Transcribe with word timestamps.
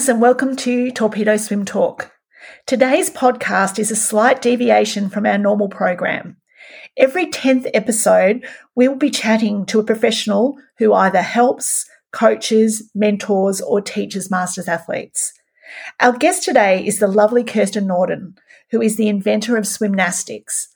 swimmers, 0.00 0.08
and 0.08 0.22
welcome 0.22 0.56
to 0.56 0.90
Torpedo 0.92 1.36
Swim 1.36 1.66
Talk. 1.66 2.10
Today's 2.64 3.10
podcast 3.10 3.78
is 3.78 3.90
a 3.90 3.96
slight 3.96 4.40
deviation 4.40 5.10
from 5.10 5.26
our 5.26 5.36
normal 5.36 5.68
program. 5.68 6.38
Every 6.96 7.26
10th 7.26 7.68
episode, 7.74 8.46
we 8.74 8.88
will 8.88 8.96
be 8.96 9.10
chatting 9.10 9.66
to 9.66 9.78
a 9.78 9.84
professional 9.84 10.56
who 10.78 10.94
either 10.94 11.20
helps, 11.20 11.84
coaches, 12.12 12.90
mentors, 12.94 13.60
or 13.60 13.82
teaches 13.82 14.30
masters 14.30 14.68
athletes. 14.68 15.34
Our 16.00 16.16
guest 16.16 16.44
today 16.44 16.86
is 16.86 16.98
the 16.98 17.06
lovely 17.06 17.44
Kirsten 17.44 17.86
Norden, 17.86 18.36
who 18.70 18.80
is 18.80 18.96
the 18.96 19.08
inventor 19.08 19.58
of 19.58 19.64
Swimnastics. 19.64 20.68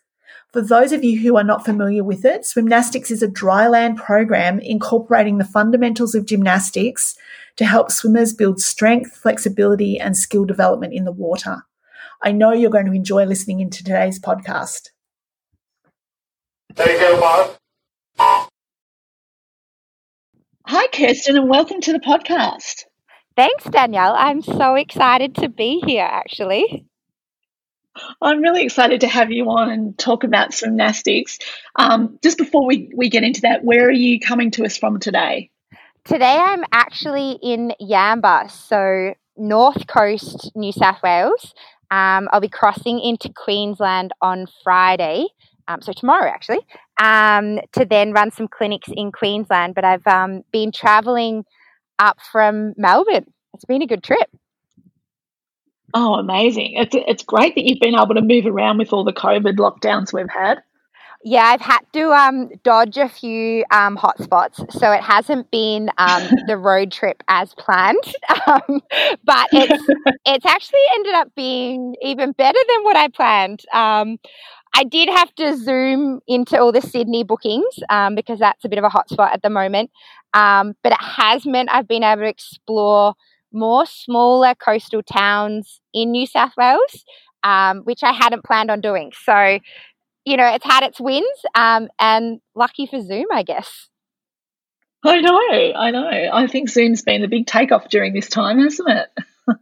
For 0.53 0.61
those 0.61 0.93
of 0.93 1.03
you 1.03 1.19
who 1.21 1.37
are 1.37 1.45
not 1.45 1.65
familiar 1.65 2.05
with 2.05 2.27
it, 2.27 2.43
Swimnastics 2.43 3.11
is 3.11 3.23
a 3.23 3.29
dryland 3.29 3.97
program 3.97 4.61
incorporating 4.61 5.39
the 5.39 5.45
fundamentals 5.45 6.15
of 6.15 6.27
gymnastics 6.27 7.17
to 7.57 7.65
help 7.65 7.91
swimmers 7.91 8.33
build 8.33 8.61
strength, 8.61 9.17
flexibility, 9.17 9.99
and 9.99 10.17
skill 10.17 10.45
development 10.45 10.93
in 10.93 11.05
the 11.05 11.13
water. 11.13 11.63
I 12.23 12.33
know 12.33 12.53
you're 12.53 12.71
going 12.71 12.87
to 12.87 12.93
enjoy 12.93 13.25
listening 13.25 13.61
into 13.61 13.85
today's 13.85 14.19
podcast. 14.19 14.91
There 16.75 16.91
you 16.91 16.99
go, 16.99 17.21
Bob. 18.19 18.49
Hi, 20.67 20.87
Kirsten, 20.89 21.37
and 21.37 21.49
welcome 21.49 21.81
to 21.83 21.93
the 21.93 22.01
podcast. 22.01 22.85
Thanks, 23.37 23.65
Danielle. 23.65 24.15
I'm 24.17 24.43
so 24.43 24.75
excited 24.75 25.35
to 25.37 25.49
be 25.49 25.83
here, 25.85 26.09
actually. 26.11 26.87
I'm 28.21 28.41
really 28.41 28.65
excited 28.65 29.03
to 29.03 29.07
have 29.07 29.31
you 29.31 29.45
on 29.51 29.71
and 29.71 29.97
talk 29.97 30.25
about 30.25 30.51
Swimnastics. 30.51 31.39
Um, 31.77 32.19
just 32.23 32.39
before 32.39 32.67
we, 32.67 32.91
we 32.97 33.09
get 33.09 33.23
into 33.23 33.43
that, 33.43 33.63
where 33.63 33.87
are 33.87 33.93
you 33.93 34.19
coming 34.19 34.51
to 34.53 34.65
us 34.65 34.77
from 34.77 34.99
today? 34.99 35.51
Today 36.05 36.37
I'm 36.39 36.65
actually 36.71 37.39
in 37.43 37.73
Yamba, 37.81 38.51
so 38.51 39.15
North 39.39 39.87
Coast, 39.87 40.51
New 40.55 40.71
South 40.71 41.03
Wales. 41.03 41.55
Um, 41.91 42.29
I'll 42.31 42.43
be 42.43 42.49
crossing 42.49 43.01
into 43.01 43.33
Queensland 43.33 44.13
on 44.21 44.47
Friday, 44.63 45.29
um, 45.67 45.81
so 45.81 45.95
tomorrow 45.95 46.29
actually, 46.29 46.61
um, 47.01 47.59
to 47.73 47.87
then 47.87 48.13
run 48.13 48.31
some 48.31 48.49
clinics 48.49 48.89
in 48.95 49.13
Queensland. 49.13 49.75
But 49.75 49.87
I've 49.87 50.07
um, 50.07 50.43
been 50.53 50.73
traveling 50.73 51.47
up 51.99 52.19
from 52.31 52.75
Melbourne. 52.77 53.33
It's 53.55 53.65
been 53.65 53.81
a 53.81 53.87
good 53.87 54.03
trip. 54.03 54.29
Oh, 55.95 56.17
amazing. 56.17 56.75
It's, 56.75 56.95
it's 56.95 57.23
great 57.23 57.55
that 57.55 57.65
you've 57.65 57.81
been 57.81 57.95
able 57.95 58.15
to 58.15 58.21
move 58.21 58.45
around 58.45 58.77
with 58.77 58.93
all 58.93 59.05
the 59.05 59.13
COVID 59.15 59.57
lockdowns 59.57 60.13
we've 60.13 60.29
had. 60.29 60.59
Yeah, 61.27 61.45
I've 61.45 61.63
had 61.63 61.81
to 61.95 62.11
um, 62.13 62.51
dodge 62.65 62.99
a 62.99 63.09
few 63.09 63.65
um, 63.71 63.97
hotspots, 63.97 64.71
so 64.71 64.93
it 64.93 65.01
hasn't 65.03 65.51
been 65.51 65.89
um, 65.97 66.29
the 66.47 66.59
road 66.59 66.93
trip 66.93 67.23
as 67.29 67.55
planned. 67.55 67.99
Um, 68.47 68.83
but 69.25 69.49
it's 69.53 69.85
it's 70.27 70.45
actually 70.45 70.81
ended 70.97 71.15
up 71.15 71.29
being 71.35 71.95
even 72.03 72.33
better 72.33 72.59
than 72.69 72.85
what 72.85 72.95
I 72.95 73.09
planned. 73.09 73.63
Um, 73.73 74.19
I 74.75 74.85
did 74.85 75.09
have 75.09 75.35
to 75.37 75.57
zoom 75.57 76.21
into 76.29 76.61
all 76.61 76.73
the 76.73 76.83
Sydney 76.83 77.25
bookings 77.25 77.65
um, 77.91 78.15
because 78.17 78.39
that's 78.39 78.65
a 78.65 78.69
bit 78.69 78.79
of 78.79 78.85
a 78.85 78.91
hotspot 78.91 79.33
at 79.33 79.43
the 79.43 79.51
moment. 79.51 79.91
but 80.35 80.93
it 80.93 81.01
has 81.01 81.47
meant 81.47 81.71
I've 81.73 81.89
been 81.89 82.03
able 82.03 82.23
to 82.23 82.29
explore 82.29 83.15
more 83.53 83.87
smaller 83.87 84.55
coastal 84.57 85.03
towns 85.03 85.81
in 85.95 86.11
New 86.13 86.27
South 86.27 86.53
Wales, 86.59 87.05
which 87.85 88.03
I 88.03 88.13
hadn't 88.13 88.45
planned 88.45 88.71
on 88.71 88.81
doing. 88.81 89.13
So 89.25 89.59
you 90.25 90.37
know, 90.37 90.47
it's 90.47 90.65
had 90.65 90.85
its 90.85 91.01
wins, 91.01 91.27
um, 91.55 91.89
and 91.99 92.41
lucky 92.55 92.87
for 92.87 93.01
Zoom, 93.01 93.27
I 93.33 93.43
guess. 93.43 93.89
I 95.05 95.21
know, 95.21 95.39
I 95.77 95.91
know. 95.91 96.31
I 96.33 96.47
think 96.47 96.71
Zoom's 96.71 97.03
been 97.03 97.21
the 97.21 97.29
big 97.29 97.47
takeoff 97.47 97.91
during 97.91 98.15
this 98.15 98.29
time, 98.29 98.59
hasn't 98.59 98.89
it? 98.89 99.59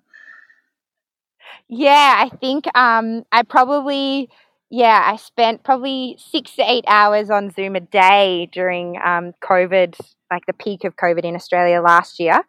yeah, 1.68 2.14
I 2.16 2.28
think 2.36 2.66
um, 2.76 3.24
I 3.32 3.42
probably, 3.42 4.30
yeah, 4.70 5.02
I 5.04 5.16
spent 5.16 5.64
probably 5.64 6.16
six 6.18 6.54
to 6.56 6.70
eight 6.70 6.84
hours 6.86 7.28
on 7.28 7.50
Zoom 7.50 7.74
a 7.74 7.80
day 7.80 8.48
during 8.52 8.98
um, 9.04 9.32
COVID, 9.42 9.98
like 10.30 10.46
the 10.46 10.52
peak 10.52 10.84
of 10.84 10.94
COVID 10.94 11.24
in 11.24 11.34
Australia 11.34 11.82
last 11.82 12.20
year. 12.20 12.40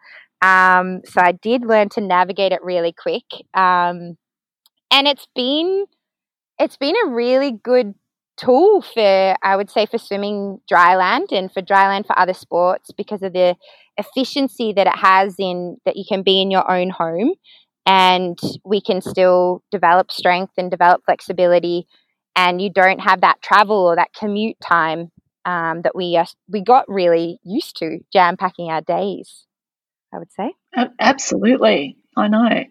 Um, 0.44 1.02
so 1.06 1.20
I 1.20 1.32
did 1.32 1.66
learn 1.66 1.90
to 1.90 2.02
navigate 2.02 2.52
it 2.52 2.62
really 2.64 2.94
quick, 2.94 3.24
um, 3.56 4.18
and 4.92 5.08
it's 5.08 5.28
been 5.34 5.86
it's 6.60 6.78
been 6.78 6.96
a 7.06 7.10
really 7.10 7.52
good 7.52 7.96
tool 8.38 8.82
for 8.82 9.36
I 9.44 9.56
would 9.56 9.70
say 9.70 9.86
for 9.86 9.98
swimming 9.98 10.60
dry 10.68 10.96
land 10.96 11.32
and 11.32 11.52
for 11.52 11.62
dry 11.62 11.88
land 11.88 12.06
for 12.06 12.18
other 12.18 12.34
sports 12.34 12.92
because 12.92 13.22
of 13.22 13.34
the 13.34 13.56
efficiency 13.98 14.74
that 14.74 14.88
it 14.88 14.96
has 14.96 15.36
in 15.38 15.78
that 15.86 15.96
you 15.96 16.04
can 16.08 16.24
be 16.24 16.42
in 16.42 16.50
your 16.50 16.70
own 16.70 16.90
home 16.90 17.34
and 17.86 18.40
we 18.66 18.82
can 18.82 19.02
still 19.02 19.64
develop 19.72 20.12
strength 20.12 20.54
and 20.58 20.72
develop 20.72 21.02
flexibility 21.06 21.86
and 22.36 22.62
you 22.62 22.72
don't 22.72 23.00
have 23.00 23.22
that 23.22 23.42
travel 23.42 23.78
or 23.78 23.96
that 23.96 24.14
commute 24.18 24.58
time 24.60 25.12
um, 25.46 25.82
that 25.84 25.96
we 25.96 26.18
uh, 26.18 26.26
we 26.48 26.62
got 26.62 26.86
really 26.88 27.40
used 27.44 27.78
to 27.78 28.00
jam 28.12 28.38
packing 28.38 28.70
our 28.70 28.82
days 28.82 29.46
I 30.14 30.20
would 30.20 30.32
say. 30.32 30.54
Absolutely. 31.00 31.98
I 32.16 32.28
know. 32.28 32.64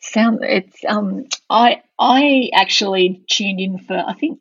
Sound 0.00 0.40
it's 0.42 0.78
um 0.86 1.24
I 1.50 1.82
I 1.98 2.50
actually 2.54 3.24
tuned 3.28 3.60
in 3.60 3.78
for 3.78 3.96
I 3.96 4.14
think 4.14 4.38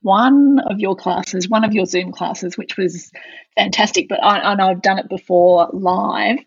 one 0.00 0.58
of 0.58 0.78
your 0.78 0.96
classes, 0.96 1.48
one 1.48 1.64
of 1.64 1.74
your 1.74 1.86
Zoom 1.86 2.12
classes, 2.12 2.56
which 2.56 2.76
was 2.76 3.10
fantastic. 3.56 4.08
But 4.08 4.22
I, 4.22 4.52
I 4.52 4.54
know 4.54 4.68
I've 4.68 4.82
done 4.82 4.98
it 4.98 5.08
before 5.08 5.68
live. 5.72 6.38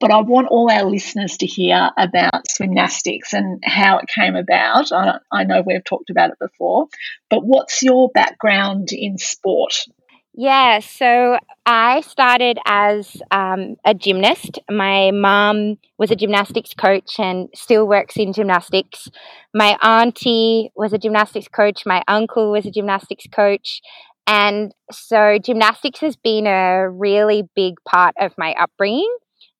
But 0.00 0.10
I 0.10 0.22
want 0.22 0.48
all 0.48 0.70
our 0.70 0.84
listeners 0.84 1.36
to 1.38 1.46
hear 1.46 1.90
about 1.98 2.48
Swimnastics 2.48 3.34
and 3.34 3.62
how 3.62 3.98
it 3.98 4.08
came 4.08 4.34
about. 4.34 4.92
I, 4.92 5.18
I 5.30 5.44
know 5.44 5.62
we've 5.64 5.84
talked 5.84 6.08
about 6.08 6.30
it 6.30 6.38
before, 6.40 6.86
but 7.28 7.44
what's 7.44 7.82
your 7.82 8.08
background 8.08 8.88
in 8.92 9.18
sport? 9.18 9.74
Yeah, 10.32 10.78
so 10.78 11.38
I 11.66 12.02
started 12.02 12.58
as 12.64 13.16
um, 13.32 13.76
a 13.84 13.94
gymnast. 13.94 14.60
My 14.70 15.10
mom 15.10 15.76
was 15.98 16.10
a 16.12 16.16
gymnastics 16.16 16.72
coach 16.72 17.18
and 17.18 17.48
still 17.54 17.86
works 17.86 18.16
in 18.16 18.32
gymnastics. 18.32 19.08
My 19.52 19.76
auntie 19.82 20.70
was 20.76 20.92
a 20.92 20.98
gymnastics 20.98 21.48
coach. 21.48 21.82
My 21.84 22.02
uncle 22.06 22.52
was 22.52 22.64
a 22.64 22.70
gymnastics 22.70 23.26
coach. 23.32 23.80
And 24.26 24.72
so 24.92 25.38
gymnastics 25.42 25.98
has 26.00 26.14
been 26.16 26.46
a 26.46 26.88
really 26.88 27.42
big 27.56 27.74
part 27.84 28.14
of 28.20 28.32
my 28.38 28.54
upbringing. 28.54 29.12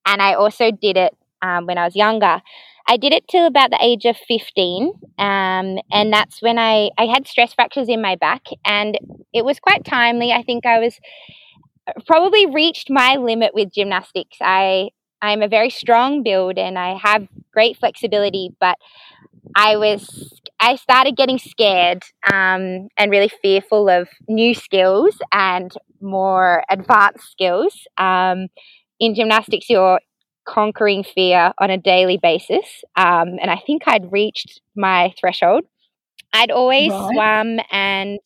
And 0.07 0.23
I 0.23 0.35
also 0.35 0.71
did 0.71 0.97
it 0.97 1.17
um, 1.43 1.67
when 1.67 1.79
I 1.79 1.85
was 1.85 1.97
younger. 1.97 2.41
I 2.87 2.97
did 2.97 3.13
it 3.13 3.29
till 3.29 3.47
about 3.47 3.71
the 3.71 3.79
age 3.81 4.05
of 4.05 4.17
15. 4.17 4.93
Um, 5.19 5.79
and 5.93 6.13
that's 6.13 6.43
when 6.43 6.59
I, 6.59 6.91
I 6.99 7.07
had 7.07 7.29
stress 7.29 7.55
fractures 7.55 7.89
in 7.89 8.03
my 8.03 8.17
back. 8.17 8.47
And 8.65 8.99
it 9.33 9.45
was 9.45 9.61
quite 9.61 9.85
timely. 9.85 10.33
I 10.33 10.43
think 10.43 10.67
I 10.67 10.79
was 10.79 10.99
probably 12.07 12.47
reached 12.47 12.91
my 12.91 13.17
limit 13.17 13.53
with 13.55 13.73
gymnastics. 13.73 14.39
I, 14.41 14.91
I'm 15.23 15.43
a 15.43 15.49
very 15.49 15.71
strong 15.71 16.23
build 16.23 16.59
and 16.59 16.79
I 16.79 16.97
have 16.97 17.29
great 17.53 17.77
flexibility, 17.77 18.51
but 18.60 18.77
I 19.54 19.77
was 19.77 20.41
I 20.60 20.77
started 20.77 21.16
getting 21.16 21.39
scared 21.39 22.03
um, 22.31 22.89
and 22.97 23.10
really 23.10 23.31
fearful 23.43 23.89
of 23.89 24.09
new 24.28 24.54
skills 24.54 25.16
and 25.33 25.72
more 26.03 26.63
advanced 26.71 27.31
skills. 27.31 27.87
Um, 27.97 28.49
in 28.99 29.15
gymnastics, 29.15 29.71
you're 29.71 30.01
conquering 30.51 31.05
fear 31.05 31.53
on 31.59 31.71
a 31.71 31.79
daily 31.79 32.19
basis. 32.21 32.67
Um, 32.97 33.39
and 33.41 33.51
I 33.51 33.63
think 33.65 33.83
I'd 33.87 34.11
reached 34.11 34.61
my 34.75 35.15
threshold. 35.19 35.63
I'd 36.33 36.51
always 36.51 36.91
right. 36.91 37.11
swum 37.13 37.61
and 37.71 38.19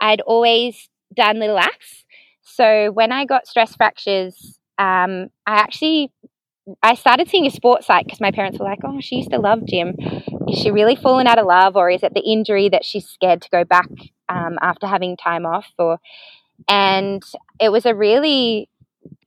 I'd 0.00 0.20
always 0.22 0.88
done 1.14 1.38
little 1.38 1.58
acts. 1.58 2.04
So 2.42 2.90
when 2.92 3.12
I 3.12 3.26
got 3.26 3.46
stress 3.46 3.74
fractures, 3.74 4.58
um, 4.78 5.28
I 5.46 5.56
actually 5.56 6.12
I 6.82 6.94
started 6.94 7.30
seeing 7.30 7.46
a 7.46 7.50
sports 7.50 7.86
psych 7.86 8.04
because 8.04 8.20
my 8.20 8.30
parents 8.30 8.58
were 8.58 8.66
like, 8.66 8.80
"Oh, 8.84 9.00
she 9.00 9.16
used 9.16 9.30
to 9.30 9.38
love 9.38 9.64
gym. 9.66 9.94
Is 10.48 10.58
she 10.58 10.70
really 10.70 10.96
fallen 10.96 11.26
out 11.26 11.38
of 11.38 11.46
love, 11.46 11.76
or 11.76 11.90
is 11.90 12.02
it 12.02 12.12
the 12.12 12.20
injury 12.20 12.68
that 12.68 12.84
she's 12.84 13.06
scared 13.06 13.40
to 13.42 13.48
go 13.50 13.64
back 13.64 13.88
um, 14.28 14.58
after 14.60 14.86
having 14.86 15.16
time 15.16 15.46
off?" 15.46 15.66
Or 15.78 15.98
and 16.68 17.22
it 17.58 17.70
was 17.70 17.86
a 17.86 17.94
really 17.94 18.68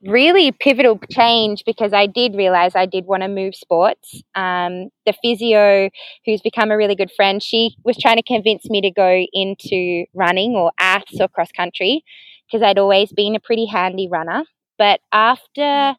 really 0.02 0.52
pivotal 0.52 0.98
change 1.10 1.62
because 1.64 1.92
I 1.92 2.06
did 2.06 2.34
realize 2.34 2.72
I 2.74 2.86
did 2.86 3.06
want 3.06 3.22
to 3.22 3.28
move 3.28 3.54
sports. 3.54 4.22
Um, 4.34 4.90
the 5.06 5.14
physio, 5.22 5.90
who's 6.26 6.40
become 6.40 6.70
a 6.70 6.76
really 6.76 6.96
good 6.96 7.10
friend, 7.14 7.42
she 7.42 7.76
was 7.84 7.96
trying 7.96 8.16
to 8.16 8.22
convince 8.22 8.68
me 8.68 8.80
to 8.80 8.90
go 8.90 9.24
into 9.32 10.04
running 10.14 10.52
or 10.52 10.72
aths 10.78 11.20
or 11.20 11.28
cross 11.28 11.52
country 11.52 12.04
because 12.46 12.62
I'd 12.62 12.78
always 12.78 13.12
been 13.12 13.34
a 13.34 13.40
pretty 13.40 13.66
handy 13.66 14.08
runner. 14.10 14.44
But 14.78 15.00
after 15.12 15.94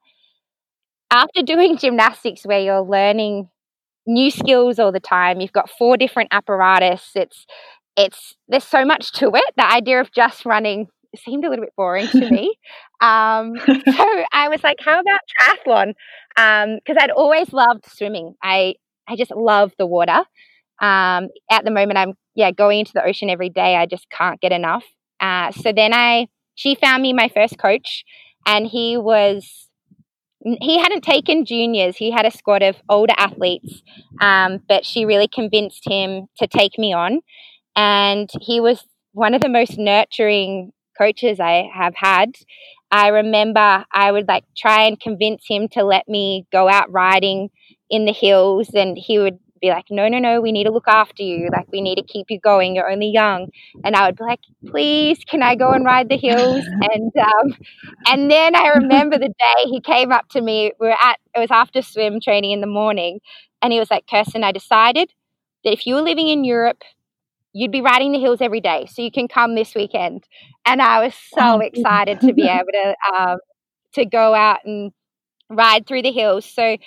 after 1.12 1.42
doing 1.46 1.78
gymnastics, 1.78 2.46
where 2.46 2.60
you're 2.60 2.82
learning 2.82 3.50
new 4.06 4.30
skills 4.30 4.80
all 4.80 4.92
the 4.92 5.00
time, 5.00 5.40
you've 5.40 5.54
got 5.54 5.70
four 5.70 5.98
different 5.98 6.30
apparatus. 6.32 7.12
It's 7.16 7.46
it's 7.96 8.36
there's 8.48 8.64
so 8.64 8.86
much 8.86 9.12
to 9.14 9.32
it. 9.34 9.54
The 9.56 9.66
idea 9.66 10.02
of 10.02 10.12
just 10.12 10.46
running 10.46 10.88
seemed 11.18 11.46
a 11.46 11.50
little 11.50 11.66
bit 11.66 11.74
boring 11.76 12.08
to 12.08 12.30
me. 12.32 12.56
Um, 13.02 13.54
so 13.58 14.24
I 14.32 14.50
was 14.50 14.64
like, 14.64 14.78
how 14.80 15.00
about 15.00 15.20
triathlon? 15.42 15.94
Because 16.36 16.98
um, 16.98 17.04
I'd 17.04 17.12
always 17.12 17.52
loved 17.54 17.86
swimming. 17.86 18.36
I, 18.42 18.76
I 19.08 19.16
just 19.16 19.32
love 19.32 19.72
the 19.78 19.86
water. 19.86 20.24
Um, 20.82 21.30
at 21.52 21.64
the 21.64 21.72
moment, 21.72 21.98
I'm 21.98 22.14
yeah 22.36 22.52
going 22.52 22.80
into 22.80 22.94
the 22.94 23.06
ocean 23.06 23.30
every 23.30 23.50
day. 23.50 23.76
I 23.76 23.86
just 23.86 24.10
can't 24.10 24.40
get 24.42 24.52
enough. 24.52 24.84
Uh, 25.20 25.52
so 25.52 25.72
then 25.72 25.94
I 25.94 26.28
she 26.56 26.76
found 26.76 27.02
me 27.02 27.14
my 27.14 27.30
first 27.34 27.58
coach, 27.58 28.04
and 28.46 28.68
he 28.68 28.98
was 28.98 29.70
he 30.44 30.80
hadn't 30.80 31.04
taken 31.04 31.46
juniors. 31.46 31.96
He 31.96 32.12
had 32.12 32.26
a 32.26 32.32
squad 32.32 32.64
of 32.64 32.76
older 32.90 33.14
athletes, 33.18 33.82
um, 34.20 34.60
but 34.68 34.86
she 34.86 35.06
really 35.06 35.28
convinced 35.28 35.84
him 35.88 36.28
to 36.40 36.48
take 36.48 36.78
me 36.78 36.94
on, 36.94 37.22
and 37.76 38.30
he 38.42 38.60
was 38.60 38.84
one 39.14 39.34
of 39.34 39.42
the 39.42 39.50
most 39.50 39.78
nurturing 39.78 40.72
coaches 40.98 41.40
I 41.40 41.70
have 41.74 41.94
had. 41.96 42.36
I 42.92 43.08
remember 43.08 43.86
I 43.92 44.12
would 44.12 44.28
like 44.28 44.46
try 44.56 44.84
and 44.84 45.00
convince 45.00 45.44
him 45.48 45.68
to 45.70 45.84
let 45.84 46.08
me 46.08 46.46
go 46.52 46.70
out 46.70 46.92
riding 46.92 47.50
in 47.90 48.06
the 48.06 48.14
hills, 48.14 48.70
and 48.74 48.98
he 48.98 49.20
would 49.20 49.40
be 49.64 49.70
like, 49.70 49.86
no, 49.90 50.08
no, 50.10 50.20
no, 50.20 50.42
we 50.42 50.52
need 50.52 50.66
to 50.66 50.72
look 50.72 50.88
after 50.88 51.24
you. 51.24 51.50
Like, 51.52 51.72
we 51.72 51.82
need 51.82 51.96
to 51.96 52.04
keep 52.04 52.28
you 52.30 52.40
going. 52.40 52.76
You're 52.76 52.92
only 52.92 53.08
young. 53.08 53.48
And 53.84 53.96
I 53.96 54.06
would 54.06 54.18
be 54.18 54.24
like, 54.26 54.42
please, 54.68 55.20
can 55.26 55.42
I 55.42 55.56
go 55.56 55.72
and 55.72 55.86
ride 55.86 56.10
the 56.10 56.18
hills? 56.18 56.66
And 56.94 57.12
um, 57.18 57.56
and 58.08 58.30
then 58.30 58.56
I 58.56 58.74
remember 58.76 59.18
the 59.18 59.30
day 59.30 59.64
he 59.64 59.80
came 59.80 60.12
up 60.12 60.28
to 60.32 60.42
me. 60.42 60.74
We 60.80 60.88
were 60.88 60.98
at 61.02 61.18
it 61.34 61.40
was 61.40 61.52
after 61.52 61.82
swim 61.82 62.20
training 62.20 62.52
in 62.52 62.62
the 62.62 62.68
morning, 62.68 63.20
and 63.62 63.72
he 63.72 63.80
was 63.80 63.90
like, 63.90 64.06
Kirsten, 64.08 64.44
I 64.44 64.52
decided 64.52 65.12
that 65.64 65.74
if 65.74 65.88
you 65.88 65.96
were 65.96 66.02
living 66.02 66.28
in 66.28 66.44
Europe, 66.44 66.84
you'd 67.54 67.72
be 67.72 67.82
riding 67.82 68.12
the 68.12 68.20
hills 68.20 68.42
every 68.42 68.62
day, 68.62 68.88
so 68.92 69.02
you 69.02 69.12
can 69.12 69.28
come 69.28 69.56
this 69.56 69.74
weekend. 69.76 70.26
And 70.66 70.82
I 70.82 71.04
was 71.04 71.14
so 71.16 71.60
excited 71.60 72.20
to 72.22 72.34
be 72.34 72.48
able 72.48 72.72
to 72.74 72.96
um, 73.16 73.38
to 73.94 74.06
go 74.06 74.34
out 74.34 74.60
and 74.66 74.92
ride 75.50 75.88
through 75.88 76.02
the 76.02 76.12
hills. 76.12 76.46
So 76.46 76.78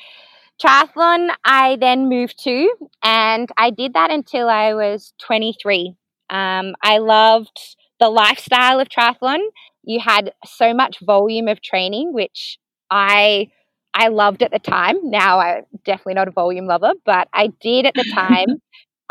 Triathlon, 0.63 1.31
I 1.45 1.77
then 1.81 2.09
moved 2.09 2.43
to, 2.45 2.71
and 3.03 3.49
I 3.59 3.71
did 3.71 3.95
that 3.95 4.11
until 4.11 4.49
I 4.49 4.75
was 4.75 5.13
23. 5.19 5.95
Um, 6.31 6.75
I 6.83 6.99
loved 6.99 7.77
the 8.01 8.09
lifestyle 8.09 8.81
of 8.81 8.89
triathlon. 8.89 9.39
You 9.85 10.01
had 10.01 10.33
so 10.45 10.75
much 10.75 10.99
volume 11.01 11.49
of 11.49 11.63
training, 11.63 12.13
which 12.13 12.59
I 12.91 13.51
I 13.93 14.09
loved 14.09 14.43
at 14.43 14.51
the 14.51 14.59
time. 14.59 14.97
Now 15.05 15.39
I'm 15.41 15.65
definitely 15.85 16.15
not 16.15 16.29
a 16.29 16.33
volume 16.33 16.67
lover, 16.67 16.93
but 17.05 17.29
I 17.33 17.49
did 17.61 17.87
at 17.87 17.95
the 17.95 18.05
time. 18.13 18.49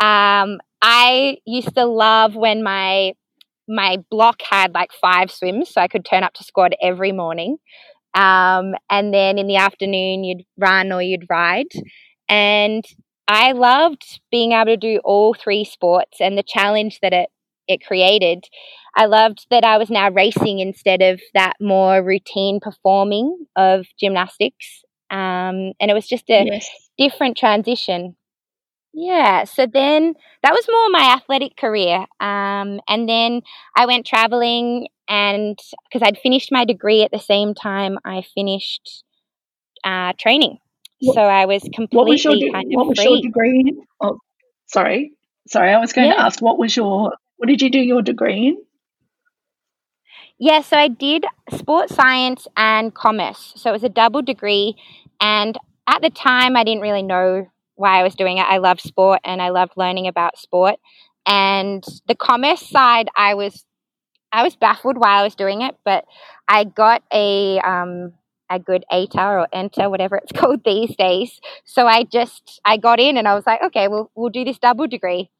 um, 0.00 0.60
I 0.82 1.38
used 1.46 1.74
to 1.74 1.84
love 1.84 2.34
when 2.34 2.62
my 2.62 3.12
my 3.68 3.98
block 4.10 4.42
had 4.48 4.72
like 4.74 4.90
five 4.92 5.30
swims, 5.30 5.70
so 5.70 5.80
I 5.80 5.88
could 5.88 6.04
turn 6.04 6.22
up 6.22 6.34
to 6.34 6.44
squad 6.44 6.74
every 6.80 7.12
morning. 7.12 7.58
Um, 8.14 8.74
and 8.88 9.12
then 9.12 9.38
in 9.38 9.46
the 9.46 9.56
afternoon, 9.56 10.24
you'd 10.24 10.44
run 10.56 10.92
or 10.92 11.02
you'd 11.02 11.26
ride. 11.28 11.72
And 12.28 12.84
I 13.28 13.52
loved 13.52 14.20
being 14.30 14.52
able 14.52 14.66
to 14.66 14.76
do 14.76 15.00
all 15.04 15.34
three 15.34 15.64
sports 15.64 16.18
and 16.20 16.38
the 16.38 16.42
challenge 16.42 17.00
that 17.02 17.12
it, 17.12 17.28
it 17.68 17.84
created. 17.84 18.44
I 18.96 19.06
loved 19.06 19.46
that 19.50 19.64
I 19.64 19.76
was 19.76 19.90
now 19.90 20.10
racing 20.10 20.60
instead 20.60 21.02
of 21.02 21.20
that 21.34 21.54
more 21.60 22.02
routine 22.02 22.60
performing 22.60 23.46
of 23.56 23.86
gymnastics. 24.00 24.82
Um, 25.10 25.72
and 25.78 25.90
it 25.90 25.94
was 25.94 26.08
just 26.08 26.30
a 26.30 26.44
yes. 26.46 26.68
different 26.96 27.36
transition. 27.36 28.16
Yeah, 28.98 29.44
so 29.44 29.66
then 29.66 30.14
that 30.42 30.52
was 30.52 30.66
more 30.70 30.88
my 30.88 31.12
athletic 31.12 31.54
career. 31.58 32.06
Um, 32.18 32.80
and 32.88 33.06
then 33.06 33.42
I 33.76 33.84
went 33.84 34.06
traveling 34.06 34.88
and 35.06 35.58
because 35.84 36.00
I'd 36.02 36.16
finished 36.16 36.50
my 36.50 36.64
degree 36.64 37.02
at 37.02 37.10
the 37.10 37.18
same 37.18 37.52
time 37.52 37.98
I 38.06 38.22
finished 38.34 39.04
uh, 39.84 40.14
training. 40.18 40.60
What, 41.02 41.14
so 41.14 41.20
I 41.20 41.44
was 41.44 41.60
completely 41.74 41.96
what 41.98 42.08
was 42.08 42.24
your, 42.24 42.52
kind 42.54 42.72
of 42.72 42.76
What 42.76 42.86
was 42.86 42.98
free. 42.98 43.10
your 43.10 43.20
degree 43.20 43.60
in? 43.60 43.82
Oh, 44.00 44.18
sorry. 44.66 45.12
Sorry, 45.46 45.74
I 45.74 45.78
was 45.78 45.92
going 45.92 46.08
yeah. 46.08 46.14
to 46.14 46.20
ask 46.22 46.40
what 46.40 46.58
was 46.58 46.74
your 46.74 47.12
what 47.36 47.48
did 47.48 47.60
you 47.60 47.68
do 47.68 47.78
your 47.78 48.00
degree 48.00 48.48
in? 48.48 48.56
Yeah, 50.38 50.62
so 50.62 50.78
I 50.78 50.88
did 50.88 51.26
sports 51.54 51.94
science 51.94 52.48
and 52.56 52.94
commerce. 52.94 53.52
So 53.56 53.68
it 53.68 53.74
was 53.74 53.84
a 53.84 53.90
double 53.90 54.22
degree 54.22 54.74
and 55.20 55.58
at 55.86 56.00
the 56.00 56.08
time 56.08 56.56
I 56.56 56.64
didn't 56.64 56.80
really 56.80 57.02
know 57.02 57.46
why 57.76 58.00
I 58.00 58.02
was 58.02 58.14
doing 58.14 58.38
it. 58.38 58.46
I 58.48 58.58
loved 58.58 58.80
sport 58.80 59.20
and 59.24 59.40
I 59.40 59.50
loved 59.50 59.72
learning 59.76 60.06
about 60.08 60.38
sport. 60.38 60.76
And 61.26 61.84
the 62.08 62.14
commerce 62.14 62.68
side 62.68 63.08
I 63.16 63.34
was 63.34 63.64
I 64.32 64.42
was 64.42 64.56
baffled 64.56 64.98
while 64.98 65.20
I 65.20 65.22
was 65.22 65.34
doing 65.34 65.62
it, 65.62 65.76
but 65.84 66.04
I 66.48 66.64
got 66.64 67.02
a 67.12 67.58
um, 67.60 68.12
a 68.50 68.58
good 68.58 68.84
ATAR 68.92 69.42
or 69.42 69.48
enter, 69.52 69.88
whatever 69.90 70.16
it's 70.16 70.32
called 70.38 70.62
these 70.64 70.94
days. 70.96 71.40
So 71.64 71.86
I 71.86 72.04
just 72.04 72.60
I 72.64 72.76
got 72.76 73.00
in 73.00 73.16
and 73.16 73.28
I 73.28 73.34
was 73.34 73.46
like, 73.46 73.62
okay, 73.62 73.88
we'll 73.88 74.10
we'll 74.14 74.30
do 74.30 74.44
this 74.44 74.58
double 74.58 74.86
degree. 74.86 75.30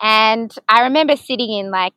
And 0.00 0.52
I 0.68 0.82
remember 0.82 1.16
sitting 1.16 1.52
in 1.52 1.70
like 1.70 1.94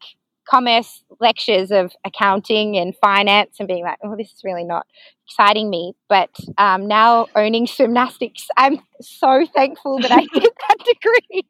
commerce 0.49 1.03
lectures 1.19 1.71
of 1.71 1.93
accounting 2.05 2.77
and 2.77 2.95
finance 2.97 3.57
and 3.59 3.67
being 3.67 3.83
like, 3.83 3.97
oh, 4.03 4.15
this 4.15 4.31
is 4.31 4.41
really 4.43 4.63
not 4.63 4.85
exciting 5.27 5.69
me. 5.69 5.93
But 6.09 6.29
um, 6.57 6.87
now 6.87 7.27
owning 7.35 7.65
Swimnastics, 7.65 8.45
I'm 8.57 8.79
so 9.01 9.45
thankful 9.55 9.99
that 9.99 10.11
I 10.11 10.21
did 10.33 10.51
that 10.69 10.77
degree. 10.85 11.45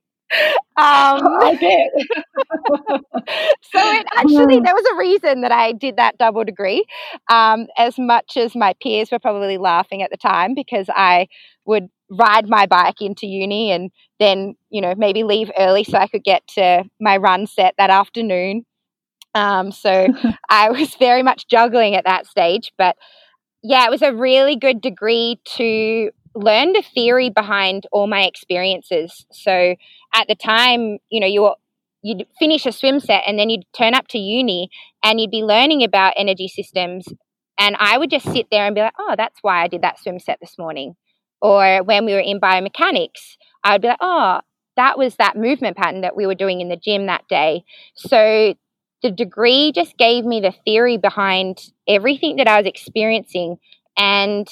Um, 0.77 1.21
I 1.41 1.55
did. 1.59 1.89
so 3.63 3.79
it 3.79 4.05
actually, 4.15 4.59
there 4.59 4.73
was 4.73 4.85
a 4.93 4.97
reason 4.97 5.41
that 5.41 5.51
I 5.51 5.71
did 5.71 5.97
that 5.97 6.17
double 6.17 6.43
degree. 6.43 6.85
Um, 7.29 7.67
as 7.77 7.97
much 7.97 8.37
as 8.37 8.55
my 8.55 8.73
peers 8.81 9.11
were 9.11 9.19
probably 9.19 9.57
laughing 9.57 10.01
at 10.01 10.11
the 10.11 10.17
time 10.17 10.53
because 10.55 10.87
I 10.89 11.27
would 11.65 11.89
ride 12.09 12.47
my 12.47 12.65
bike 12.65 13.01
into 13.01 13.25
uni 13.25 13.71
and 13.71 13.91
then, 14.19 14.55
you 14.69 14.81
know, 14.81 14.93
maybe 14.95 15.23
leave 15.23 15.51
early 15.57 15.83
so 15.83 15.97
I 15.97 16.07
could 16.07 16.23
get 16.23 16.45
to 16.55 16.83
my 16.99 17.17
run 17.17 17.47
set 17.47 17.73
that 17.77 17.89
afternoon. 17.89 18.65
Um, 19.35 19.71
so 19.71 20.07
I 20.49 20.71
was 20.71 20.95
very 20.95 21.21
much 21.21 21.47
juggling 21.47 21.93
at 21.93 22.05
that 22.05 22.25
stage. 22.25 22.71
But 22.77 22.95
yeah, 23.61 23.85
it 23.85 23.91
was 23.91 24.01
a 24.01 24.15
really 24.15 24.55
good 24.55 24.81
degree 24.81 25.39
to 25.57 26.09
learn 26.33 26.73
the 26.73 26.83
theory 26.93 27.29
behind 27.29 27.85
all 27.91 28.07
my 28.07 28.23
experiences. 28.23 29.25
So 29.31 29.75
at 30.13 30.27
the 30.27 30.35
time, 30.35 30.97
you 31.09 31.19
know, 31.19 31.27
you 31.27 31.53
you'd 32.01 32.27
finish 32.37 32.67
a 32.67 32.71
swim 32.71 32.99
set 32.99 33.23
and 33.25 33.39
then 33.39 33.49
you'd 33.49 33.65
turn 33.73 33.95
up 33.95 34.07
to 34.09 34.19
uni 34.19 34.69
and 35.03 35.19
you'd 35.19 35.31
be 35.31 35.43
learning 35.43 35.83
about 35.83 36.13
energy 36.15 36.47
systems. 36.47 37.07
And 37.57 37.75
I 37.79 37.97
would 37.97 38.11
just 38.11 38.31
sit 38.31 38.47
there 38.51 38.65
and 38.65 38.75
be 38.75 38.81
like, 38.81 38.93
oh, 38.99 39.15
that's 39.17 39.39
why 39.41 39.63
I 39.63 39.67
did 39.67 39.81
that 39.81 39.99
swim 39.99 40.19
set 40.19 40.37
this 40.39 40.55
morning. 40.59 40.95
Or 41.41 41.81
when 41.83 42.05
we 42.05 42.13
were 42.13 42.19
in 42.19 42.39
biomechanics, 42.39 43.37
I 43.63 43.73
would 43.73 43.81
be 43.81 43.87
like, 43.87 43.97
oh, 44.01 44.41
that 44.75 44.99
was 44.99 45.15
that 45.15 45.35
movement 45.35 45.77
pattern 45.77 46.01
that 46.01 46.15
we 46.15 46.27
were 46.27 46.35
doing 46.35 46.61
in 46.61 46.69
the 46.69 46.77
gym 46.77 47.07
that 47.07 47.27
day. 47.27 47.63
So 47.95 48.53
the 49.05 49.11
degree 49.11 49.71
just 49.71 49.95
gave 49.99 50.25
me 50.25 50.41
the 50.41 50.51
theory 50.65 50.97
behind 50.97 51.71
everything 51.87 52.37
that 52.37 52.47
I 52.47 52.57
was 52.57 52.65
experiencing. 52.65 53.59
And 53.95 54.47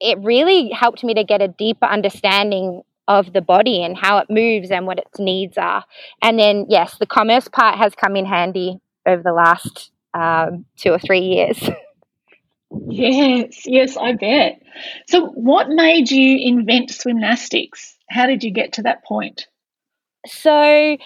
it 0.00 0.18
really 0.18 0.70
helped 0.70 1.04
me 1.04 1.14
to 1.14 1.22
get 1.22 1.40
a 1.40 1.46
deeper 1.46 1.86
understanding 1.86 2.82
of 3.06 3.32
the 3.32 3.40
body 3.40 3.84
and 3.84 3.96
how 3.96 4.18
it 4.18 4.26
moves 4.28 4.72
and 4.72 4.84
what 4.84 4.98
its 4.98 5.20
needs 5.20 5.56
are. 5.56 5.84
And 6.20 6.40
then, 6.40 6.66
yes, 6.68 6.96
the 6.98 7.06
commerce 7.06 7.46
part 7.46 7.78
has 7.78 7.94
come 7.94 8.16
in 8.16 8.26
handy 8.26 8.80
over 9.06 9.22
the 9.22 9.32
last 9.32 9.92
um, 10.12 10.64
two 10.76 10.90
or 10.90 10.98
three 10.98 11.20
years. 11.20 11.70
Yes, 12.88 13.66
yes, 13.66 13.96
I 13.96 14.12
bet. 14.12 14.62
So, 15.08 15.26
what 15.30 15.68
made 15.70 16.08
you 16.08 16.38
invent 16.40 16.90
swimnastics? 16.90 17.96
How 18.08 18.26
did 18.26 18.44
you 18.44 18.52
get 18.52 18.74
to 18.74 18.82
that 18.82 19.04
point? 19.04 19.48
So, 20.24 20.96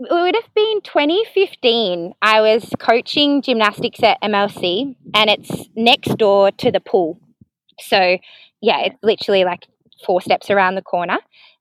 it 0.00 0.10
would 0.10 0.34
have 0.34 0.54
been 0.54 0.80
2015. 0.82 2.14
I 2.22 2.40
was 2.40 2.70
coaching 2.78 3.42
gymnastics 3.42 4.02
at 4.02 4.20
MLC, 4.22 4.96
and 5.14 5.30
it's 5.30 5.68
next 5.76 6.16
door 6.16 6.50
to 6.52 6.70
the 6.70 6.80
pool. 6.80 7.20
So, 7.78 8.16
yeah, 8.62 8.80
it's 8.80 8.96
literally 9.02 9.44
like 9.44 9.66
four 10.06 10.20
steps 10.22 10.50
around 10.50 10.74
the 10.74 10.82
corner. 10.82 11.18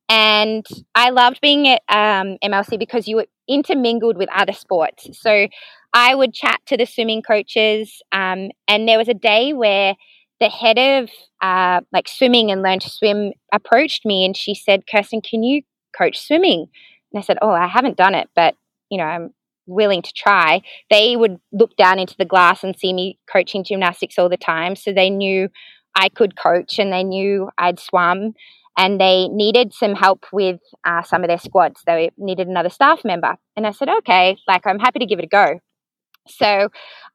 And 0.07 0.65
I 0.95 1.09
loved 1.09 1.39
being 1.41 1.67
at 1.67 1.81
um, 1.89 2.37
MLC 2.43 2.79
because 2.79 3.07
you 3.07 3.17
were 3.17 3.27
intermingled 3.47 4.17
with 4.17 4.29
other 4.33 4.53
sports. 4.53 5.07
So 5.19 5.47
I 5.93 6.15
would 6.15 6.33
chat 6.33 6.61
to 6.67 6.77
the 6.77 6.85
swimming 6.85 7.21
coaches. 7.21 8.01
Um, 8.11 8.49
and 8.67 8.87
there 8.87 8.97
was 8.97 9.07
a 9.07 9.13
day 9.13 9.53
where 9.53 9.95
the 10.39 10.49
head 10.49 10.79
of 10.79 11.09
uh, 11.41 11.81
like 11.91 12.07
swimming 12.07 12.49
and 12.49 12.61
learn 12.63 12.79
to 12.79 12.89
swim 12.89 13.33
approached 13.53 14.05
me 14.05 14.25
and 14.25 14.35
she 14.35 14.55
said, 14.55 14.85
Kirsten, 14.89 15.21
can 15.21 15.43
you 15.43 15.61
coach 15.95 16.19
swimming? 16.19 16.67
And 17.11 17.19
I 17.19 17.21
said, 17.21 17.37
Oh, 17.41 17.51
I 17.51 17.67
haven't 17.67 17.97
done 17.97 18.15
it, 18.15 18.29
but 18.35 18.55
you 18.89 18.97
know, 18.97 19.05
I'm 19.05 19.33
willing 19.67 20.01
to 20.01 20.13
try. 20.13 20.61
They 20.89 21.15
would 21.15 21.37
look 21.51 21.75
down 21.75 21.99
into 21.99 22.15
the 22.17 22.25
glass 22.25 22.63
and 22.63 22.77
see 22.77 22.91
me 22.93 23.19
coaching 23.31 23.63
gymnastics 23.63 24.17
all 24.17 24.29
the 24.29 24.37
time. 24.37 24.75
So 24.75 24.91
they 24.91 25.09
knew 25.09 25.49
I 25.95 26.09
could 26.09 26.35
coach 26.35 26.79
and 26.79 26.91
they 26.91 27.03
knew 27.03 27.49
I'd 27.57 27.79
swum 27.79 28.33
and 28.77 28.99
they 28.99 29.27
needed 29.27 29.73
some 29.73 29.93
help 29.93 30.25
with 30.31 30.59
uh, 30.85 31.03
some 31.03 31.23
of 31.23 31.27
their 31.27 31.37
squads. 31.37 31.81
They 31.85 32.11
needed 32.17 32.47
another 32.47 32.69
staff 32.69 33.03
member. 33.03 33.35
And 33.55 33.67
I 33.67 33.71
said, 33.71 33.89
okay, 33.89 34.37
like 34.47 34.65
I'm 34.65 34.79
happy 34.79 34.99
to 34.99 35.05
give 35.05 35.19
it 35.19 35.25
a 35.25 35.27
go. 35.27 35.59
So 36.27 36.69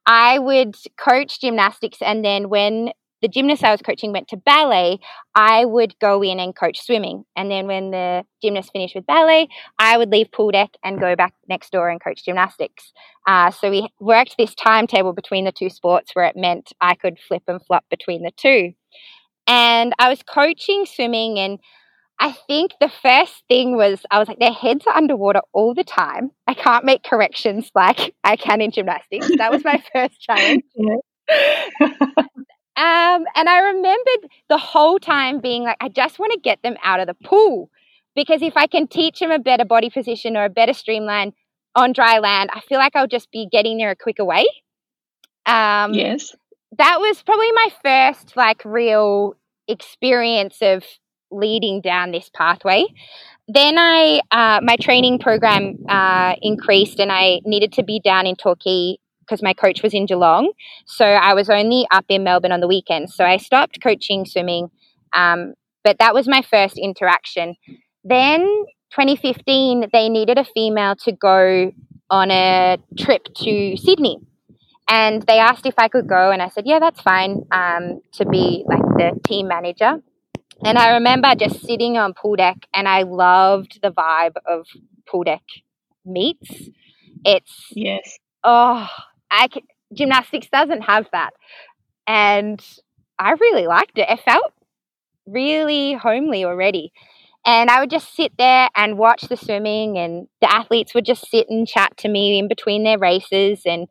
I 0.05 0.39
would 0.39 0.75
coach 0.97 1.41
gymnastics, 1.41 1.99
and 2.01 2.23
then 2.23 2.49
when 2.49 2.91
the 3.25 3.29
gymnast 3.29 3.63
I 3.63 3.71
was 3.71 3.81
coaching 3.81 4.11
went 4.11 4.27
to 4.27 4.37
ballet, 4.37 4.99
I 5.33 5.65
would 5.65 5.97
go 5.97 6.21
in 6.21 6.39
and 6.39 6.55
coach 6.55 6.79
swimming. 6.79 7.25
And 7.35 7.49
then 7.49 7.65
when 7.65 7.89
the 7.89 8.23
gymnast 8.39 8.69
finished 8.71 8.93
with 8.93 9.07
ballet, 9.07 9.47
I 9.79 9.97
would 9.97 10.11
leave 10.11 10.31
pool 10.31 10.51
deck 10.51 10.69
and 10.83 10.99
go 10.99 11.15
back 11.15 11.33
next 11.49 11.71
door 11.71 11.89
and 11.89 11.99
coach 11.99 12.23
gymnastics. 12.23 12.93
Uh, 13.25 13.49
so 13.49 13.71
we 13.71 13.89
worked 13.99 14.35
this 14.37 14.53
timetable 14.53 15.11
between 15.11 15.43
the 15.43 15.51
two 15.51 15.71
sports 15.71 16.11
where 16.13 16.25
it 16.25 16.35
meant 16.35 16.71
I 16.79 16.93
could 16.93 17.17
flip 17.17 17.41
and 17.47 17.59
flop 17.65 17.83
between 17.89 18.21
the 18.21 18.31
two. 18.37 18.73
And 19.47 19.93
I 19.97 20.09
was 20.09 20.21
coaching 20.21 20.85
swimming, 20.85 21.39
and 21.39 21.57
I 22.19 22.31
think 22.45 22.73
the 22.79 22.91
first 23.01 23.43
thing 23.47 23.75
was 23.75 24.01
I 24.11 24.19
was 24.19 24.27
like, 24.27 24.37
their 24.37 24.51
heads 24.51 24.85
are 24.85 24.95
underwater 24.95 25.41
all 25.51 25.73
the 25.73 25.83
time. 25.83 26.29
I 26.45 26.53
can't 26.53 26.85
make 26.85 27.01
corrections 27.01 27.71
like 27.73 28.13
I 28.23 28.35
can 28.35 28.61
in 28.61 28.69
gymnastics. 28.69 29.29
That 29.37 29.51
was 29.51 29.63
my 29.63 29.83
first 29.93 30.21
challenge. 30.21 30.63
Um, 32.77 33.25
and 33.35 33.47
I 33.47 33.59
remembered 33.59 34.29
the 34.49 34.57
whole 34.57 34.99
time 34.99 35.39
being 35.39 35.63
like, 35.63 35.77
I 35.79 35.89
just 35.89 36.19
want 36.19 36.33
to 36.33 36.39
get 36.39 36.61
them 36.61 36.75
out 36.83 36.99
of 36.99 37.07
the 37.07 37.13
pool 37.13 37.69
because 38.15 38.41
if 38.41 38.57
I 38.57 38.67
can 38.67 38.87
teach 38.87 39.19
them 39.19 39.31
a 39.31 39.39
better 39.39 39.65
body 39.65 39.89
position 39.89 40.35
or 40.35 40.45
a 40.45 40.49
better 40.49 40.73
streamline 40.73 41.33
on 41.75 41.93
dry 41.93 42.19
land, 42.19 42.49
I 42.53 42.59
feel 42.61 42.77
like 42.77 42.95
I'll 42.95 43.07
just 43.07 43.31
be 43.31 43.47
getting 43.49 43.77
there 43.77 43.91
a 43.91 43.95
quicker 43.95 44.25
way. 44.25 44.45
Um, 45.45 45.93
yes. 45.93 46.35
That 46.77 46.99
was 46.99 47.21
probably 47.23 47.51
my 47.53 47.67
first 47.83 48.35
like 48.35 48.61
real 48.65 49.35
experience 49.67 50.57
of 50.61 50.83
leading 51.31 51.81
down 51.81 52.11
this 52.11 52.29
pathway. 52.33 52.85
Then 53.47 53.77
I, 53.77 54.21
uh, 54.31 54.59
my 54.63 54.75
training 54.75 55.19
program 55.19 55.77
uh, 55.87 56.35
increased, 56.41 56.99
and 56.99 57.11
I 57.11 57.41
needed 57.45 57.73
to 57.73 57.83
be 57.83 57.99
down 57.99 58.25
in 58.25 58.35
Torquay 58.35 58.97
because 59.25 59.41
my 59.41 59.53
coach 59.53 59.81
was 59.81 59.93
in 59.93 60.05
Geelong. 60.05 60.51
So 60.85 61.05
I 61.05 61.33
was 61.33 61.49
only 61.49 61.87
up 61.91 62.05
in 62.09 62.23
Melbourne 62.23 62.51
on 62.51 62.59
the 62.59 62.67
weekends. 62.67 63.15
So 63.15 63.25
I 63.25 63.37
stopped 63.37 63.81
coaching 63.81 64.25
swimming. 64.25 64.69
Um, 65.13 65.53
but 65.83 65.97
that 65.99 66.13
was 66.13 66.27
my 66.27 66.41
first 66.41 66.77
interaction. 66.77 67.55
Then 68.03 68.41
2015, 68.91 69.89
they 69.91 70.09
needed 70.09 70.37
a 70.37 70.45
female 70.45 70.95
to 71.03 71.11
go 71.11 71.71
on 72.09 72.31
a 72.31 72.77
trip 72.97 73.25
to 73.35 73.77
Sydney. 73.77 74.19
And 74.87 75.23
they 75.23 75.39
asked 75.39 75.65
if 75.65 75.73
I 75.77 75.87
could 75.87 76.07
go, 76.07 76.31
and 76.31 76.41
I 76.41 76.49
said, 76.49 76.65
Yeah, 76.67 76.79
that's 76.79 77.01
fine 77.01 77.45
um, 77.51 78.01
to 78.13 78.25
be 78.25 78.63
like 78.67 78.83
the 78.97 79.19
team 79.27 79.47
manager. 79.47 80.01
And 80.63 80.77
I 80.77 80.93
remember 80.93 81.33
just 81.35 81.65
sitting 81.65 81.97
on 81.97 82.13
pool 82.13 82.35
deck, 82.35 82.57
and 82.73 82.87
I 82.87 83.03
loved 83.03 83.79
the 83.81 83.91
vibe 83.91 84.35
of 84.45 84.67
pool 85.07 85.23
deck 85.23 85.41
meets. 86.05 86.69
It's 87.25 87.67
yes, 87.71 88.17
oh, 88.43 88.87
I 89.37 89.47
can, 89.47 89.63
gymnastics 89.93 90.47
doesn't 90.51 90.81
have 90.81 91.07
that. 91.11 91.31
And 92.07 92.63
I 93.19 93.31
really 93.31 93.67
liked 93.67 93.97
it. 93.97 94.09
It 94.09 94.19
felt 94.21 94.53
really 95.25 95.93
homely 95.93 96.45
already. 96.45 96.91
And 97.45 97.69
I 97.69 97.79
would 97.79 97.91
just 97.91 98.15
sit 98.15 98.31
there 98.37 98.69
and 98.75 98.97
watch 98.97 99.23
the 99.23 99.37
swimming, 99.37 99.97
and 99.99 100.27
the 100.41 100.51
athletes 100.51 100.95
would 100.95 101.05
just 101.05 101.29
sit 101.29 101.47
and 101.47 101.67
chat 101.67 101.95
to 101.97 102.09
me 102.09 102.39
in 102.39 102.47
between 102.47 102.83
their 102.83 102.97
races, 102.97 103.61
and 103.67 103.87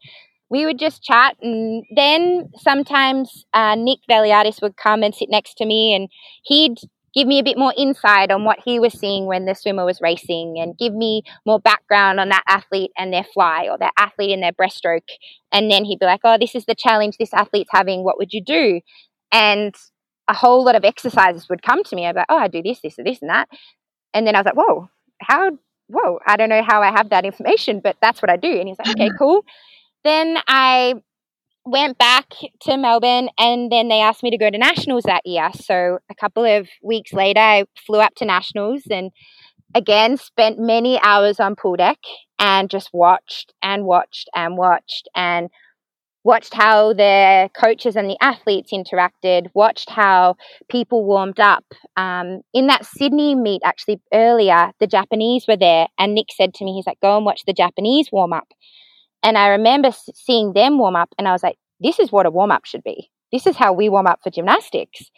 we 0.50 0.66
would 0.66 0.78
just 0.78 1.04
chat. 1.04 1.36
And 1.40 1.84
then 1.94 2.50
sometimes 2.56 3.44
uh, 3.54 3.76
Nick 3.76 4.00
Valiatis 4.10 4.60
would 4.60 4.76
come 4.76 5.04
and 5.04 5.14
sit 5.14 5.28
next 5.30 5.54
to 5.58 5.66
me, 5.66 5.94
and 5.94 6.08
he'd 6.42 6.78
give 7.14 7.26
me 7.26 7.38
a 7.38 7.44
bit 7.44 7.56
more 7.56 7.72
insight 7.76 8.30
on 8.30 8.44
what 8.44 8.58
he 8.64 8.80
was 8.80 8.92
seeing 8.92 9.26
when 9.26 9.44
the 9.44 9.54
swimmer 9.54 9.84
was 9.84 10.00
racing 10.00 10.56
and 10.58 10.76
give 10.76 10.92
me 10.92 11.22
more 11.46 11.60
background 11.60 12.18
on 12.18 12.28
that 12.28 12.42
athlete 12.46 12.90
and 12.98 13.12
their 13.12 13.24
fly 13.24 13.68
or 13.70 13.78
that 13.78 13.92
athlete 13.96 14.32
and 14.32 14.42
their 14.42 14.52
breaststroke. 14.52 15.08
And 15.52 15.70
then 15.70 15.84
he'd 15.84 16.00
be 16.00 16.06
like, 16.06 16.20
oh, 16.24 16.36
this 16.38 16.54
is 16.54 16.64
the 16.66 16.74
challenge 16.74 17.16
this 17.16 17.32
athlete's 17.32 17.70
having. 17.72 18.02
What 18.02 18.18
would 18.18 18.32
you 18.32 18.42
do? 18.42 18.80
And 19.30 19.74
a 20.28 20.34
whole 20.34 20.64
lot 20.64 20.74
of 20.74 20.84
exercises 20.84 21.48
would 21.48 21.62
come 21.62 21.84
to 21.84 21.96
me. 21.96 22.06
I'd 22.06 22.12
be 22.14 22.20
like, 22.20 22.26
oh, 22.28 22.38
I 22.38 22.48
do 22.48 22.62
this, 22.62 22.80
this, 22.80 22.98
and 22.98 23.06
this, 23.06 23.20
and 23.20 23.30
that. 23.30 23.48
And 24.12 24.26
then 24.26 24.34
I 24.34 24.40
was 24.40 24.46
like, 24.46 24.56
whoa, 24.56 24.88
how, 25.20 25.58
whoa, 25.88 26.18
I 26.26 26.36
don't 26.36 26.48
know 26.48 26.62
how 26.62 26.82
I 26.82 26.90
have 26.90 27.10
that 27.10 27.24
information, 27.24 27.80
but 27.82 27.96
that's 28.00 28.22
what 28.22 28.30
I 28.30 28.36
do. 28.36 28.50
And 28.50 28.68
he's 28.68 28.78
like, 28.78 28.90
okay, 28.90 29.10
cool. 29.18 29.44
Then 30.02 30.38
I 30.46 30.94
went 31.64 31.98
back 31.98 32.26
to 32.62 32.76
Melbourne 32.76 33.28
and 33.38 33.72
then 33.72 33.88
they 33.88 34.00
asked 34.00 34.22
me 34.22 34.30
to 34.30 34.38
go 34.38 34.50
to 34.50 34.58
nationals 34.58 35.04
that 35.04 35.26
year. 35.26 35.48
So 35.54 35.98
a 36.10 36.14
couple 36.14 36.44
of 36.44 36.68
weeks 36.82 37.12
later, 37.12 37.40
I 37.40 37.64
flew 37.86 38.00
up 38.00 38.14
to 38.16 38.24
nationals 38.24 38.82
and 38.90 39.10
again 39.74 40.16
spent 40.16 40.58
many 40.58 41.00
hours 41.02 41.40
on 41.40 41.56
pool 41.56 41.76
deck 41.76 41.98
and 42.38 42.68
just 42.68 42.90
watched 42.92 43.54
and 43.62 43.84
watched 43.84 44.28
and 44.34 44.56
watched 44.56 45.08
and 45.14 45.48
watched 46.24 46.54
how 46.54 46.94
the 46.94 47.50
coaches 47.58 47.96
and 47.96 48.08
the 48.08 48.16
athletes 48.20 48.72
interacted, 48.72 49.48
watched 49.54 49.90
how 49.90 50.36
people 50.70 51.04
warmed 51.04 51.38
up. 51.38 51.64
Um, 51.96 52.40
in 52.54 52.66
that 52.68 52.86
Sydney 52.86 53.34
meet, 53.34 53.60
actually 53.62 54.00
earlier, 54.12 54.72
the 54.80 54.86
Japanese 54.86 55.44
were 55.46 55.56
there, 55.56 55.86
and 55.98 56.14
Nick 56.14 56.28
said 56.34 56.54
to 56.54 56.64
me, 56.64 56.72
he's 56.72 56.86
like, 56.86 57.00
go 57.00 57.16
and 57.16 57.26
watch 57.26 57.42
the 57.46 57.52
Japanese 57.52 58.08
warm 58.10 58.32
up. 58.32 58.48
And 59.24 59.38
I 59.38 59.48
remember 59.48 59.90
seeing 60.14 60.52
them 60.52 60.78
warm 60.78 60.94
up, 60.94 61.14
and 61.18 61.26
I 61.26 61.32
was 61.32 61.42
like, 61.42 61.56
this 61.80 61.98
is 61.98 62.12
what 62.12 62.26
a 62.26 62.30
warm 62.30 62.52
up 62.52 62.66
should 62.66 62.84
be. 62.84 63.10
This 63.32 63.46
is 63.46 63.56
how 63.56 63.72
we 63.72 63.88
warm 63.88 64.06
up 64.06 64.20
for 64.22 64.30
gymnastics. 64.30 65.10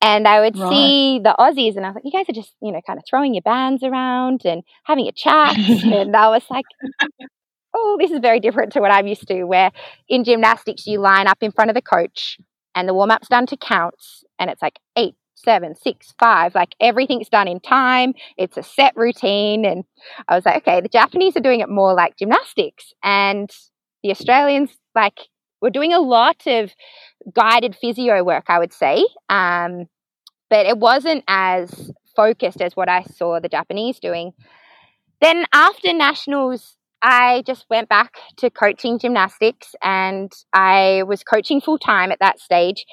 And 0.00 0.28
I 0.28 0.40
would 0.40 0.56
right. 0.56 0.70
see 0.70 1.18
the 1.18 1.34
Aussies, 1.38 1.76
and 1.76 1.84
I 1.84 1.88
was 1.88 1.96
like, 1.96 2.04
you 2.04 2.12
guys 2.12 2.28
are 2.28 2.40
just, 2.40 2.54
you 2.62 2.70
know, 2.70 2.80
kind 2.86 2.98
of 2.98 3.04
throwing 3.10 3.34
your 3.34 3.42
bands 3.42 3.82
around 3.82 4.42
and 4.44 4.62
having 4.84 5.08
a 5.08 5.12
chat. 5.12 5.58
and 5.58 6.14
I 6.14 6.28
was 6.28 6.44
like, 6.48 6.64
oh, 7.74 7.96
this 8.00 8.12
is 8.12 8.20
very 8.20 8.38
different 8.38 8.72
to 8.74 8.80
what 8.80 8.92
I'm 8.92 9.08
used 9.08 9.26
to, 9.26 9.44
where 9.44 9.72
in 10.08 10.22
gymnastics, 10.22 10.86
you 10.86 11.00
line 11.00 11.26
up 11.26 11.38
in 11.40 11.50
front 11.50 11.70
of 11.70 11.74
the 11.74 11.82
coach 11.82 12.38
and 12.76 12.88
the 12.88 12.94
warm 12.94 13.10
up's 13.10 13.28
done 13.28 13.46
to 13.46 13.56
counts, 13.56 14.22
and 14.38 14.50
it's 14.50 14.62
like 14.62 14.78
eight, 14.96 15.16
seven, 15.44 15.74
six, 15.74 16.14
five. 16.18 16.54
Like 16.54 16.74
everything's 16.80 17.28
done 17.28 17.48
in 17.48 17.60
time. 17.60 18.14
It's 18.36 18.56
a 18.56 18.62
set 18.62 18.96
routine. 18.96 19.64
And 19.64 19.84
I 20.28 20.34
was 20.34 20.44
like, 20.44 20.58
okay, 20.58 20.80
the 20.80 20.88
Japanese 20.88 21.36
are 21.36 21.40
doing 21.40 21.60
it 21.60 21.68
more 21.68 21.94
like 21.94 22.16
gymnastics. 22.16 22.92
And 23.02 23.50
the 24.02 24.10
Australians, 24.10 24.70
like, 24.94 25.18
we're 25.60 25.70
doing 25.70 25.92
a 25.92 26.00
lot 26.00 26.46
of 26.46 26.72
guided 27.34 27.76
physio 27.80 28.22
work, 28.22 28.44
I 28.48 28.58
would 28.58 28.72
say. 28.72 29.04
Um, 29.28 29.86
but 30.50 30.66
it 30.66 30.78
wasn't 30.78 31.24
as 31.28 31.90
focused 32.14 32.60
as 32.60 32.76
what 32.76 32.88
I 32.88 33.02
saw 33.02 33.40
the 33.40 33.48
Japanese 33.48 33.98
doing. 33.98 34.32
Then 35.20 35.46
after 35.52 35.92
nationals, 35.92 36.76
I 37.02 37.42
just 37.46 37.66
went 37.70 37.88
back 37.88 38.14
to 38.38 38.50
coaching 38.50 38.98
gymnastics 38.98 39.74
and 39.82 40.32
I 40.52 41.04
was 41.06 41.22
coaching 41.22 41.60
full 41.60 41.78
time 41.78 42.10
at 42.10 42.18
that 42.20 42.40
stage. 42.40 42.84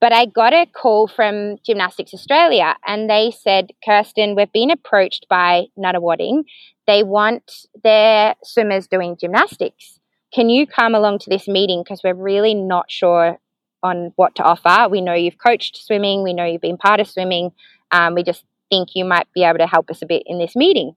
But 0.00 0.12
I 0.14 0.24
got 0.24 0.54
a 0.54 0.66
call 0.66 1.08
from 1.08 1.58
Gymnastics 1.64 2.14
Australia 2.14 2.74
and 2.86 3.08
they 3.08 3.30
said, 3.30 3.70
Kirsten, 3.84 4.34
we've 4.34 4.52
been 4.52 4.70
approached 4.70 5.26
by 5.28 5.66
Nunawading. 5.78 6.44
They 6.86 7.02
want 7.02 7.66
their 7.84 8.34
swimmers 8.42 8.86
doing 8.86 9.18
gymnastics. 9.20 10.00
Can 10.32 10.48
you 10.48 10.66
come 10.66 10.94
along 10.94 11.18
to 11.20 11.30
this 11.30 11.46
meeting? 11.46 11.82
Because 11.84 12.00
we're 12.02 12.14
really 12.14 12.54
not 12.54 12.90
sure 12.90 13.38
on 13.82 14.12
what 14.16 14.34
to 14.36 14.42
offer. 14.42 14.88
We 14.88 15.02
know 15.02 15.14
you've 15.14 15.38
coached 15.38 15.84
swimming, 15.84 16.22
we 16.22 16.32
know 16.32 16.44
you've 16.44 16.60
been 16.60 16.78
part 16.78 17.00
of 17.00 17.08
swimming. 17.08 17.52
Um, 17.90 18.14
we 18.14 18.22
just 18.22 18.44
think 18.70 18.90
you 18.94 19.04
might 19.04 19.26
be 19.34 19.44
able 19.44 19.58
to 19.58 19.66
help 19.66 19.90
us 19.90 20.00
a 20.02 20.06
bit 20.06 20.22
in 20.26 20.38
this 20.38 20.56
meeting. 20.56 20.94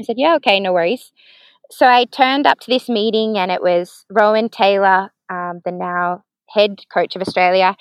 I 0.00 0.04
said, 0.04 0.16
Yeah, 0.18 0.34
okay, 0.36 0.58
no 0.58 0.72
worries. 0.72 1.12
So 1.70 1.86
I 1.86 2.04
turned 2.04 2.46
up 2.46 2.60
to 2.60 2.70
this 2.70 2.88
meeting 2.88 3.38
and 3.38 3.50
it 3.50 3.62
was 3.62 4.04
Rohan 4.10 4.48
Taylor, 4.48 5.12
um, 5.30 5.60
the 5.64 5.72
now 5.72 6.24
head 6.48 6.80
coach 6.92 7.16
of 7.16 7.22
Australia, 7.22 7.76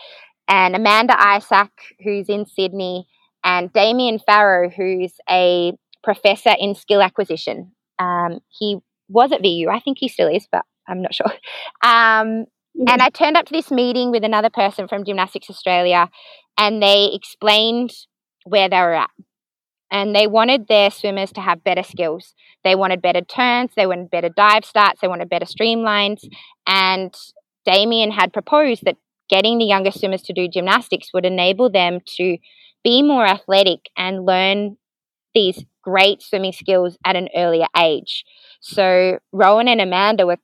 and 0.47 0.75
Amanda 0.75 1.15
Isaac, 1.17 1.71
who's 2.03 2.29
in 2.29 2.45
Sydney, 2.45 3.07
and 3.43 3.71
Damian 3.73 4.19
Farrow, 4.19 4.69
who's 4.69 5.13
a 5.29 5.73
professor 6.03 6.53
in 6.59 6.75
skill 6.75 7.01
acquisition. 7.01 7.71
Um, 7.99 8.39
he 8.49 8.77
was 9.09 9.31
at 9.31 9.41
VU, 9.41 9.69
I 9.69 9.79
think 9.79 9.97
he 9.99 10.07
still 10.07 10.27
is, 10.27 10.47
but 10.51 10.63
I'm 10.87 11.01
not 11.01 11.13
sure. 11.13 11.31
Um, 11.83 12.45
and 12.75 13.01
I 13.01 13.09
turned 13.09 13.37
up 13.37 13.45
to 13.45 13.53
this 13.53 13.69
meeting 13.69 14.09
with 14.09 14.23
another 14.23 14.49
person 14.49 14.87
from 14.87 15.05
Gymnastics 15.05 15.49
Australia, 15.49 16.09
and 16.57 16.81
they 16.81 17.11
explained 17.13 17.91
where 18.45 18.67
they 18.67 18.77
were 18.77 18.95
at. 18.95 19.09
And 19.91 20.15
they 20.15 20.25
wanted 20.25 20.67
their 20.67 20.89
swimmers 20.89 21.31
to 21.33 21.41
have 21.41 21.63
better 21.63 21.83
skills. 21.83 22.33
They 22.63 22.73
wanted 22.73 23.01
better 23.01 23.21
turns, 23.21 23.71
they 23.75 23.85
wanted 23.85 24.09
better 24.09 24.29
dive 24.29 24.65
starts, 24.65 25.01
they 25.01 25.07
wanted 25.07 25.29
better 25.29 25.45
streamlines. 25.45 26.27
And 26.65 27.13
Damian 27.65 28.11
had 28.11 28.33
proposed 28.33 28.83
that 28.85 28.97
getting 29.29 29.57
the 29.57 29.65
younger 29.65 29.91
swimmers 29.91 30.21
to 30.23 30.33
do 30.33 30.47
gymnastics 30.47 31.09
would 31.13 31.25
enable 31.25 31.69
them 31.69 31.99
to 32.17 32.37
be 32.83 33.01
more 33.01 33.25
athletic 33.25 33.89
and 33.97 34.25
learn 34.25 34.77
these 35.33 35.63
great 35.81 36.21
swimming 36.21 36.51
skills 36.51 36.97
at 37.05 37.15
an 37.15 37.29
earlier 37.35 37.67
age. 37.79 38.23
So 38.61 39.19
Rohan 39.31 39.67
and 39.67 39.81
Amanda 39.81 40.25
were 40.25 40.37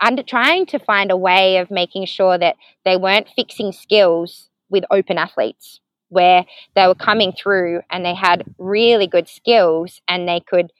under 0.00 0.22
trying 0.22 0.66
to 0.66 0.78
find 0.78 1.10
a 1.10 1.16
way 1.16 1.58
of 1.58 1.70
making 1.70 2.06
sure 2.06 2.38
that 2.38 2.56
they 2.84 2.96
weren't 2.96 3.28
fixing 3.34 3.72
skills 3.72 4.50
with 4.68 4.84
open 4.90 5.18
athletes 5.18 5.80
where 6.08 6.44
they 6.74 6.86
were 6.86 6.94
coming 6.94 7.32
through 7.32 7.80
and 7.90 8.04
they 8.04 8.14
had 8.14 8.44
really 8.58 9.06
good 9.06 9.28
skills 9.28 10.00
and 10.08 10.28
they 10.28 10.40
could 10.40 10.72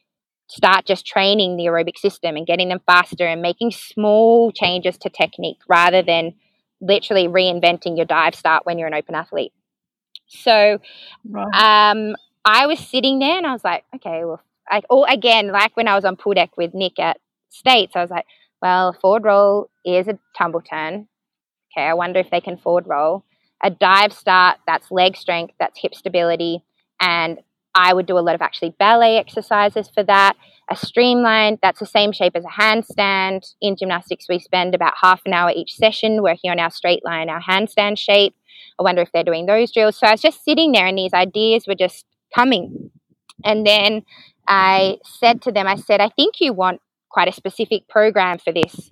start 0.48 0.84
just 0.84 1.06
training 1.06 1.56
the 1.56 1.64
aerobic 1.64 1.96
system 1.96 2.36
and 2.36 2.46
getting 2.46 2.68
them 2.68 2.80
faster 2.86 3.26
and 3.26 3.42
making 3.42 3.70
small 3.70 4.52
changes 4.52 4.98
to 4.98 5.08
technique 5.08 5.58
rather 5.68 6.02
than 6.02 6.34
literally 6.84 7.28
reinventing 7.28 7.96
your 7.96 8.06
dive 8.06 8.34
start 8.34 8.66
when 8.66 8.78
you're 8.78 8.88
an 8.88 8.94
open 8.94 9.14
athlete. 9.14 9.52
So 10.28 10.78
right. 11.28 11.90
um, 11.92 12.16
I 12.44 12.66
was 12.66 12.78
sitting 12.78 13.18
there 13.18 13.36
and 13.36 13.46
I 13.46 13.52
was 13.52 13.64
like, 13.64 13.84
okay, 13.96 14.24
well, 14.24 14.40
I, 14.68 14.82
oh, 14.90 15.04
again, 15.04 15.48
like 15.48 15.76
when 15.76 15.88
I 15.88 15.94
was 15.94 16.04
on 16.04 16.16
pool 16.16 16.34
deck 16.34 16.56
with 16.56 16.74
Nick 16.74 16.98
at 16.98 17.18
States, 17.50 17.94
I 17.94 18.00
was 18.00 18.10
like, 18.10 18.26
well, 18.62 18.92
forward 18.92 19.24
roll 19.24 19.70
is 19.84 20.08
a 20.08 20.18
tumble 20.36 20.62
turn. 20.62 21.08
Okay, 21.72 21.86
I 21.86 21.94
wonder 21.94 22.20
if 22.20 22.30
they 22.30 22.40
can 22.40 22.56
forward 22.56 22.86
roll. 22.86 23.24
A 23.62 23.70
dive 23.70 24.12
start, 24.12 24.58
that's 24.66 24.90
leg 24.90 25.16
strength, 25.16 25.54
that's 25.58 25.78
hip 25.80 25.94
stability. 25.94 26.64
And 27.00 27.38
I 27.74 27.92
would 27.92 28.06
do 28.06 28.18
a 28.18 28.20
lot 28.20 28.34
of 28.34 28.42
actually 28.42 28.74
ballet 28.78 29.18
exercises 29.18 29.88
for 29.92 30.02
that. 30.04 30.36
A 30.70 30.76
streamline, 30.76 31.58
that's 31.60 31.80
the 31.80 31.86
same 31.86 32.12
shape 32.12 32.34
as 32.34 32.44
a 32.44 32.60
handstand. 32.60 33.42
In 33.60 33.76
gymnastics, 33.76 34.26
we 34.28 34.38
spend 34.38 34.74
about 34.74 34.94
half 35.02 35.20
an 35.26 35.34
hour 35.34 35.52
each 35.54 35.74
session 35.74 36.22
working 36.22 36.50
on 36.50 36.58
our 36.58 36.70
straight 36.70 37.04
line, 37.04 37.28
our 37.28 37.42
handstand 37.42 37.98
shape. 37.98 38.34
I 38.78 38.82
wonder 38.82 39.02
if 39.02 39.10
they're 39.12 39.24
doing 39.24 39.46
those 39.46 39.72
drills. 39.72 39.98
So 39.98 40.06
I 40.06 40.12
was 40.12 40.22
just 40.22 40.44
sitting 40.44 40.72
there 40.72 40.86
and 40.86 40.96
these 40.96 41.12
ideas 41.12 41.66
were 41.66 41.74
just 41.74 42.06
coming. 42.34 42.90
And 43.44 43.66
then 43.66 44.02
I 44.48 44.98
said 45.04 45.42
to 45.42 45.52
them, 45.52 45.66
I 45.66 45.76
said, 45.76 46.00
I 46.00 46.08
think 46.08 46.40
you 46.40 46.52
want 46.52 46.80
quite 47.10 47.28
a 47.28 47.32
specific 47.32 47.88
program 47.88 48.38
for 48.38 48.52
this. 48.52 48.90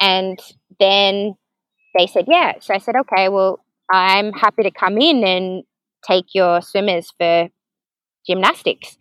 And 0.00 0.38
then 0.78 1.34
they 1.96 2.06
said, 2.06 2.24
yeah. 2.28 2.54
So 2.60 2.74
I 2.74 2.78
said, 2.78 2.94
okay, 2.96 3.28
well, 3.28 3.60
I'm 3.92 4.32
happy 4.32 4.62
to 4.62 4.70
come 4.70 4.98
in 4.98 5.22
and 5.24 5.64
take 6.06 6.34
your 6.34 6.62
swimmers 6.62 7.12
for 7.18 7.48
gymnastics. 8.26 8.96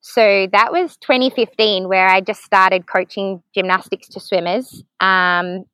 So 0.00 0.48
that 0.52 0.72
was 0.72 0.96
2015 0.98 1.88
where 1.88 2.08
I 2.08 2.20
just 2.20 2.42
started 2.42 2.86
coaching 2.86 3.42
gymnastics 3.54 4.08
to 4.08 4.20
swimmers. 4.20 4.82
Um, 5.00 5.64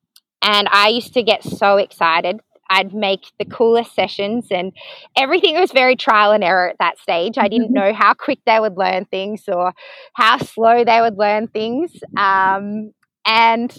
and 0.42 0.68
I 0.70 0.88
used 0.88 1.14
to 1.14 1.22
get 1.22 1.42
so 1.42 1.78
excited. 1.78 2.40
I'd 2.70 2.92
make 2.92 3.20
the 3.38 3.46
coolest 3.46 3.94
sessions, 3.94 4.48
and 4.50 4.72
everything 5.16 5.58
was 5.58 5.72
very 5.72 5.96
trial 5.96 6.32
and 6.32 6.44
error 6.44 6.68
at 6.68 6.76
that 6.78 6.98
stage. 6.98 7.38
I 7.38 7.48
didn't 7.48 7.72
know 7.72 7.94
how 7.94 8.12
quick 8.12 8.40
they 8.44 8.60
would 8.60 8.76
learn 8.76 9.06
things 9.06 9.44
or 9.48 9.72
how 10.12 10.36
slow 10.36 10.84
they 10.84 11.00
would 11.00 11.16
learn 11.16 11.48
things. 11.48 11.92
Um, 12.18 12.92
and 13.24 13.74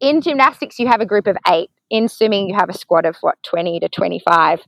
in 0.00 0.20
gymnastics, 0.20 0.78
you 0.78 0.86
have 0.88 1.00
a 1.00 1.06
group 1.06 1.26
of 1.26 1.38
eight. 1.48 1.70
In 1.90 2.08
swimming, 2.08 2.50
you 2.50 2.54
have 2.54 2.68
a 2.68 2.76
squad 2.76 3.06
of 3.06 3.16
what, 3.22 3.42
20 3.44 3.80
to 3.80 3.88
25. 3.88 4.60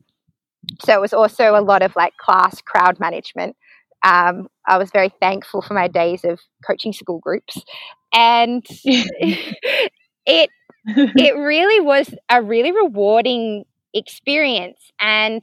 So 0.83 0.95
it 0.95 1.01
was 1.01 1.13
also 1.13 1.55
a 1.55 1.61
lot 1.61 1.83
of 1.83 1.95
like 1.97 2.17
class 2.17 2.63
crowd 2.63 2.99
management 2.99 3.57
um, 4.03 4.49
I 4.67 4.79
was 4.79 4.91
very 4.91 5.13
thankful 5.21 5.63
for 5.63 5.75
my 5.75 5.89
days 5.89 6.25
of 6.25 6.41
coaching 6.67 6.93
school 6.93 7.19
groups, 7.19 7.63
and 8.13 8.65
it 8.85 10.51
it 10.87 11.37
really 11.37 11.81
was 11.85 12.15
a 12.31 12.43
really 12.43 12.73
rewarding 12.73 13.65
experience. 13.95 14.79
And 15.01 15.43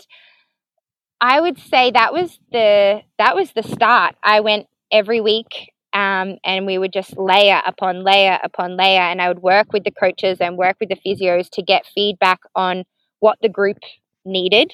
I 1.19 1.41
would 1.41 1.57
say 1.57 1.91
that 1.91 2.13
was 2.13 2.39
the 2.51 3.01
that 3.17 3.35
was 3.35 3.51
the 3.53 3.63
start. 3.63 4.15
I 4.23 4.41
went 4.41 4.67
every 4.91 5.21
week. 5.21 5.71
Um, 5.93 6.37
and 6.43 6.65
we 6.67 6.77
would 6.77 6.93
just 6.93 7.17
layer 7.17 7.61
upon 7.65 8.03
layer 8.03 8.37
upon 8.43 8.77
layer, 8.77 9.01
and 9.01 9.21
I 9.21 9.29
would 9.29 9.39
work 9.41 9.73
with 9.73 9.83
the 9.83 9.89
coaches 9.91 10.37
and 10.41 10.57
work 10.57 10.75
with 10.79 10.89
the 10.89 10.97
physios 10.97 11.49
to 11.51 11.63
get 11.63 11.87
feedback 11.95 12.39
on 12.55 12.83
what 13.19 13.39
the 13.41 13.49
group 13.49 13.77
needed 14.25 14.71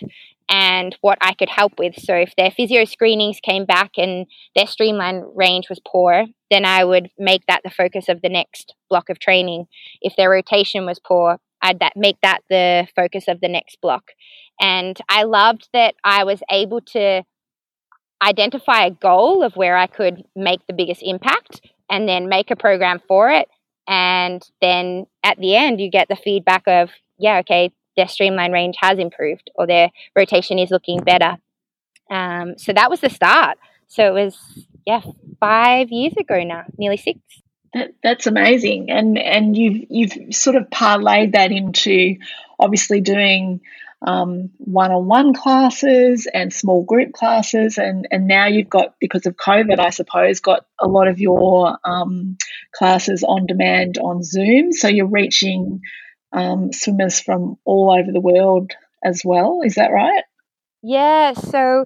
and 0.49 0.95
what 1.01 1.17
I 1.21 1.33
could 1.33 1.49
help 1.49 1.73
with. 1.77 1.95
So 1.97 2.15
if 2.15 2.35
their 2.35 2.51
physio 2.51 2.85
screenings 2.85 3.39
came 3.41 3.65
back 3.65 3.91
and 3.97 4.25
their 4.55 4.67
streamline 4.67 5.23
range 5.35 5.69
was 5.69 5.79
poor, 5.85 6.25
then 6.51 6.65
I 6.65 6.83
would 6.83 7.09
make 7.17 7.45
that 7.47 7.61
the 7.63 7.69
focus 7.69 8.09
of 8.09 8.21
the 8.21 8.29
next 8.29 8.75
block 8.89 9.09
of 9.09 9.19
training. 9.19 9.67
If 10.01 10.15
their 10.15 10.29
rotation 10.29 10.85
was 10.85 10.99
poor, 10.99 11.39
I'd 11.61 11.79
that 11.79 11.93
make 11.95 12.17
that 12.21 12.41
the 12.49 12.87
focus 12.95 13.27
of 13.27 13.39
the 13.41 13.47
next 13.47 13.79
block. 13.81 14.11
And 14.59 14.99
I 15.09 15.23
loved 15.23 15.69
that 15.73 15.95
I 16.03 16.25
was 16.25 16.41
able 16.51 16.81
to 16.91 17.23
identify 18.21 18.85
a 18.85 18.91
goal 18.91 19.43
of 19.43 19.55
where 19.55 19.77
I 19.77 19.87
could 19.87 20.23
make 20.35 20.65
the 20.67 20.73
biggest 20.73 21.01
impact 21.03 21.61
and 21.89 22.07
then 22.07 22.29
make 22.29 22.51
a 22.51 22.55
program 22.55 23.01
for 23.07 23.31
it. 23.31 23.47
And 23.87 24.41
then 24.61 25.07
at 25.23 25.37
the 25.39 25.55
end, 25.55 25.81
you 25.81 25.89
get 25.89 26.07
the 26.07 26.15
feedback 26.15 26.63
of, 26.67 26.89
yeah, 27.17 27.39
okay, 27.39 27.71
their 27.95 28.07
streamline 28.07 28.51
range 28.51 28.75
has 28.79 28.99
improved 28.99 29.49
or 29.55 29.67
their 29.67 29.89
rotation 30.15 30.59
is 30.59 30.71
looking 30.71 30.99
better. 31.01 31.37
Um, 32.09 32.57
so 32.57 32.73
that 32.73 32.89
was 32.89 33.01
the 33.01 33.09
start. 33.09 33.57
So 33.87 34.07
it 34.07 34.23
was 34.23 34.37
yeah 34.85 35.01
five 35.39 35.89
years 35.91 36.13
ago 36.17 36.43
now, 36.43 36.63
nearly 36.77 36.97
six. 36.97 37.19
That, 37.73 37.95
that's 38.03 38.27
amazing, 38.27 38.91
and 38.91 39.17
and 39.17 39.57
you've 39.57 39.85
you've 39.89 40.35
sort 40.35 40.55
of 40.55 40.69
parlayed 40.69 41.33
that 41.33 41.51
into 41.51 42.17
obviously 42.59 43.01
doing 43.01 43.61
um, 44.05 44.51
one-on-one 44.57 45.33
classes 45.33 46.27
and 46.31 46.53
small 46.53 46.83
group 46.83 47.13
classes, 47.13 47.79
and 47.79 48.07
and 48.11 48.27
now 48.27 48.45
you've 48.45 48.69
got 48.69 48.95
because 48.99 49.25
of 49.25 49.35
COVID, 49.37 49.79
I 49.79 49.89
suppose, 49.89 50.39
got 50.39 50.65
a 50.79 50.87
lot 50.87 51.07
of 51.07 51.19
your 51.19 51.77
um, 51.83 52.37
classes 52.75 53.23
on 53.23 53.47
demand 53.47 53.97
on 53.97 54.21
Zoom. 54.21 54.71
So 54.71 54.87
you're 54.87 55.07
reaching 55.07 55.81
um, 56.33 56.73
swimmers 56.73 57.19
from 57.19 57.57
all 57.65 57.91
over 57.91 58.11
the 58.11 58.19
world 58.19 58.71
as 59.03 59.21
well. 59.23 59.61
Is 59.63 59.75
that 59.75 59.91
right? 59.91 60.23
Yeah. 60.81 61.33
So 61.33 61.85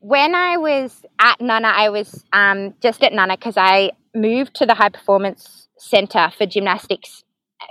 when 0.00 0.34
I 0.34 0.56
was 0.56 1.02
at 1.18 1.40
Nana, 1.40 1.68
I 1.68 1.90
was 1.90 2.24
um, 2.32 2.74
just 2.80 3.02
at 3.02 3.12
Nana 3.12 3.36
because 3.36 3.56
I 3.56 3.90
moved 4.14 4.54
to 4.56 4.66
the 4.66 4.74
high 4.74 4.88
performance 4.88 5.68
center 5.78 6.30
for 6.36 6.46
gymnastics. 6.46 7.22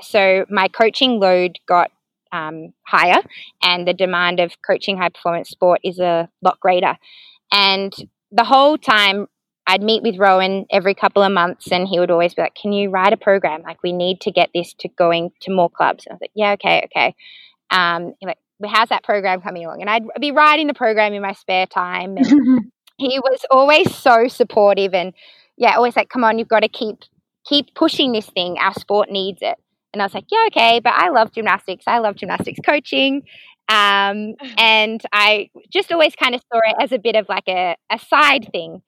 So 0.01 0.45
my 0.49 0.67
coaching 0.67 1.19
load 1.19 1.57
got 1.67 1.91
um, 2.31 2.73
higher, 2.85 3.21
and 3.63 3.87
the 3.87 3.93
demand 3.93 4.39
of 4.39 4.53
coaching 4.65 4.97
high 4.97 5.09
performance 5.09 5.49
sport 5.49 5.79
is 5.83 5.99
a 5.99 6.29
lot 6.43 6.59
greater. 6.59 6.95
And 7.51 7.91
the 8.31 8.43
whole 8.43 8.77
time, 8.77 9.27
I'd 9.69 9.83
meet 9.83 10.01
with 10.01 10.17
Rohan 10.17 10.65
every 10.71 10.95
couple 10.95 11.21
of 11.21 11.31
months 11.31 11.71
and 11.71 11.87
he 11.87 11.99
would 11.99 12.09
always 12.09 12.33
be 12.33 12.41
like, 12.41 12.55
Can 12.55 12.73
you 12.73 12.89
write 12.89 13.13
a 13.13 13.17
program? 13.17 13.61
Like, 13.61 13.83
we 13.83 13.93
need 13.93 14.19
to 14.21 14.31
get 14.31 14.49
this 14.51 14.73
to 14.79 14.87
going 14.87 15.29
to 15.41 15.53
more 15.53 15.69
clubs. 15.69 16.07
And 16.07 16.13
I 16.13 16.15
was 16.15 16.21
like, 16.21 16.31
Yeah, 16.33 16.53
okay, 16.53 16.81
okay. 16.85 17.15
Um, 17.69 18.15
like, 18.23 18.39
how's 18.65 18.89
that 18.89 19.03
program 19.03 19.41
coming 19.41 19.63
along? 19.65 19.81
And 19.81 19.89
I'd 19.89 20.05
be 20.19 20.31
writing 20.31 20.65
the 20.65 20.73
program 20.73 21.13
in 21.13 21.21
my 21.21 21.33
spare 21.33 21.67
time. 21.67 22.17
And 22.17 22.71
he 22.97 23.19
was 23.19 23.45
always 23.51 23.93
so 23.93 24.27
supportive 24.27 24.95
and, 24.95 25.13
yeah, 25.55 25.75
always 25.75 25.95
like, 25.95 26.09
Come 26.09 26.23
on, 26.23 26.39
you've 26.39 26.47
got 26.47 26.61
to 26.61 26.69
keep 26.69 26.97
keep 27.45 27.75
pushing 27.75 28.11
this 28.11 28.25
thing. 28.25 28.57
Our 28.59 28.73
sport 28.73 29.11
needs 29.11 29.37
it. 29.43 29.57
And 29.93 30.01
I 30.01 30.05
was 30.05 30.15
like, 30.15 30.25
Yeah, 30.31 30.45
okay, 30.47 30.79
but 30.79 30.93
I 30.95 31.09
love 31.09 31.31
gymnastics. 31.31 31.83
I 31.85 31.99
love 31.99 32.15
gymnastics 32.15 32.59
coaching. 32.65 33.21
Um, 33.69 34.33
and 34.57 34.99
I 35.13 35.51
just 35.71 35.91
always 35.91 36.15
kind 36.15 36.33
of 36.33 36.41
saw 36.51 36.59
it 36.63 36.75
as 36.81 36.91
a 36.91 36.97
bit 36.97 37.15
of 37.15 37.29
like 37.29 37.47
a, 37.47 37.75
a 37.91 37.99
side 37.99 38.49
thing. 38.51 38.81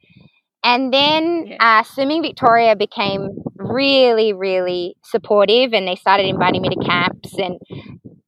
And 0.64 0.94
then 0.94 1.48
yeah. 1.48 1.80
uh, 1.80 1.84
Swimming 1.84 2.22
Victoria 2.22 2.76
became 2.76 3.30
really, 3.56 4.34
really 4.34 4.96
supportive, 5.04 5.74
and 5.74 5.88
they 5.88 5.96
started 5.96 6.28
inviting 6.28 6.62
me 6.62 6.70
to 6.70 6.86
camps. 6.86 7.34
And 7.38 7.60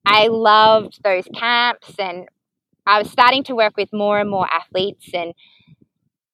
I 0.05 0.27
loved 0.27 1.01
those 1.03 1.27
camps, 1.35 1.93
and 1.99 2.27
I 2.85 2.99
was 2.99 3.09
starting 3.09 3.43
to 3.45 3.55
work 3.55 3.77
with 3.77 3.89
more 3.93 4.19
and 4.19 4.29
more 4.29 4.47
athletes. 4.51 5.09
And 5.13 5.33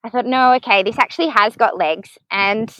I 0.04 0.10
thought, 0.10 0.26
no, 0.26 0.54
okay, 0.54 0.84
this 0.84 0.98
actually 0.98 1.30
has 1.30 1.56
got 1.56 1.78
legs, 1.78 2.18
and 2.32 2.74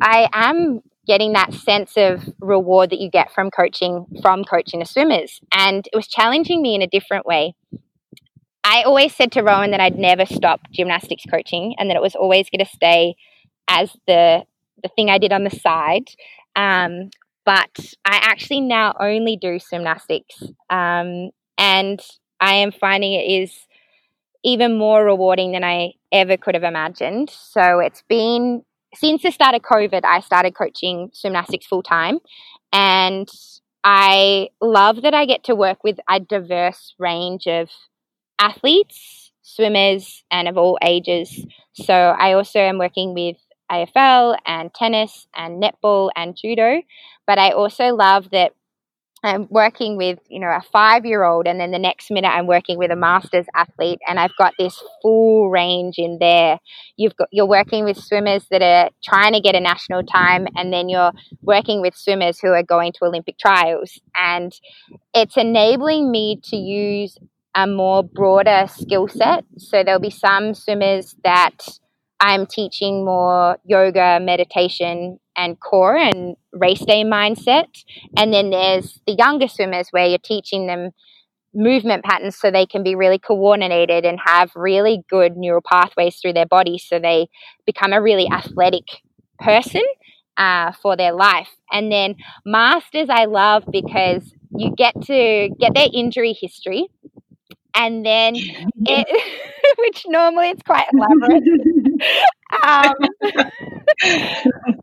I 0.00 0.28
am 0.32 0.80
getting 1.06 1.34
that 1.34 1.52
sense 1.52 1.92
of 1.96 2.28
reward 2.40 2.90
that 2.90 2.98
you 2.98 3.10
get 3.10 3.30
from 3.30 3.50
coaching 3.50 4.06
from 4.22 4.42
coaching 4.44 4.80
the 4.80 4.86
swimmers. 4.86 5.40
And 5.52 5.86
it 5.92 5.94
was 5.94 6.08
challenging 6.08 6.62
me 6.62 6.74
in 6.74 6.80
a 6.82 6.86
different 6.86 7.26
way. 7.26 7.54
I 8.64 8.82
always 8.82 9.14
said 9.14 9.30
to 9.32 9.42
Rohan 9.42 9.70
that 9.72 9.80
I'd 9.80 9.98
never 9.98 10.24
stop 10.24 10.62
gymnastics 10.72 11.24
coaching 11.30 11.74
and 11.78 11.90
that 11.90 11.96
it 11.96 12.02
was 12.02 12.14
always 12.14 12.48
going 12.48 12.64
to 12.64 12.72
stay 12.72 13.14
as 13.68 13.92
the 14.06 14.44
the 14.82 14.88
thing 14.96 15.08
I 15.10 15.18
did 15.18 15.32
on 15.32 15.44
the 15.44 15.50
side. 15.50 16.10
Um, 16.56 17.10
but 17.44 17.94
I 18.04 18.20
actually 18.22 18.60
now 18.60 18.94
only 18.98 19.36
do 19.36 19.58
Swimnastics, 19.58 20.42
um, 20.70 21.30
and 21.58 22.00
I 22.40 22.54
am 22.54 22.72
finding 22.72 23.12
it 23.12 23.30
is 23.30 23.52
even 24.42 24.78
more 24.78 25.04
rewarding 25.04 25.52
than 25.52 25.64
I 25.64 25.92
ever 26.12 26.36
could 26.36 26.54
have 26.54 26.64
imagined. 26.64 27.30
So 27.30 27.80
it's 27.80 28.02
been 28.08 28.62
since 28.94 29.22
the 29.22 29.30
start 29.30 29.54
of 29.54 29.62
COVID, 29.62 30.04
I 30.04 30.20
started 30.20 30.54
coaching 30.54 31.10
Swimnastics 31.12 31.64
full 31.64 31.82
time, 31.82 32.18
and 32.72 33.28
I 33.82 34.48
love 34.62 35.02
that 35.02 35.12
I 35.14 35.26
get 35.26 35.44
to 35.44 35.54
work 35.54 35.84
with 35.84 35.98
a 36.08 36.20
diverse 36.20 36.94
range 36.98 37.46
of 37.46 37.68
athletes, 38.38 39.32
swimmers, 39.42 40.24
and 40.30 40.48
of 40.48 40.56
all 40.56 40.78
ages. 40.82 41.44
So 41.74 41.94
I 41.94 42.32
also 42.32 42.58
am 42.58 42.78
working 42.78 43.14
with 43.14 43.36
AFL 43.70 44.36
and 44.46 44.72
tennis 44.74 45.26
and 45.34 45.62
netball 45.62 46.10
and 46.16 46.36
judo. 46.36 46.82
But 47.26 47.38
I 47.38 47.50
also 47.52 47.94
love 47.94 48.30
that 48.30 48.52
I'm 49.24 49.48
working 49.48 49.96
with, 49.96 50.18
you 50.28 50.38
know, 50.38 50.48
a 50.48 50.60
five 50.70 51.06
year 51.06 51.24
old, 51.24 51.46
and 51.46 51.58
then 51.58 51.70
the 51.70 51.78
next 51.78 52.10
minute 52.10 52.28
I'm 52.28 52.46
working 52.46 52.76
with 52.76 52.90
a 52.90 52.96
masters 52.96 53.46
athlete, 53.54 53.98
and 54.06 54.20
I've 54.20 54.36
got 54.36 54.52
this 54.58 54.82
full 55.00 55.48
range 55.48 55.94
in 55.96 56.18
there. 56.20 56.58
You've 56.98 57.16
got 57.16 57.28
you're 57.32 57.46
working 57.46 57.84
with 57.86 57.96
swimmers 57.96 58.44
that 58.50 58.60
are 58.60 58.90
trying 59.02 59.32
to 59.32 59.40
get 59.40 59.54
a 59.54 59.60
national 59.60 60.02
time, 60.02 60.46
and 60.56 60.70
then 60.74 60.90
you're 60.90 61.12
working 61.40 61.80
with 61.80 61.96
swimmers 61.96 62.38
who 62.38 62.48
are 62.48 62.62
going 62.62 62.92
to 62.92 63.06
Olympic 63.06 63.38
trials, 63.38 63.98
and 64.14 64.52
it's 65.14 65.38
enabling 65.38 66.10
me 66.10 66.38
to 66.44 66.56
use 66.56 67.16
a 67.54 67.66
more 67.66 68.02
broader 68.02 68.66
skill 68.68 69.08
set. 69.08 69.44
So 69.58 69.82
there'll 69.84 70.00
be 70.00 70.10
some 70.10 70.54
swimmers 70.54 71.14
that 71.24 71.56
I'm 72.20 72.46
teaching 72.46 73.04
more 73.04 73.58
yoga, 73.64 74.18
meditation, 74.20 75.18
and 75.36 75.58
core 75.60 75.96
and 75.96 76.36
race 76.52 76.84
day 76.84 77.04
mindset. 77.04 77.66
And 78.16 78.32
then 78.32 78.50
there's 78.50 79.00
the 79.06 79.14
younger 79.18 79.48
swimmers 79.48 79.88
where 79.90 80.06
you're 80.06 80.18
teaching 80.18 80.66
them 80.66 80.90
movement 81.54 82.04
patterns 82.04 82.36
so 82.36 82.50
they 82.50 82.66
can 82.66 82.82
be 82.82 82.94
really 82.94 83.18
coordinated 83.18 84.04
and 84.04 84.18
have 84.24 84.50
really 84.56 85.02
good 85.08 85.36
neural 85.36 85.62
pathways 85.62 86.16
through 86.16 86.32
their 86.32 86.46
body 86.46 86.78
so 86.78 86.98
they 86.98 87.28
become 87.64 87.92
a 87.92 88.02
really 88.02 88.28
athletic 88.28 88.84
person 89.38 89.82
uh, 90.36 90.72
for 90.82 90.96
their 90.96 91.12
life. 91.12 91.48
And 91.70 91.92
then 91.92 92.16
masters, 92.44 93.08
I 93.08 93.26
love 93.26 93.64
because 93.70 94.34
you 94.56 94.74
get 94.76 94.94
to 95.02 95.50
get 95.58 95.74
their 95.74 95.88
injury 95.92 96.36
history 96.40 96.88
and 97.74 98.04
then 98.04 98.34
it, 98.36 99.06
which 99.78 100.04
normally 100.06 100.50
it's 100.50 100.62
quite 100.62 100.86
elaborate. 100.92 101.42
um, 102.62 102.94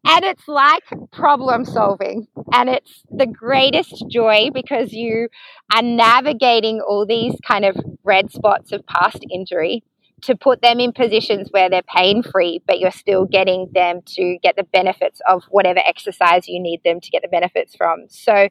and 0.05 0.25
it's 0.25 0.47
like 0.47 0.83
problem 1.11 1.65
solving, 1.65 2.27
and 2.53 2.69
it's 2.69 3.03
the 3.09 3.27
greatest 3.27 4.05
joy 4.09 4.49
because 4.53 4.91
you 4.91 5.27
are 5.73 5.81
navigating 5.81 6.81
all 6.81 7.05
these 7.05 7.35
kind 7.45 7.65
of 7.65 7.75
red 8.03 8.31
spots 8.31 8.71
of 8.71 8.85
past 8.85 9.19
injury 9.31 9.83
to 10.21 10.35
put 10.35 10.61
them 10.61 10.79
in 10.79 10.91
positions 10.93 11.47
where 11.51 11.69
they're 11.69 11.81
pain 11.81 12.21
free, 12.23 12.61
but 12.67 12.79
you're 12.79 12.91
still 12.91 13.25
getting 13.25 13.69
them 13.73 14.01
to 14.05 14.37
get 14.43 14.55
the 14.55 14.63
benefits 14.63 15.19
of 15.27 15.43
whatever 15.49 15.79
exercise 15.85 16.47
you 16.47 16.59
need 16.59 16.81
them 16.83 16.99
to 17.01 17.09
get 17.09 17.21
the 17.21 17.27
benefits 17.27 17.75
from. 17.75 18.05
So 18.07 18.49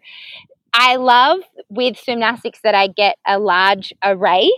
I 0.72 0.96
love 0.96 1.40
with 1.68 1.96
Swimnastics 1.96 2.60
that 2.62 2.74
I 2.74 2.88
get 2.88 3.16
a 3.26 3.38
large 3.38 3.92
array 4.04 4.50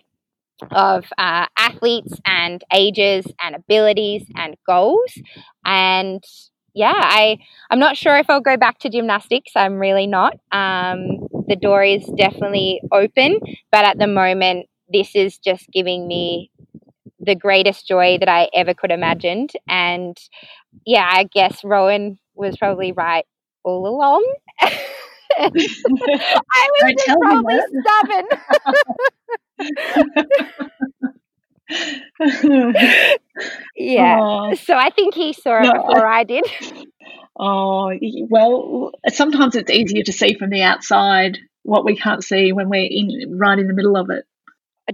of 0.70 1.06
uh, 1.18 1.46
athletes 1.58 2.14
and 2.24 2.62
ages 2.72 3.26
and 3.40 3.56
abilities 3.56 4.24
and 4.36 4.56
goals. 4.66 5.12
And 5.64 6.22
yeah, 6.74 6.94
I 6.96 7.38
I'm 7.70 7.78
not 7.78 7.96
sure 7.96 8.16
if 8.16 8.30
I'll 8.30 8.40
go 8.40 8.56
back 8.56 8.78
to 8.80 8.88
gymnastics. 8.90 9.52
I'm 9.56 9.78
really 9.78 10.06
not. 10.06 10.34
Um, 10.52 11.18
the 11.48 11.56
door 11.60 11.84
is 11.84 12.04
definitely 12.16 12.80
open, 12.92 13.40
but 13.70 13.84
at 13.84 13.98
the 13.98 14.06
moment, 14.06 14.66
this 14.92 15.14
is 15.14 15.38
just 15.38 15.66
giving 15.72 16.06
me 16.06 16.50
the 17.20 17.34
greatest 17.34 17.86
joy 17.86 18.18
that 18.18 18.28
I 18.28 18.48
ever 18.54 18.74
could 18.74 18.90
imagined. 18.90 19.52
And 19.68 20.16
yeah, 20.86 21.08
I 21.10 21.24
guess 21.24 21.62
Rohan 21.64 22.18
was 22.34 22.56
probably 22.56 22.92
right 22.92 23.24
all 23.64 23.86
along. 23.86 24.24
I 25.38 26.68
was 26.82 26.94
probably 27.20 27.60
seven. 27.86 28.24
yeah. 33.76 34.18
Oh. 34.20 34.54
So 34.54 34.74
I 34.74 34.90
think 34.90 35.14
he 35.14 35.32
saw 35.32 35.60
it 35.60 35.64
no, 35.64 35.72
before 35.72 36.06
I, 36.06 36.20
I 36.20 36.24
did. 36.24 36.44
Oh, 37.38 37.92
well, 38.28 38.92
sometimes 39.08 39.56
it's 39.56 39.70
easier 39.70 40.02
to 40.04 40.12
see 40.12 40.34
from 40.34 40.50
the 40.50 40.62
outside 40.62 41.38
what 41.62 41.84
we 41.84 41.96
can't 41.96 42.22
see 42.22 42.52
when 42.52 42.68
we're 42.68 42.88
in 42.90 43.38
right 43.38 43.58
in 43.58 43.68
the 43.68 43.74
middle 43.74 43.96
of 43.96 44.10
it. 44.10 44.24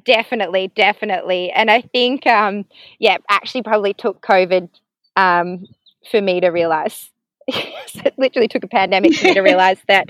Definitely, 0.05 0.71
definitely. 0.75 1.51
And 1.51 1.71
I 1.71 1.81
think, 1.81 2.27
um, 2.27 2.67
yeah, 2.99 3.17
actually 3.29 3.63
probably 3.63 3.95
took 3.95 4.21
COVID 4.21 4.69
um, 5.17 5.65
for 6.11 6.21
me 6.21 6.41
to 6.41 6.49
realize 6.49 7.11
it 8.05 8.15
literally 8.19 8.49
took 8.49 8.65
a 8.65 8.69
pandemic 8.69 9.15
for 9.15 9.29
me 9.29 9.35
to 9.35 9.41
realize 9.41 9.81
that 9.89 10.09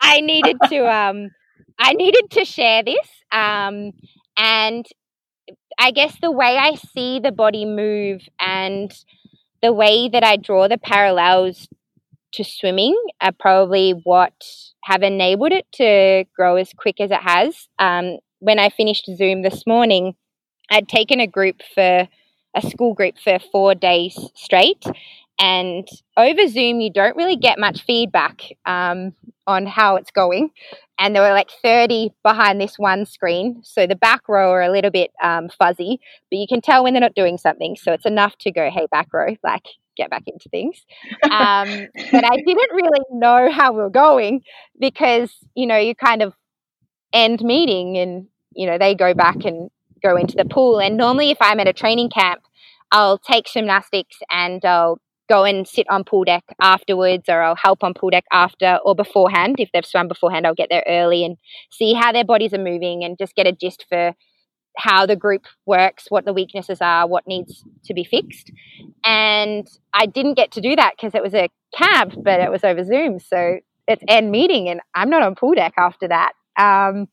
I 0.00 0.20
needed 0.20 0.56
to 0.68 0.78
um 0.86 1.30
I 1.78 1.92
needed 1.94 2.30
to 2.32 2.44
share 2.44 2.82
this. 2.82 3.08
Um 3.32 3.92
and 4.38 4.86
I 5.78 5.90
guess 5.90 6.16
the 6.20 6.30
way 6.30 6.56
I 6.56 6.74
see 6.74 7.20
the 7.20 7.32
body 7.32 7.64
move 7.64 8.22
and 8.40 8.92
the 9.62 9.72
way 9.72 10.08
that 10.08 10.24
I 10.24 10.36
draw 10.36 10.68
the 10.68 10.78
parallels 10.78 11.68
to 12.32 12.44
swimming 12.44 12.96
are 13.20 13.32
probably 13.32 13.92
what 14.04 14.32
have 14.84 15.02
enabled 15.02 15.52
it 15.52 15.66
to 15.72 16.24
grow 16.34 16.56
as 16.56 16.72
quick 16.76 17.00
as 17.00 17.10
it 17.10 17.20
has. 17.20 17.68
Um, 17.78 18.18
when 18.38 18.58
I 18.58 18.68
finished 18.68 19.08
Zoom 19.16 19.42
this 19.42 19.66
morning, 19.66 20.14
I'd 20.70 20.88
taken 20.88 21.20
a 21.20 21.26
group 21.26 21.62
for 21.74 22.08
a 22.54 22.62
school 22.62 22.94
group 22.94 23.16
for 23.18 23.38
four 23.52 23.74
days 23.74 24.18
straight, 24.34 24.84
and 25.38 25.86
over 26.16 26.48
Zoom, 26.48 26.80
you 26.80 26.90
don't 26.90 27.16
really 27.16 27.36
get 27.36 27.58
much 27.58 27.82
feedback 27.82 28.42
um, 28.64 29.12
on 29.46 29.66
how 29.66 29.96
it's 29.96 30.10
going. 30.10 30.50
And 30.98 31.14
there 31.14 31.22
were 31.22 31.34
like 31.34 31.50
30 31.62 32.10
behind 32.22 32.60
this 32.60 32.78
one 32.78 33.04
screen. 33.04 33.60
So 33.62 33.86
the 33.86 33.96
back 33.96 34.28
row 34.28 34.50
are 34.50 34.62
a 34.62 34.72
little 34.72 34.90
bit 34.90 35.10
um, 35.22 35.50
fuzzy, 35.50 36.00
but 36.30 36.38
you 36.38 36.46
can 36.48 36.62
tell 36.62 36.82
when 36.82 36.94
they're 36.94 37.02
not 37.02 37.14
doing 37.14 37.36
something. 37.36 37.76
So 37.76 37.92
it's 37.92 38.06
enough 38.06 38.36
to 38.40 38.50
go, 38.50 38.70
hey, 38.70 38.86
back 38.90 39.12
row, 39.12 39.36
like 39.44 39.64
get 39.96 40.10
back 40.10 40.22
into 40.26 40.48
things. 40.48 40.84
Um, 41.24 41.68
but 42.12 42.24
I 42.24 42.36
didn't 42.46 42.74
really 42.74 43.00
know 43.10 43.50
how 43.50 43.72
we 43.72 43.78
were 43.78 43.90
going 43.90 44.42
because, 44.78 45.34
you 45.54 45.66
know, 45.66 45.76
you 45.76 45.94
kind 45.94 46.22
of 46.22 46.34
end 47.12 47.42
meeting 47.42 47.98
and, 47.98 48.26
you 48.54 48.66
know, 48.66 48.78
they 48.78 48.94
go 48.94 49.12
back 49.12 49.44
and 49.44 49.70
go 50.02 50.16
into 50.16 50.36
the 50.36 50.44
pool. 50.44 50.80
And 50.80 50.96
normally, 50.96 51.30
if 51.30 51.38
I'm 51.40 51.60
at 51.60 51.68
a 51.68 51.72
training 51.72 52.10
camp, 52.10 52.42
I'll 52.90 53.18
take 53.18 53.46
gymnastics 53.46 54.16
and 54.30 54.64
I'll 54.64 54.98
go 55.28 55.44
and 55.44 55.66
sit 55.66 55.86
on 55.90 56.04
pool 56.04 56.24
deck 56.24 56.44
afterwards 56.60 57.28
or 57.28 57.42
I'll 57.42 57.56
help 57.56 57.82
on 57.82 57.94
pool 57.94 58.10
deck 58.10 58.24
after 58.32 58.78
or 58.84 58.94
beforehand. 58.94 59.56
If 59.58 59.70
they've 59.72 59.84
swum 59.84 60.08
beforehand, 60.08 60.46
I'll 60.46 60.54
get 60.54 60.68
there 60.70 60.84
early 60.86 61.24
and 61.24 61.36
see 61.70 61.94
how 61.94 62.12
their 62.12 62.24
bodies 62.24 62.52
are 62.52 62.58
moving 62.62 63.04
and 63.04 63.18
just 63.18 63.34
get 63.34 63.46
a 63.46 63.52
gist 63.52 63.86
for 63.88 64.14
how 64.76 65.06
the 65.06 65.16
group 65.16 65.46
works, 65.64 66.06
what 66.10 66.24
the 66.24 66.32
weaknesses 66.32 66.78
are, 66.80 67.06
what 67.06 67.26
needs 67.26 67.64
to 67.84 67.94
be 67.94 68.04
fixed. 68.04 68.52
And 69.04 69.66
I 69.92 70.06
didn't 70.06 70.34
get 70.34 70.52
to 70.52 70.60
do 70.60 70.76
that 70.76 70.94
because 70.96 71.14
it 71.14 71.22
was 71.22 71.34
a 71.34 71.48
cab, 71.74 72.12
but 72.22 72.40
it 72.40 72.50
was 72.50 72.62
over 72.62 72.84
Zoom. 72.84 73.18
So 73.18 73.58
it's 73.88 74.02
end 74.08 74.30
meeting 74.30 74.68
and 74.68 74.80
I'm 74.94 75.10
not 75.10 75.22
on 75.22 75.34
pool 75.34 75.54
deck 75.54 75.74
after 75.78 76.08
that. 76.08 76.32
Um, 76.58 77.08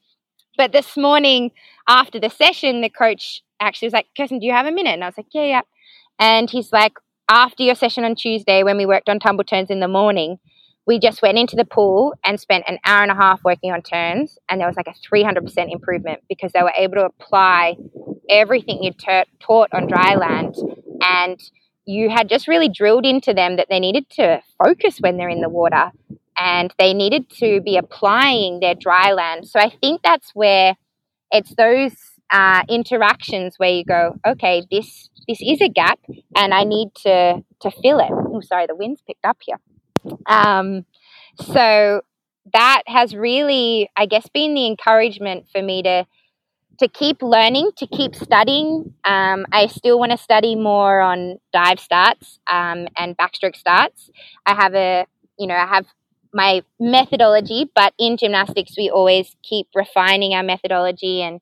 but 0.58 0.72
this 0.72 0.98
morning 0.98 1.52
after 1.88 2.20
the 2.20 2.30
session, 2.30 2.82
the 2.82 2.90
coach 2.90 3.42
actually 3.60 3.88
was 3.88 3.94
like, 3.94 4.08
Kirsten, 4.16 4.40
do 4.40 4.46
you 4.46 4.52
have 4.52 4.66
a 4.66 4.72
minute? 4.72 4.94
And 4.94 5.04
I 5.04 5.08
was 5.08 5.18
like, 5.18 5.28
yeah, 5.34 5.46
yeah. 5.46 5.62
And 6.20 6.50
he's 6.50 6.72
like, 6.72 6.94
after 7.30 7.64
your 7.64 7.76
session 7.76 8.04
on 8.04 8.16
Tuesday, 8.16 8.64
when 8.64 8.78
we 8.78 8.86
worked 8.86 9.10
on 9.10 9.20
tumble 9.20 9.44
turns 9.44 9.70
in 9.70 9.80
the 9.80 9.88
morning, 9.88 10.38
we 10.86 11.00
just 11.00 11.22
went 11.22 11.38
into 11.38 11.56
the 11.56 11.66
pool 11.66 12.14
and 12.26 12.40
spent 12.40 12.66
an 12.68 12.78
hour 12.86 13.04
and 13.04 13.12
a 13.12 13.16
half 13.16 13.42
working 13.44 13.72
on 13.72 13.82
turns, 13.82 14.38
and 14.50 14.60
there 14.60 14.68
was 14.68 14.76
like 14.76 14.88
a 14.88 15.16
300% 15.16 15.72
improvement 15.72 16.22
because 16.28 16.52
they 16.52 16.62
were 16.62 16.74
able 16.78 16.96
to 16.96 17.06
apply 17.06 17.76
everything 18.30 18.84
you 18.84 18.92
t- 18.92 19.24
taught 19.40 19.70
on 19.74 19.88
dry 19.88 20.16
land, 20.16 20.56
and 21.02 21.40
you 21.86 22.10
had 22.10 22.30
just 22.30 22.48
really 22.48 22.70
drilled 22.70 23.06
into 23.06 23.34
them 23.34 23.58
that 23.58 23.68
they 23.70 23.80
needed 23.80 24.10
to 24.10 24.42
focus 24.64 25.00
when 25.00 25.18
they're 25.18 25.30
in 25.30 25.42
the 25.42 25.50
water 25.50 25.92
and 26.38 26.74
they 26.80 26.94
needed 26.94 27.30
to 27.30 27.62
be 27.62 27.78
applying 27.78 28.60
their 28.60 28.76
dry 28.76 29.12
land. 29.12 29.48
So 29.48 29.60
I 29.60 29.70
think 29.70 30.02
that's 30.02 30.32
where 30.34 30.76
it's 31.32 31.54
those 31.56 31.94
uh, 32.34 32.64
interactions 32.68 33.56
where 33.58 33.70
you 33.70 33.86
go, 33.86 34.16
okay, 34.28 34.64
this 34.70 35.10
this 35.28 35.40
is 35.40 35.62
a 35.62 35.70
gap, 35.70 36.00
and 36.36 36.54
I 36.54 36.64
need 36.64 36.90
to 37.04 37.44
to 37.62 37.72
fill 37.82 38.00
it. 38.00 38.12
Oh, 38.12 38.42
sorry, 38.42 38.66
the 38.68 38.76
wind's 38.76 39.02
picked 39.04 39.24
up 39.24 39.38
here. 39.42 39.60
Um, 40.26 40.86
so 41.40 42.02
that 42.52 42.82
has 42.88 43.16
really, 43.16 43.90
I 43.96 44.08
guess, 44.08 44.28
been 44.34 44.56
the 44.56 44.66
encouragement 44.66 45.46
for 45.52 45.62
me 45.62 45.84
to 45.84 46.06
to 46.80 46.88
keep 46.88 47.22
learning, 47.22 47.70
to 47.78 47.86
keep 47.86 48.16
studying. 48.16 48.96
Um, 49.06 49.46
I 49.52 49.68
still 49.68 50.00
want 50.00 50.12
to 50.12 50.18
study 50.18 50.56
more 50.56 51.02
on 51.02 51.38
dive 51.54 51.80
starts 51.80 52.40
um, 52.52 52.88
and 52.98 53.16
backstroke 53.16 53.56
starts. 53.56 54.10
I 54.48 54.56
have 54.56 54.74
a, 54.74 55.06
you 55.38 55.46
know, 55.46 55.54
I 55.54 55.68
have 55.68 55.86
my 56.34 56.64
methodology, 56.80 57.70
but 57.76 57.94
in 58.00 58.18
gymnastics, 58.18 58.74
we 58.76 58.90
always 58.90 59.36
keep 59.44 59.68
refining 59.76 60.34
our 60.34 60.42
methodology 60.42 61.22
and 61.22 61.42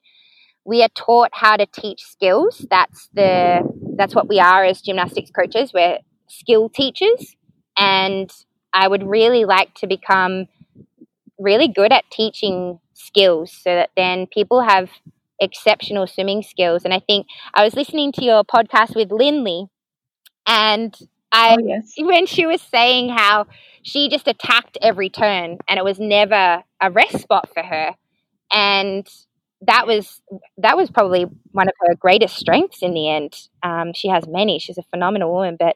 we 0.65 0.83
are 0.83 0.89
taught 0.89 1.31
how 1.33 1.57
to 1.57 1.65
teach 1.65 2.03
skills. 2.03 2.65
That's 2.69 3.09
the 3.13 3.61
that's 3.97 4.15
what 4.15 4.27
we 4.27 4.39
are 4.39 4.63
as 4.63 4.81
gymnastics 4.81 5.31
coaches. 5.31 5.71
We're 5.73 5.99
skill 6.27 6.69
teachers, 6.69 7.35
and 7.77 8.31
I 8.73 8.87
would 8.87 9.03
really 9.03 9.45
like 9.45 9.73
to 9.75 9.87
become 9.87 10.47
really 11.39 11.67
good 11.67 11.91
at 11.91 12.05
teaching 12.11 12.79
skills, 12.93 13.51
so 13.51 13.75
that 13.75 13.89
then 13.95 14.27
people 14.27 14.61
have 14.61 14.89
exceptional 15.39 16.05
swimming 16.05 16.43
skills. 16.43 16.85
And 16.85 16.93
I 16.93 16.99
think 16.99 17.25
I 17.53 17.63
was 17.63 17.75
listening 17.75 18.11
to 18.13 18.23
your 18.23 18.43
podcast 18.43 18.95
with 18.95 19.11
Lindley, 19.11 19.65
and 20.47 20.95
I 21.31 21.57
oh, 21.59 21.63
yes. 21.65 21.93
when 21.97 22.25
she 22.25 22.45
was 22.45 22.61
saying 22.61 23.09
how 23.09 23.47
she 23.83 24.09
just 24.09 24.27
attacked 24.27 24.77
every 24.81 25.09
turn 25.09 25.57
and 25.67 25.77
it 25.79 25.83
was 25.83 25.99
never 25.99 26.63
a 26.79 26.91
rest 26.91 27.19
spot 27.19 27.49
for 27.53 27.63
her. 27.63 27.95
And 28.51 29.07
that 29.61 29.85
was 29.85 30.21
that 30.57 30.75
was 30.75 30.89
probably 30.89 31.25
one 31.51 31.67
of 31.67 31.73
her 31.81 31.95
greatest 31.95 32.35
strengths 32.35 32.81
in 32.81 32.93
the 32.93 33.09
end. 33.09 33.35
Um, 33.63 33.93
she 33.93 34.07
has 34.07 34.27
many. 34.27 34.59
She's 34.59 34.77
a 34.77 34.83
phenomenal 34.83 35.31
woman, 35.31 35.55
but 35.59 35.75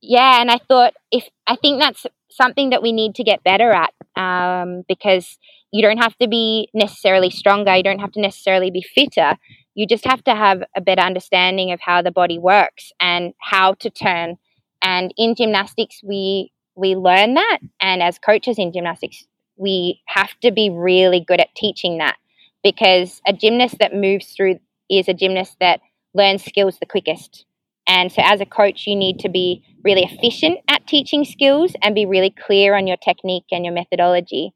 yeah, 0.00 0.40
and 0.40 0.50
I 0.50 0.58
thought 0.58 0.94
if 1.10 1.28
I 1.46 1.56
think 1.56 1.80
that's 1.80 2.06
something 2.30 2.70
that 2.70 2.82
we 2.82 2.92
need 2.92 3.14
to 3.14 3.24
get 3.24 3.44
better 3.44 3.70
at 3.70 3.92
um, 4.20 4.82
because 4.88 5.38
you 5.72 5.82
don't 5.82 5.98
have 5.98 6.16
to 6.18 6.28
be 6.28 6.68
necessarily 6.74 7.30
stronger. 7.30 7.74
You 7.76 7.82
don't 7.82 8.00
have 8.00 8.12
to 8.12 8.20
necessarily 8.20 8.70
be 8.70 8.82
fitter. 8.82 9.36
You 9.74 9.86
just 9.86 10.04
have 10.04 10.22
to 10.24 10.34
have 10.34 10.62
a 10.76 10.80
better 10.80 11.02
understanding 11.02 11.72
of 11.72 11.80
how 11.80 12.02
the 12.02 12.12
body 12.12 12.38
works 12.38 12.92
and 13.00 13.34
how 13.40 13.74
to 13.74 13.90
turn. 13.90 14.36
And 14.82 15.14
in 15.16 15.34
gymnastics, 15.34 16.00
we 16.02 16.50
we 16.76 16.96
learn 16.96 17.34
that, 17.34 17.58
and 17.80 18.02
as 18.02 18.18
coaches 18.18 18.58
in 18.58 18.72
gymnastics, 18.72 19.24
we 19.56 20.00
have 20.06 20.30
to 20.40 20.50
be 20.50 20.70
really 20.70 21.20
good 21.20 21.40
at 21.40 21.54
teaching 21.54 21.98
that 21.98 22.16
because 22.64 23.20
a 23.26 23.32
gymnast 23.32 23.76
that 23.78 23.94
moves 23.94 24.32
through 24.32 24.58
is 24.90 25.06
a 25.06 25.14
gymnast 25.14 25.56
that 25.60 25.80
learns 26.14 26.44
skills 26.44 26.78
the 26.80 26.86
quickest. 26.86 27.44
And 27.86 28.10
so, 28.10 28.22
as 28.24 28.40
a 28.40 28.46
coach, 28.46 28.86
you 28.86 28.96
need 28.96 29.20
to 29.20 29.28
be 29.28 29.62
really 29.84 30.02
efficient 30.02 30.58
at 30.68 30.86
teaching 30.86 31.24
skills 31.24 31.74
and 31.82 31.94
be 31.94 32.06
really 32.06 32.30
clear 32.30 32.74
on 32.74 32.86
your 32.86 32.96
technique 32.96 33.44
and 33.52 33.64
your 33.64 33.74
methodology. 33.74 34.54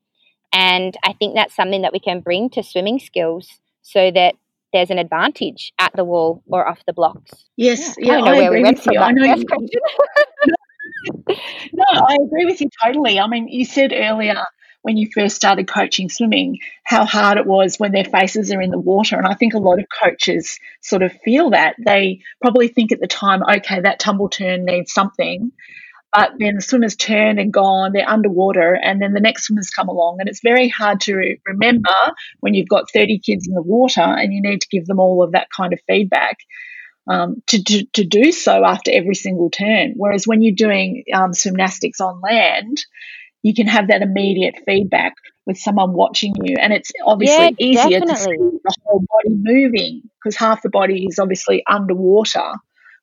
And 0.53 0.97
I 1.05 1.12
think 1.12 1.35
that's 1.35 1.55
something 1.55 1.83
that 1.83 1.92
we 1.92 2.01
can 2.01 2.21
bring 2.21 2.49
to 2.51 2.62
swimming 2.62 2.99
skills 2.99 3.47
so 3.83 4.11
that 4.11 4.35
there's 4.73 4.88
an 4.90 4.99
advantage 4.99 5.75
at 5.79 5.92
the 5.94 6.05
wall 6.05 6.42
or 6.47 6.66
off 6.66 6.81
the 6.87 6.94
blocks. 6.94 7.33
Yes, 7.57 7.97
yeah, 7.99 8.18
yeah 8.18 8.25
I, 8.25 8.31
I 8.31 8.37
agree 8.44 8.62
with 8.62 8.87
you. 8.87 8.99
I 8.99 9.12
know 9.12 9.35
you, 9.35 9.44
no, 11.75 11.85
I 11.90 12.16
agree 12.25 12.47
with 12.47 12.61
you 12.62 12.71
totally. 12.83 13.21
I 13.21 13.27
mean, 13.27 13.49
you 13.49 13.66
said 13.66 13.92
earlier 13.94 14.42
when 14.83 14.97
you 14.97 15.09
first 15.12 15.37
started 15.37 15.69
coaching 15.69 16.09
swimming 16.09 16.59
how 16.85 17.05
hard 17.05 17.38
it 17.38 17.47
was 17.47 17.77
when 17.77 17.93
their 17.93 18.05
faces 18.05 18.53
are 18.53 18.62
in 18.62 18.71
the 18.71 18.79
water. 18.79 19.17
And 19.17 19.27
I 19.27 19.35
think 19.35 19.55
a 19.55 19.59
lot 19.59 19.79
of 19.79 19.87
coaches 20.03 20.59
sort 20.81 21.03
of 21.03 21.12
feel 21.25 21.51
that. 21.51 21.75
They 21.85 22.21
probably 22.41 22.69
think 22.69 22.93
at 22.93 23.01
the 23.01 23.07
time, 23.07 23.43
okay, 23.43 23.81
that 23.81 23.99
tumble 23.99 24.29
turn 24.29 24.64
needs 24.64 24.93
something. 24.93 25.53
But 26.12 26.33
then 26.38 26.55
the 26.55 26.62
swimmers 26.62 26.97
turn 26.97 27.38
and 27.38 27.53
gone, 27.53 27.93
they're 27.93 28.09
underwater, 28.09 28.75
and 28.75 29.01
then 29.01 29.12
the 29.12 29.21
next 29.21 29.45
swimmers 29.45 29.69
come 29.69 29.88
along. 29.88 30.19
And 30.21 30.29
it's 30.29 30.41
very 30.43 30.69
hard 30.69 31.01
to 31.03 31.37
remember 31.47 31.93
when 32.41 32.55
you've 32.55 32.69
got 32.69 32.91
30 32.91 33.19
kids 33.19 33.47
in 33.47 33.55
the 33.55 33.62
water 33.62 34.01
and 34.01 34.33
you 34.33 34.41
need 34.41 34.62
to 34.62 34.69
give 34.71 34.87
them 34.87 35.01
all 35.01 35.23
of 35.23 35.33
that 35.33 35.49
kind 35.55 35.73
of 35.73 35.81
feedback. 35.87 36.38
Um, 37.11 37.43
to, 37.47 37.64
to, 37.64 37.87
to 37.95 38.05
do 38.05 38.33
so 38.33 38.67
after 38.67 38.91
every 38.93 39.14
single 39.14 39.49
turn. 39.49 39.95
Whereas 39.97 40.27
when 40.27 40.43
you're 40.43 40.55
doing 40.55 41.05
um, 41.14 41.33
gymnastics 41.33 42.03
on 42.03 42.21
land, 42.21 42.85
you 43.48 43.54
can 43.54 43.66
have 43.66 43.88
that 43.88 44.02
immediate 44.02 44.56
feedback 44.66 45.14
with 45.46 45.56
someone 45.56 45.94
watching 45.94 46.34
you. 46.42 46.56
And 46.61 46.70
it's 46.70 46.92
obviously 47.02 47.56
yeah, 47.58 47.66
easier 47.66 48.00
definitely. 48.00 48.37
to 48.37 48.50
see 48.50 48.58
the 48.62 48.74
whole 48.84 49.00
body 49.00 49.37
moving 49.40 50.02
because 50.22 50.37
half 50.37 50.61
the 50.61 50.68
body 50.68 51.06
is 51.08 51.18
obviously 51.18 51.64
underwater 51.66 52.52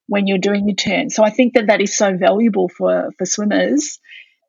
when 0.05 0.27
you're 0.27 0.37
doing 0.37 0.67
your 0.67 0.75
turn. 0.75 1.09
So 1.09 1.23
I 1.23 1.31
think 1.31 1.55
that 1.55 1.65
that 1.65 1.81
is 1.81 1.97
so 1.97 2.15
valuable 2.15 2.69
for, 2.69 3.09
for 3.17 3.25
swimmers 3.25 3.97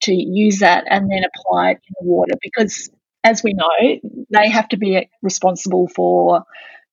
to 0.03 0.15
use 0.15 0.59
that 0.59 0.85
and 0.87 1.11
then 1.11 1.23
apply 1.25 1.71
it 1.71 1.81
in 1.89 1.95
the 2.07 2.13
water 2.13 2.35
because, 2.43 2.91
as 3.25 3.43
we 3.43 3.55
know, 3.55 4.23
they 4.29 4.51
have 4.51 4.69
to 4.69 4.77
be 4.77 5.09
responsible 5.23 5.89
for 5.89 6.43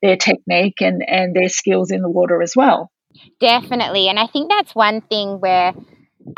their 0.01 0.15
technique 0.15 0.81
and, 0.81 1.03
and 1.05 1.35
their 1.35 1.49
skills 1.49 1.91
in 1.91 2.01
the 2.01 2.09
water 2.09 2.41
as 2.41 2.55
well. 2.55 2.89
Definitely. 3.41 4.07
And 4.07 4.17
I 4.17 4.27
think 4.27 4.49
that's 4.49 4.73
one 4.73 5.01
thing 5.01 5.41
where 5.41 5.73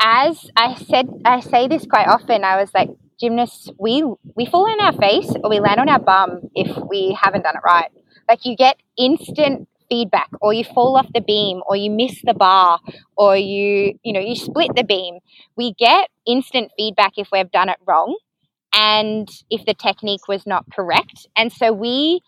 as 0.00 0.50
I 0.56 0.74
said, 0.74 1.08
I 1.24 1.40
say 1.40 1.68
this 1.68 1.86
quite 1.86 2.08
often. 2.08 2.44
I 2.44 2.56
was 2.60 2.72
like, 2.74 2.90
gymnasts, 3.20 3.70
we 3.78 4.02
we 4.34 4.46
fall 4.46 4.68
on 4.70 4.80
our 4.80 4.92
face 4.92 5.30
or 5.42 5.50
we 5.50 5.60
land 5.60 5.80
on 5.80 5.88
our 5.88 5.98
bum 6.00 6.40
if 6.54 6.76
we 6.90 7.16
haven't 7.20 7.42
done 7.42 7.56
it 7.56 7.62
right. 7.64 7.90
Like 8.28 8.44
you 8.44 8.56
get 8.56 8.76
instant 8.98 9.68
feedback, 9.88 10.28
or 10.40 10.52
you 10.52 10.64
fall 10.64 10.96
off 10.96 11.06
the 11.14 11.20
beam, 11.20 11.62
or 11.66 11.76
you 11.76 11.90
miss 11.90 12.20
the 12.24 12.34
bar, 12.34 12.80
or 13.16 13.36
you 13.36 13.98
you 14.02 14.12
know 14.12 14.20
you 14.20 14.34
split 14.36 14.70
the 14.74 14.84
beam. 14.84 15.18
We 15.56 15.74
get 15.74 16.08
instant 16.26 16.72
feedback 16.76 17.12
if 17.16 17.28
we've 17.32 17.50
done 17.50 17.68
it 17.68 17.78
wrong, 17.86 18.16
and 18.74 19.28
if 19.50 19.64
the 19.64 19.74
technique 19.74 20.28
was 20.28 20.46
not 20.46 20.66
correct. 20.72 21.26
And 21.36 21.52
so 21.52 21.72
we 21.72 22.20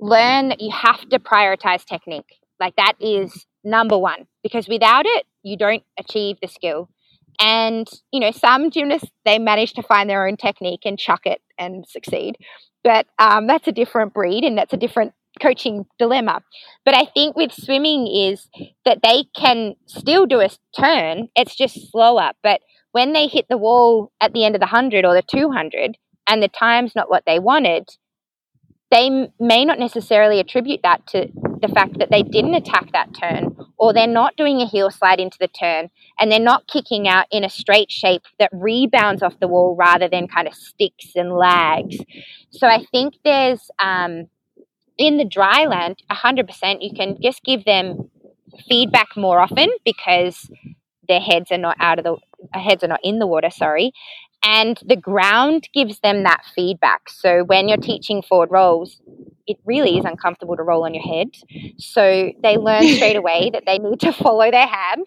learn 0.00 0.48
that 0.48 0.60
you 0.60 0.70
have 0.72 1.08
to 1.10 1.18
prioritize 1.18 1.84
technique. 1.84 2.38
Like 2.60 2.76
that 2.76 2.94
is 3.00 3.46
number 3.64 3.98
one 3.98 4.26
because 4.42 4.68
without 4.68 5.06
it, 5.06 5.26
you 5.42 5.56
don't 5.56 5.82
achieve 5.98 6.36
the 6.42 6.48
skill. 6.48 6.88
And, 7.42 7.88
you 8.12 8.20
know, 8.20 8.30
some 8.30 8.70
gymnasts, 8.70 9.10
they 9.24 9.40
manage 9.40 9.72
to 9.74 9.82
find 9.82 10.08
their 10.08 10.28
own 10.28 10.36
technique 10.36 10.82
and 10.84 10.96
chuck 10.96 11.22
it 11.26 11.40
and 11.58 11.84
succeed. 11.88 12.36
But 12.84 13.06
um, 13.18 13.48
that's 13.48 13.66
a 13.66 13.72
different 13.72 14.14
breed 14.14 14.44
and 14.44 14.56
that's 14.56 14.72
a 14.72 14.76
different 14.76 15.12
coaching 15.40 15.86
dilemma. 15.98 16.42
But 16.84 16.94
I 16.94 17.04
think 17.04 17.36
with 17.36 17.52
swimming 17.52 18.06
is 18.06 18.48
that 18.84 19.00
they 19.02 19.24
can 19.34 19.74
still 19.86 20.24
do 20.24 20.40
a 20.40 20.50
turn, 20.78 21.28
it's 21.34 21.56
just 21.56 21.90
slower. 21.90 22.30
But 22.44 22.60
when 22.92 23.12
they 23.12 23.26
hit 23.26 23.46
the 23.48 23.58
wall 23.58 24.12
at 24.20 24.32
the 24.32 24.44
end 24.44 24.54
of 24.54 24.60
the 24.60 24.66
100 24.66 25.04
or 25.04 25.14
the 25.14 25.22
200 25.22 25.96
and 26.28 26.42
the 26.42 26.48
time's 26.48 26.94
not 26.94 27.10
what 27.10 27.24
they 27.26 27.40
wanted, 27.40 27.88
they 28.92 29.28
may 29.40 29.64
not 29.64 29.80
necessarily 29.80 30.38
attribute 30.38 30.80
that 30.84 31.06
to 31.08 31.28
the 31.62 31.68
fact 31.68 31.98
that 31.98 32.10
they 32.10 32.22
didn't 32.22 32.54
attack 32.54 32.92
that 32.92 33.14
turn 33.14 33.56
or 33.78 33.92
they're 33.92 34.06
not 34.06 34.36
doing 34.36 34.60
a 34.60 34.66
heel 34.66 34.90
slide 34.90 35.20
into 35.20 35.38
the 35.40 35.48
turn 35.48 35.88
and 36.18 36.30
they're 36.30 36.38
not 36.38 36.66
kicking 36.66 37.08
out 37.08 37.26
in 37.30 37.44
a 37.44 37.48
straight 37.48 37.90
shape 37.90 38.22
that 38.38 38.50
rebounds 38.52 39.22
off 39.22 39.38
the 39.40 39.48
wall 39.48 39.74
rather 39.76 40.08
than 40.08 40.28
kind 40.28 40.46
of 40.46 40.54
sticks 40.54 41.12
and 41.14 41.32
lags. 41.32 41.96
So 42.50 42.66
I 42.66 42.84
think 42.92 43.14
there's 43.24 43.70
um, 43.78 44.26
in 44.98 45.16
the 45.16 45.24
dry 45.24 45.64
land, 45.66 46.02
100%, 46.10 46.78
you 46.80 46.90
can 46.94 47.16
just 47.22 47.42
give 47.42 47.64
them 47.64 48.10
feedback 48.68 49.16
more 49.16 49.40
often 49.40 49.68
because 49.84 50.50
their 51.08 51.20
heads 51.20 51.50
are 51.50 51.58
not 51.58 51.76
out 51.80 51.98
of 51.98 52.04
the 52.04 52.58
heads 52.58 52.82
are 52.84 52.88
not 52.88 53.00
in 53.02 53.18
the 53.18 53.26
water, 53.26 53.50
sorry. 53.50 53.92
And 54.44 54.78
the 54.84 54.96
ground 54.96 55.68
gives 55.72 56.00
them 56.00 56.24
that 56.24 56.42
feedback. 56.54 57.08
So 57.08 57.44
when 57.44 57.68
you're 57.68 57.76
teaching 57.76 58.22
forward 58.22 58.50
rolls, 58.50 59.00
it 59.46 59.58
really 59.64 59.98
is 59.98 60.04
uncomfortable 60.04 60.56
to 60.56 60.62
roll 60.62 60.84
on 60.84 60.94
your 60.94 61.02
head. 61.02 61.28
So 61.78 62.32
they 62.42 62.56
learn 62.56 62.86
straight 62.96 63.16
away 63.16 63.50
that 63.52 63.64
they 63.66 63.78
need 63.78 64.00
to 64.00 64.12
follow 64.24 64.50
their 64.50 64.66
hand. 64.66 65.06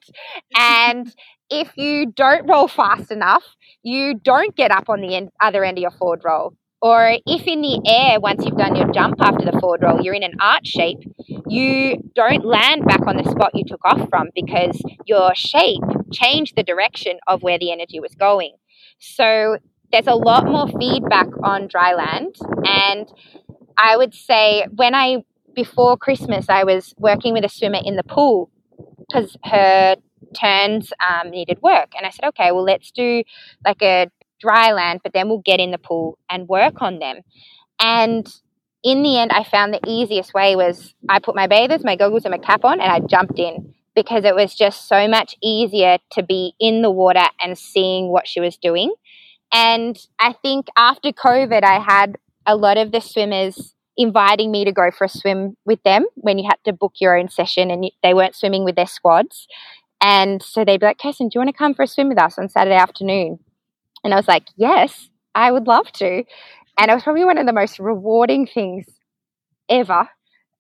And 0.58 1.14
if 1.50 1.72
you 1.78 2.12
don't 2.12 2.50
roll 2.50 2.68
fast 2.68 3.12
enough, 3.12 3.44
you 3.84 4.16
don't 4.16 4.56
get 4.56 4.72
up 4.72 4.90
on 4.90 5.02
the 5.02 5.16
end, 5.16 5.30
other 5.42 5.64
end 5.64 5.78
of 5.78 5.82
your 5.82 5.92
forward 5.92 6.22
roll. 6.24 6.54
Or 6.82 7.18
if 7.26 7.48
in 7.48 7.62
the 7.62 7.82
air, 7.88 8.20
once 8.20 8.46
you've 8.46 8.58
done 8.58 8.76
your 8.76 8.92
jump 8.92 9.16
after 9.20 9.44
the 9.44 9.58
forward 9.60 9.82
roll, 9.82 10.02
you're 10.02 10.14
in 10.14 10.24
an 10.24 10.36
arch 10.40 10.68
shape, 10.68 11.00
you 11.48 11.98
don't 12.16 12.46
land 12.46 12.86
back 12.86 13.08
on 13.08 13.18
the 13.18 13.24
spot 13.24 13.52
you 13.56 13.64
took 13.66 13.84
off 13.84 14.08
from 14.10 14.30
because 14.36 14.80
your 15.06 15.34
shape 15.34 15.82
changed 16.12 16.56
the 16.56 16.64
direction 16.64 17.18
of 17.28 17.42
where 17.42 17.58
the 17.58 17.72
energy 17.72 18.00
was 18.00 18.14
going. 18.14 18.54
So 19.14 19.58
there's 19.92 20.08
a 20.08 20.16
lot 20.16 20.46
more 20.46 20.68
feedback 20.68 21.28
on 21.44 21.68
dry 21.68 21.94
land. 21.94 22.36
And 22.66 23.08
I 23.78 23.96
would 23.98 24.14
say 24.14 24.66
when 24.76 24.96
I, 24.96 25.24
before 25.54 25.96
Christmas, 25.98 26.48
I 26.50 26.64
was 26.64 26.94
working 26.98 27.34
with 27.34 27.46
a 27.46 27.50
swimmer 27.50 27.80
in 27.84 27.96
the 27.96 28.04
pool 28.04 28.50
because 29.00 29.38
her 29.44 29.96
turns 30.36 30.92
um, 31.00 31.30
needed 31.30 31.60
work. 31.62 31.90
And 31.96 32.06
I 32.06 32.10
said, 32.10 32.28
okay, 32.30 32.52
well, 32.52 32.64
let's 32.64 32.92
do 32.92 33.24
like 33.64 33.82
a 33.82 34.10
dry 34.42 34.72
land, 34.74 35.02
but 35.04 35.14
then 35.14 35.30
we'll 35.30 35.44
get 35.46 35.60
in 35.60 35.72
the 35.72 35.78
pool 35.78 36.18
and 36.30 36.48
work 36.48 36.82
on 36.82 37.00
them. 37.00 37.22
And 37.80 38.28
in 38.84 39.02
the 39.04 39.18
end, 39.18 39.32
I 39.32 39.44
found 39.44 39.74
the 39.74 39.80
easiest 39.88 40.34
way 40.34 40.56
was 40.56 40.94
I 41.10 41.20
put 41.20 41.36
my 41.36 41.48
bathers, 41.48 41.84
my 41.84 41.96
goggles, 41.96 42.26
and 42.26 42.32
my 42.32 42.38
cap 42.38 42.66
on, 42.66 42.82
and 42.82 42.92
I 42.92 43.00
jumped 43.00 43.40
in 43.40 43.74
because 43.96 44.26
it 44.26 44.36
was 44.36 44.54
just 44.54 44.88
so 44.88 45.08
much 45.08 45.36
easier 45.42 45.98
to 46.12 46.24
be 46.24 46.54
in 46.60 46.82
the 46.82 46.92
water 46.92 47.26
and 47.42 47.58
seeing 47.58 48.10
what 48.10 48.28
she 48.28 48.40
was 48.40 48.58
doing. 48.58 48.94
And 49.54 49.98
I 50.20 50.34
think 50.34 50.68
after 50.76 51.12
COVID, 51.12 51.64
I 51.64 51.80
had 51.80 52.18
a 52.46 52.56
lot 52.56 52.78
of 52.78 52.92
the 52.92 53.00
swimmers 53.00 53.74
inviting 53.98 54.52
me 54.52 54.66
to 54.66 54.72
go 54.72 54.92
for 54.92 55.06
a 55.06 55.10
swim 55.10 55.56
with 55.66 55.82
them 55.84 56.06
when 56.16 56.38
you 56.38 56.48
had 56.48 56.58
to 56.66 56.74
book 56.74 56.94
your 57.00 57.18
own 57.18 57.30
session 57.30 57.72
and 57.72 57.90
they 58.04 58.14
weren't 58.14 58.36
swimming 58.36 58.66
with 58.66 58.76
their 58.76 58.86
squads. 58.86 59.48
And 60.02 60.44
so 60.44 60.66
they'd 60.66 60.80
be 60.80 60.86
like, 60.86 61.00
Kirsten, 61.00 61.30
do 61.30 61.36
you 61.36 61.40
want 61.40 61.50
to 61.50 61.58
come 61.58 61.74
for 61.74 61.84
a 61.84 61.88
swim 61.88 62.10
with 62.10 62.20
us 62.20 62.38
on 62.38 62.50
Saturday 62.50 62.76
afternoon? 62.76 63.40
And 64.04 64.14
I 64.14 64.18
was 64.18 64.28
like, 64.28 64.44
yes, 64.58 65.10
I 65.34 65.52
would 65.52 65.68
love 65.68 65.92
to. 65.94 66.24
And 66.78 66.92
it 66.92 66.94
was 66.94 67.04
probably 67.04 67.24
one 67.24 67.38
of 67.38 67.46
the 67.46 67.54
most 67.54 67.80
rewarding 67.80 68.46
things 68.46 68.86
ever 69.70 70.10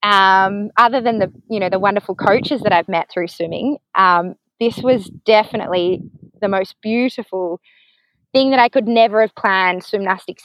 um, 0.03 0.69
other 0.77 1.01
than 1.01 1.19
the 1.19 1.31
you 1.49 1.59
know 1.59 1.69
the 1.69 1.79
wonderful 1.79 2.15
coaches 2.15 2.61
that 2.61 2.73
I've 2.73 2.87
met 2.87 3.09
through 3.11 3.27
swimming, 3.27 3.77
um, 3.95 4.35
this 4.59 4.77
was 4.77 5.09
definitely 5.25 6.01
the 6.41 6.47
most 6.47 6.75
beautiful 6.81 7.59
thing 8.33 8.51
that 8.51 8.59
I 8.59 8.69
could 8.69 8.87
never 8.87 9.21
have 9.21 9.33
planned 9.35 9.85
gymnastics, 9.89 10.43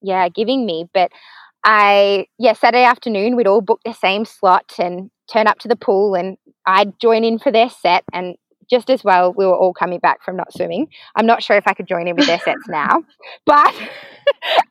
yeah, 0.00 0.28
giving 0.28 0.64
me. 0.64 0.86
But 0.94 1.10
I, 1.64 2.26
yeah, 2.38 2.52
Saturday 2.52 2.84
afternoon 2.84 3.36
we'd 3.36 3.46
all 3.46 3.60
book 3.60 3.80
the 3.84 3.92
same 3.92 4.24
slot 4.24 4.74
and 4.78 5.10
turn 5.30 5.46
up 5.46 5.58
to 5.60 5.68
the 5.68 5.76
pool, 5.76 6.14
and 6.14 6.36
I'd 6.64 6.98
join 7.00 7.24
in 7.24 7.38
for 7.38 7.50
their 7.50 7.68
set, 7.68 8.04
and 8.12 8.36
just 8.70 8.90
as 8.90 9.04
well 9.04 9.32
we 9.36 9.44
were 9.44 9.56
all 9.56 9.74
coming 9.74 9.98
back 9.98 10.24
from 10.24 10.36
not 10.36 10.52
swimming. 10.52 10.88
I'm 11.14 11.26
not 11.26 11.42
sure 11.42 11.56
if 11.56 11.66
I 11.66 11.74
could 11.74 11.88
join 11.88 12.08
in 12.08 12.16
with 12.16 12.26
their 12.26 12.40
sets 12.40 12.68
now, 12.68 13.02
but 13.46 13.74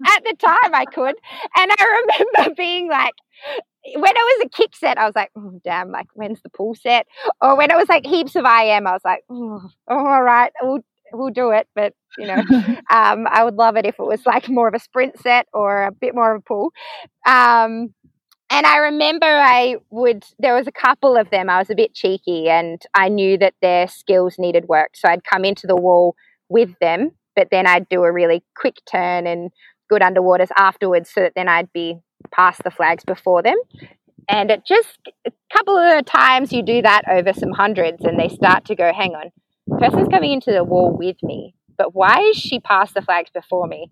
at 0.05 0.23
the 0.23 0.35
time 0.39 0.73
I 0.73 0.85
could. 0.85 1.15
And 1.55 1.71
I 1.71 2.03
remember 2.35 2.55
being 2.57 2.89
like, 2.89 3.13
when 3.95 4.13
it 4.15 4.39
was 4.39 4.45
a 4.45 4.49
kick 4.49 4.75
set, 4.75 4.97
I 4.97 5.05
was 5.05 5.15
like, 5.15 5.31
oh, 5.37 5.59
damn, 5.63 5.91
like, 5.91 6.07
when's 6.13 6.41
the 6.41 6.49
pool 6.49 6.75
set? 6.75 7.07
Or 7.41 7.55
when 7.55 7.69
it 7.69 7.77
was 7.77 7.89
like 7.89 8.05
heaps 8.05 8.35
of 8.35 8.45
IM, 8.45 8.87
I 8.87 8.91
was 8.91 9.05
like, 9.05 9.23
oh, 9.29 9.61
all 9.87 10.23
right, 10.23 10.51
we'll, 10.61 10.79
we'll 11.13 11.31
do 11.31 11.51
it. 11.51 11.67
But, 11.75 11.93
you 12.17 12.27
know, 12.27 12.37
um, 12.89 13.27
I 13.29 13.43
would 13.43 13.55
love 13.55 13.75
it 13.75 13.85
if 13.85 13.95
it 13.99 14.05
was 14.05 14.25
like 14.25 14.49
more 14.49 14.67
of 14.67 14.73
a 14.73 14.79
sprint 14.79 15.19
set 15.19 15.47
or 15.53 15.83
a 15.83 15.91
bit 15.91 16.15
more 16.15 16.35
of 16.35 16.39
a 16.41 16.43
pool. 16.43 16.71
Um, 17.27 17.93
and 18.49 18.65
I 18.65 18.77
remember 18.77 19.25
I 19.25 19.77
would, 19.89 20.23
there 20.39 20.55
was 20.55 20.67
a 20.67 20.71
couple 20.71 21.17
of 21.17 21.29
them, 21.29 21.49
I 21.49 21.57
was 21.57 21.69
a 21.69 21.75
bit 21.75 21.93
cheeky 21.93 22.47
and 22.47 22.81
I 22.93 23.09
knew 23.09 23.37
that 23.39 23.55
their 23.61 23.87
skills 23.87 24.35
needed 24.37 24.67
work. 24.67 24.91
So 24.93 25.09
I'd 25.09 25.23
come 25.23 25.45
into 25.45 25.67
the 25.67 25.75
wall 25.75 26.15
with 26.47 26.77
them, 26.79 27.11
but 27.35 27.49
then 27.51 27.67
I'd 27.67 27.89
do 27.89 28.03
a 28.03 28.11
really 28.11 28.43
quick 28.55 28.77
turn 28.89 29.27
and 29.27 29.51
good 29.89 30.01
underwaters 30.01 30.49
afterwards 30.57 31.09
so 31.13 31.21
that 31.21 31.33
then 31.35 31.47
I'd 31.47 31.71
be 31.73 31.99
past 32.33 32.63
the 32.63 32.71
flags 32.71 33.03
before 33.03 33.43
them. 33.43 33.57
And 34.27 34.49
it 34.49 34.65
just 34.65 34.97
a 35.27 35.31
couple 35.55 35.77
of 35.77 36.05
times 36.05 36.51
you 36.51 36.63
do 36.63 36.81
that 36.81 37.03
over 37.09 37.33
some 37.33 37.51
hundreds 37.51 38.03
and 38.03 38.19
they 38.19 38.29
start 38.29 38.65
to 38.65 38.75
go, 38.75 38.91
hang 38.91 39.13
on, 39.13 39.31
person's 39.79 40.07
coming 40.07 40.31
into 40.31 40.51
the 40.51 40.63
wall 40.63 40.95
with 40.97 41.17
me, 41.21 41.53
but 41.77 41.93
why 41.93 42.21
is 42.21 42.37
she 42.37 42.59
past 42.59 42.95
the 42.95 43.01
flags 43.01 43.29
before 43.33 43.67
me? 43.67 43.91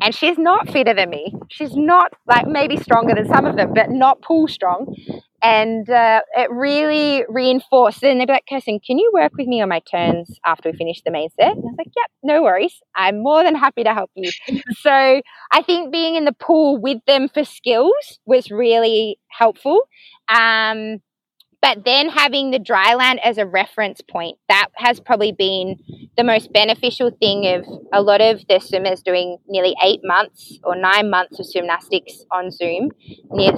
And 0.00 0.14
she's 0.14 0.38
not 0.38 0.68
fitter 0.68 0.94
than 0.94 1.10
me. 1.10 1.34
She's 1.48 1.76
not 1.76 2.12
like 2.26 2.46
maybe 2.46 2.76
stronger 2.76 3.14
than 3.14 3.26
some 3.26 3.46
of 3.46 3.56
them, 3.56 3.72
but 3.74 3.90
not 3.90 4.22
pool 4.22 4.48
strong 4.48 4.94
and 5.42 5.90
uh, 5.90 6.20
it 6.36 6.50
really 6.50 7.24
reinforced. 7.28 8.02
And 8.04 8.20
they'd 8.20 8.26
be 8.26 8.32
like, 8.32 8.44
Kirsten, 8.48 8.78
can 8.78 8.98
you 8.98 9.10
work 9.12 9.32
with 9.36 9.48
me 9.48 9.60
on 9.60 9.68
my 9.68 9.80
turns 9.80 10.38
after 10.46 10.70
we 10.70 10.76
finish 10.76 11.02
the 11.04 11.10
main 11.10 11.28
set? 11.30 11.56
And 11.56 11.58
I 11.58 11.66
was 11.66 11.74
like, 11.78 11.88
yep, 11.96 12.10
no 12.22 12.42
worries. 12.42 12.80
I'm 12.94 13.22
more 13.22 13.42
than 13.42 13.56
happy 13.56 13.82
to 13.82 13.92
help 13.92 14.10
you. 14.14 14.30
so 14.78 14.90
I 14.90 15.62
think 15.62 15.92
being 15.92 16.14
in 16.14 16.24
the 16.24 16.32
pool 16.32 16.80
with 16.80 16.98
them 17.06 17.28
for 17.28 17.44
skills 17.44 18.20
was 18.24 18.50
really 18.50 19.18
helpful. 19.28 19.82
Um, 20.28 21.00
but 21.60 21.84
then 21.84 22.08
having 22.08 22.50
the 22.50 22.58
dry 22.58 22.94
land 22.94 23.20
as 23.24 23.38
a 23.38 23.46
reference 23.46 24.00
point, 24.00 24.36
that 24.48 24.66
has 24.74 24.98
probably 24.98 25.30
been 25.30 25.76
the 26.16 26.24
most 26.24 26.52
beneficial 26.52 27.12
thing 27.20 27.46
of 27.46 27.64
a 27.92 28.02
lot 28.02 28.20
of 28.20 28.44
the 28.48 28.58
swimmers 28.58 29.00
doing 29.00 29.38
nearly 29.46 29.76
eight 29.84 30.00
months 30.02 30.58
or 30.64 30.74
nine 30.74 31.08
months 31.08 31.38
of 31.38 31.46
Swimnastics 31.46 32.24
on 32.32 32.50
Zoom. 32.50 32.90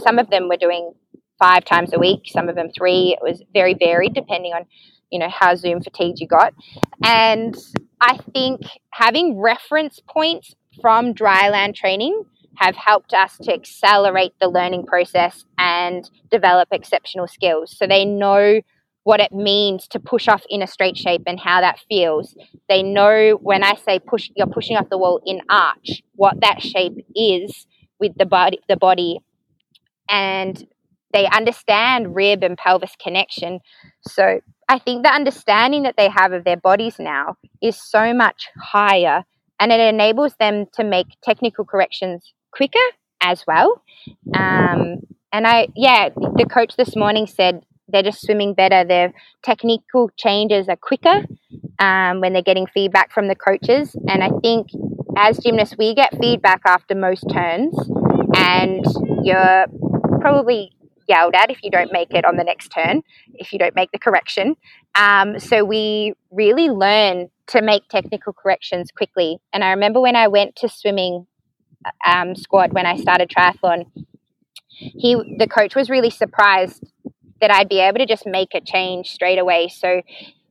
Some 0.00 0.18
of 0.18 0.28
them 0.28 0.50
were 0.50 0.58
doing 0.58 0.92
five 1.38 1.64
times 1.64 1.92
a 1.92 1.98
week, 1.98 2.22
some 2.26 2.48
of 2.48 2.56
them 2.56 2.70
three. 2.76 3.16
It 3.18 3.22
was 3.22 3.42
very 3.52 3.74
varied 3.74 4.14
depending 4.14 4.52
on, 4.52 4.64
you 5.10 5.18
know, 5.18 5.28
how 5.28 5.54
Zoom 5.54 5.82
fatigued 5.82 6.20
you 6.20 6.28
got. 6.28 6.54
And 7.02 7.56
I 8.00 8.18
think 8.32 8.62
having 8.90 9.38
reference 9.40 10.00
points 10.08 10.54
from 10.80 11.14
dryland 11.14 11.74
training 11.74 12.24
have 12.56 12.76
helped 12.76 13.12
us 13.12 13.36
to 13.38 13.52
accelerate 13.52 14.32
the 14.40 14.48
learning 14.48 14.86
process 14.86 15.44
and 15.58 16.08
develop 16.30 16.68
exceptional 16.70 17.26
skills. 17.26 17.76
So 17.76 17.86
they 17.86 18.04
know 18.04 18.60
what 19.02 19.20
it 19.20 19.32
means 19.32 19.86
to 19.88 20.00
push 20.00 20.28
off 20.28 20.42
in 20.48 20.62
a 20.62 20.66
straight 20.66 20.96
shape 20.96 21.22
and 21.26 21.38
how 21.38 21.60
that 21.60 21.78
feels. 21.88 22.34
They 22.68 22.82
know 22.82 23.38
when 23.42 23.62
I 23.62 23.74
say 23.74 23.98
push 23.98 24.30
you're 24.34 24.46
pushing 24.46 24.76
off 24.76 24.88
the 24.88 24.98
wall 24.98 25.20
in 25.26 25.40
arch, 25.48 26.02
what 26.14 26.40
that 26.40 26.62
shape 26.62 27.04
is 27.14 27.66
with 28.00 28.12
the 28.16 28.26
body 28.26 28.60
the 28.68 28.76
body 28.76 29.18
and 30.08 30.66
they 31.14 31.26
understand 31.26 32.14
rib 32.14 32.42
and 32.42 32.58
pelvis 32.58 32.94
connection. 33.00 33.60
So 34.06 34.40
I 34.68 34.78
think 34.78 35.04
the 35.04 35.12
understanding 35.12 35.84
that 35.84 35.94
they 35.96 36.08
have 36.08 36.32
of 36.32 36.44
their 36.44 36.56
bodies 36.56 36.96
now 36.98 37.36
is 37.62 37.80
so 37.80 38.12
much 38.12 38.48
higher 38.60 39.24
and 39.60 39.72
it 39.72 39.80
enables 39.80 40.34
them 40.40 40.66
to 40.74 40.84
make 40.84 41.06
technical 41.22 41.64
corrections 41.64 42.34
quicker 42.50 42.86
as 43.22 43.44
well. 43.46 43.82
Um, 44.36 45.00
and 45.32 45.46
I, 45.46 45.68
yeah, 45.76 46.08
the 46.10 46.46
coach 46.52 46.76
this 46.76 46.96
morning 46.96 47.26
said 47.26 47.64
they're 47.88 48.02
just 48.02 48.22
swimming 48.22 48.54
better. 48.54 48.84
Their 48.84 49.12
technical 49.44 50.10
changes 50.16 50.68
are 50.68 50.76
quicker 50.76 51.24
um, 51.78 52.20
when 52.20 52.32
they're 52.32 52.42
getting 52.42 52.66
feedback 52.66 53.12
from 53.12 53.28
the 53.28 53.36
coaches. 53.36 53.94
And 54.08 54.22
I 54.22 54.30
think 54.42 54.68
as 55.16 55.38
gymnasts, 55.38 55.76
we 55.78 55.94
get 55.94 56.18
feedback 56.20 56.62
after 56.66 56.94
most 56.94 57.24
turns, 57.32 57.76
and 58.34 58.84
you're 59.22 59.66
probably 60.20 60.72
yelled 61.08 61.34
at 61.34 61.50
if 61.50 61.62
you 61.62 61.70
don't 61.70 61.92
make 61.92 62.12
it 62.12 62.24
on 62.24 62.36
the 62.36 62.44
next 62.44 62.68
turn, 62.68 63.02
if 63.34 63.52
you 63.52 63.58
don't 63.58 63.74
make 63.74 63.90
the 63.92 63.98
correction. 63.98 64.56
Um, 64.94 65.38
so 65.38 65.64
we 65.64 66.14
really 66.30 66.68
learn 66.68 67.28
to 67.48 67.62
make 67.62 67.88
technical 67.88 68.32
corrections 68.32 68.90
quickly. 68.90 69.38
And 69.52 69.62
I 69.62 69.70
remember 69.70 70.00
when 70.00 70.16
I 70.16 70.28
went 70.28 70.56
to 70.56 70.68
swimming 70.68 71.26
um, 72.06 72.34
squad 72.34 72.72
when 72.72 72.86
I 72.86 72.96
started 72.96 73.30
triathlon, 73.30 73.86
he 74.68 75.14
the 75.38 75.46
coach 75.46 75.74
was 75.74 75.88
really 75.90 76.10
surprised 76.10 76.84
that 77.40 77.50
I'd 77.50 77.68
be 77.68 77.80
able 77.80 77.98
to 77.98 78.06
just 78.06 78.26
make 78.26 78.54
a 78.54 78.60
change 78.60 79.08
straight 79.10 79.38
away. 79.38 79.68
So 79.68 80.02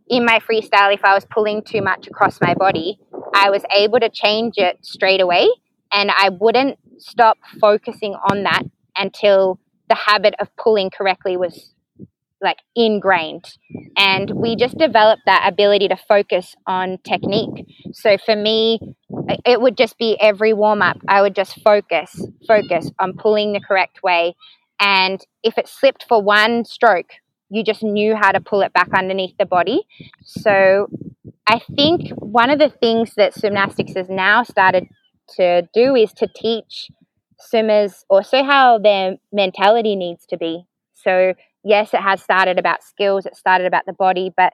in 0.07 0.25
my 0.25 0.39
freestyle, 0.39 0.93
if 0.93 1.03
I 1.03 1.13
was 1.13 1.25
pulling 1.25 1.63
too 1.63 1.81
much 1.81 2.07
across 2.07 2.39
my 2.41 2.53
body, 2.53 2.99
I 3.33 3.49
was 3.49 3.63
able 3.71 3.99
to 3.99 4.09
change 4.09 4.55
it 4.57 4.77
straight 4.85 5.21
away, 5.21 5.47
and 5.91 6.11
I 6.11 6.29
wouldn't 6.29 6.77
stop 6.99 7.37
focusing 7.59 8.13
on 8.29 8.43
that 8.43 8.63
until 8.95 9.59
the 9.93 10.11
habit 10.11 10.33
of 10.39 10.47
pulling 10.57 10.89
correctly 10.89 11.37
was 11.37 11.71
like 12.41 12.57
ingrained. 12.75 13.45
And 13.95 14.29
we 14.31 14.55
just 14.55 14.75
developed 14.75 15.21
that 15.27 15.47
ability 15.47 15.87
to 15.89 15.95
focus 15.95 16.55
on 16.65 16.97
technique. 17.03 17.67
So 17.93 18.17
for 18.17 18.35
me, 18.35 18.79
it 19.45 19.61
would 19.61 19.77
just 19.77 19.99
be 19.99 20.17
every 20.19 20.51
warm 20.51 20.81
up, 20.81 20.97
I 21.07 21.21
would 21.21 21.35
just 21.35 21.61
focus, 21.61 22.27
focus 22.47 22.89
on 22.99 23.13
pulling 23.13 23.53
the 23.53 23.59
correct 23.59 24.01
way. 24.01 24.35
And 24.79 25.23
if 25.43 25.59
it 25.59 25.67
slipped 25.67 26.05
for 26.09 26.21
one 26.21 26.65
stroke, 26.65 27.11
you 27.49 27.63
just 27.63 27.83
knew 27.83 28.15
how 28.15 28.31
to 28.31 28.41
pull 28.41 28.61
it 28.61 28.73
back 28.73 28.89
underneath 28.97 29.37
the 29.37 29.45
body. 29.45 29.81
So 30.23 30.87
I 31.47 31.59
think 31.75 32.09
one 32.17 32.49
of 32.49 32.57
the 32.57 32.69
things 32.69 33.13
that 33.15 33.35
Swimnastics 33.35 33.95
has 33.95 34.09
now 34.09 34.41
started 34.41 34.87
to 35.37 35.69
do 35.71 35.95
is 35.95 36.11
to 36.13 36.27
teach 36.35 36.89
swimmers 37.39 38.05
also 38.09 38.43
how 38.43 38.77
their 38.79 39.15
mentality 39.31 39.95
needs 39.95 40.25
to 40.27 40.37
be. 40.37 40.65
So, 40.93 41.33
yes, 41.63 41.93
it 41.93 42.01
has 42.01 42.21
started 42.21 42.59
about 42.59 42.83
skills, 42.83 43.25
it 43.25 43.35
started 43.35 43.67
about 43.67 43.85
the 43.85 43.93
body, 43.93 44.31
but 44.35 44.53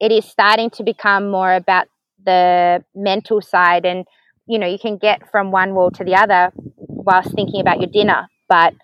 it 0.00 0.10
is 0.12 0.24
starting 0.24 0.70
to 0.70 0.82
become 0.82 1.30
more 1.30 1.54
about 1.54 1.86
the 2.24 2.84
mental 2.94 3.40
side. 3.40 3.84
And, 3.84 4.06
you 4.46 4.58
know, 4.58 4.66
you 4.66 4.78
can 4.78 4.98
get 4.98 5.30
from 5.30 5.50
one 5.50 5.74
wall 5.74 5.90
to 5.92 6.04
the 6.04 6.14
other 6.14 6.52
whilst 6.76 7.34
thinking 7.34 7.60
about 7.60 7.80
your 7.80 7.90
dinner, 7.90 8.28
but 8.48 8.74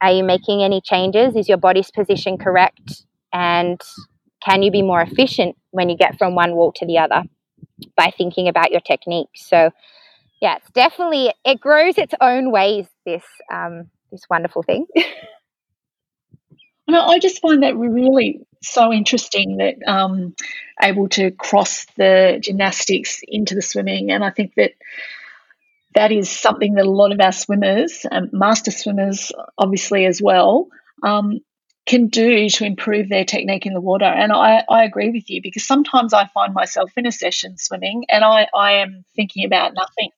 are 0.00 0.12
you 0.12 0.24
making 0.24 0.62
any 0.62 0.80
changes? 0.80 1.34
Is 1.36 1.48
your 1.48 1.58
body's 1.58 1.90
position 1.90 2.36
correct? 2.36 3.04
And 3.32 3.80
can 4.44 4.62
you 4.62 4.70
be 4.70 4.82
more 4.82 5.00
efficient 5.00 5.56
when 5.70 5.88
you 5.88 5.96
get 5.96 6.18
from 6.18 6.34
one 6.34 6.54
wall 6.54 6.72
to 6.72 6.86
the 6.86 6.98
other 6.98 7.22
by 7.96 8.12
thinking 8.16 8.48
about 8.48 8.70
your 8.70 8.80
technique? 8.80 9.28
So, 9.34 9.70
yeah, 10.44 10.56
it's 10.56 10.70
definitely 10.72 11.32
it 11.42 11.58
grows 11.58 11.96
its 11.96 12.12
own 12.20 12.52
ways. 12.52 12.86
This 13.06 13.24
um, 13.50 13.88
this 14.12 14.26
wonderful 14.28 14.62
thing. 14.62 14.86
no, 16.86 17.00
I 17.00 17.18
just 17.18 17.40
find 17.40 17.62
that 17.62 17.74
really 17.74 18.46
so 18.62 18.92
interesting 18.92 19.56
that 19.56 19.76
um, 19.90 20.34
able 20.82 21.08
to 21.10 21.30
cross 21.30 21.86
the 21.96 22.40
gymnastics 22.42 23.22
into 23.26 23.54
the 23.54 23.62
swimming, 23.62 24.10
and 24.10 24.22
I 24.22 24.28
think 24.28 24.52
that 24.56 24.72
that 25.94 26.12
is 26.12 26.28
something 26.28 26.74
that 26.74 26.84
a 26.84 26.90
lot 26.90 27.12
of 27.12 27.20
our 27.22 27.32
swimmers, 27.32 28.04
um, 28.12 28.28
master 28.30 28.70
swimmers, 28.70 29.32
obviously 29.56 30.04
as 30.04 30.20
well, 30.20 30.68
um, 31.02 31.40
can 31.86 32.08
do 32.08 32.50
to 32.50 32.66
improve 32.66 33.08
their 33.08 33.24
technique 33.24 33.64
in 33.64 33.72
the 33.72 33.80
water. 33.80 34.04
And 34.04 34.30
I, 34.30 34.62
I 34.68 34.84
agree 34.84 35.08
with 35.08 35.30
you 35.30 35.40
because 35.40 35.64
sometimes 35.66 36.12
I 36.12 36.26
find 36.26 36.52
myself 36.52 36.90
in 36.98 37.06
a 37.06 37.12
session 37.12 37.56
swimming 37.56 38.04
and 38.10 38.24
I, 38.24 38.48
I 38.54 38.72
am 38.72 39.04
thinking 39.14 39.46
about 39.46 39.72
nothing 39.74 40.10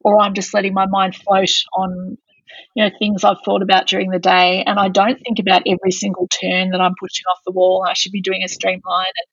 or 0.00 0.20
I'm 0.20 0.34
just 0.34 0.54
letting 0.54 0.74
my 0.74 0.86
mind 0.86 1.14
float 1.14 1.50
on 1.74 2.18
you 2.74 2.84
know 2.84 2.90
things 2.98 3.24
I've 3.24 3.42
thought 3.44 3.62
about 3.62 3.86
during 3.86 4.10
the 4.10 4.18
day, 4.18 4.62
and 4.66 4.78
I 4.78 4.88
don't 4.88 5.18
think 5.22 5.38
about 5.38 5.62
every 5.66 5.90
single 5.90 6.28
turn 6.28 6.70
that 6.70 6.80
I'm 6.80 6.94
pushing 7.00 7.24
off 7.30 7.40
the 7.44 7.52
wall. 7.52 7.84
I 7.86 7.94
should 7.94 8.12
be 8.12 8.22
doing 8.22 8.42
a 8.44 8.48
streamline. 8.48 9.06
And 9.06 9.26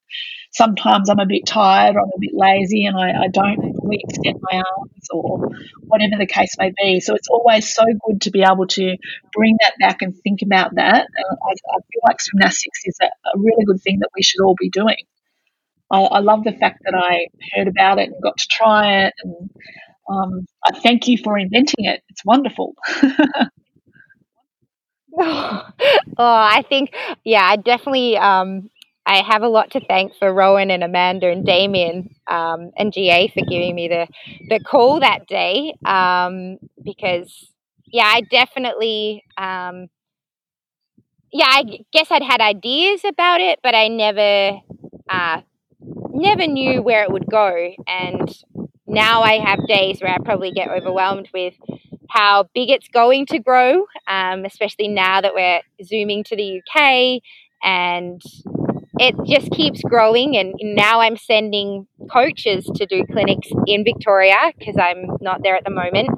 sometimes 0.52 1.10
I'm 1.10 1.20
a 1.20 1.26
bit 1.26 1.46
tired, 1.46 1.96
or 1.96 2.02
I'm 2.02 2.12
a 2.16 2.20
bit 2.20 2.32
lazy, 2.34 2.86
and 2.86 2.98
I, 2.98 3.26
I 3.26 3.28
don't 3.28 3.76
extend 3.92 4.40
my 4.42 4.58
arms, 4.58 5.08
or 5.12 5.50
whatever 5.82 6.16
the 6.18 6.26
case 6.26 6.56
may 6.58 6.72
be. 6.82 7.00
So 7.00 7.16
it's 7.16 7.28
always 7.30 7.74
so 7.74 7.84
good 8.08 8.22
to 8.22 8.32
be 8.32 8.44
able 8.44 8.68
to 8.68 8.98
bring 9.34 9.58
that 9.62 9.74
back 9.80 10.02
and 10.02 10.16
think 10.16 10.42
about 10.42 10.76
that. 10.76 11.08
And 11.16 11.38
I, 11.44 11.52
I 11.52 11.78
feel 11.92 12.02
like 12.08 12.18
Swimnastics 12.18 12.86
is 12.86 12.98
a, 13.02 13.06
a 13.06 13.38
really 13.38 13.66
good 13.66 13.82
thing 13.82 14.00
that 14.00 14.10
we 14.16 14.24
should 14.24 14.42
all 14.42 14.56
be 14.60 14.70
doing. 14.70 15.04
I, 15.92 16.02
I 16.02 16.20
love 16.20 16.44
the 16.44 16.52
fact 16.52 16.82
that 16.84 16.96
I 16.96 17.28
heard 17.56 17.68
about 17.68 18.00
it 18.00 18.10
and 18.10 18.22
got 18.22 18.38
to 18.38 18.48
try 18.50 19.06
it 19.06 19.14
and 19.24 19.50
um, 20.10 20.46
I 20.66 20.80
thank 20.80 21.08
you 21.08 21.18
for 21.18 21.38
inventing 21.38 21.86
it. 21.86 22.02
It's 22.10 22.24
wonderful. 22.26 22.76
oh, 25.20 25.64
I 26.18 26.64
think, 26.70 26.94
yeah, 27.24 27.44
I 27.44 27.56
definitely, 27.56 28.18
um, 28.18 28.70
I 29.06 29.22
have 29.22 29.42
a 29.42 29.48
lot 29.48 29.72
to 29.72 29.80
thank 29.80 30.16
for 30.16 30.34
Rohan 30.34 30.70
and 30.70 30.84
Amanda 30.84 31.30
and 31.30 31.46
Damian 31.46 32.10
um, 32.28 32.72
and 32.78 32.92
GA 32.92 33.28
for 33.30 33.42
giving 33.50 33.74
me 33.74 33.88
the 33.88 34.08
the 34.50 34.60
call 34.60 35.00
that 35.00 35.28
day 35.28 35.74
um, 35.86 36.58
because 36.84 37.52
yeah, 37.88 38.04
I 38.06 38.22
definitely 38.22 39.24
um, 39.38 39.88
yeah, 41.32 41.46
I 41.48 41.80
guess 41.92 42.08
I'd 42.12 42.24
had 42.24 42.42
ideas 42.42 43.02
about 43.06 43.42
it, 43.42 43.60
but 43.62 43.76
I 43.76 43.88
never 43.90 44.60
uh, 45.10 45.42
never 46.12 46.48
knew 46.48 46.82
where 46.82 47.04
it 47.04 47.12
would 47.12 47.28
go. 47.30 47.74
And 47.88 48.30
now 48.88 49.22
I 49.22 49.40
have 49.40 49.68
days 49.68 50.00
where 50.02 50.14
I 50.14 50.18
probably 50.24 50.52
get 50.52 50.70
overwhelmed 50.70 51.30
with 51.34 51.54
how 52.10 52.46
big 52.54 52.70
it's 52.70 52.88
going 52.88 53.26
to 53.28 53.40
grow, 53.40 53.86
um, 54.08 54.46
especially 54.46 54.88
now 54.88 55.22
that 55.22 55.34
we're 55.34 55.62
zooming 55.84 56.24
to 56.26 56.36
the 56.36 56.62
UK 56.62 57.22
and 57.64 58.22
it 59.00 59.16
just 59.28 59.52
keeps 59.52 59.82
growing. 59.82 60.38
And 60.38 60.56
now 60.62 61.02
I'm 61.02 61.18
sending 61.18 61.88
coaches 62.12 62.70
to 62.76 62.86
do 62.86 63.04
clinics 63.12 63.50
in 63.66 63.84
Victoria 63.84 64.54
because 64.58 64.78
I'm 64.80 65.18
not 65.22 65.42
there 65.44 65.56
at 65.56 65.64
the 65.64 65.72
moment. 65.72 66.10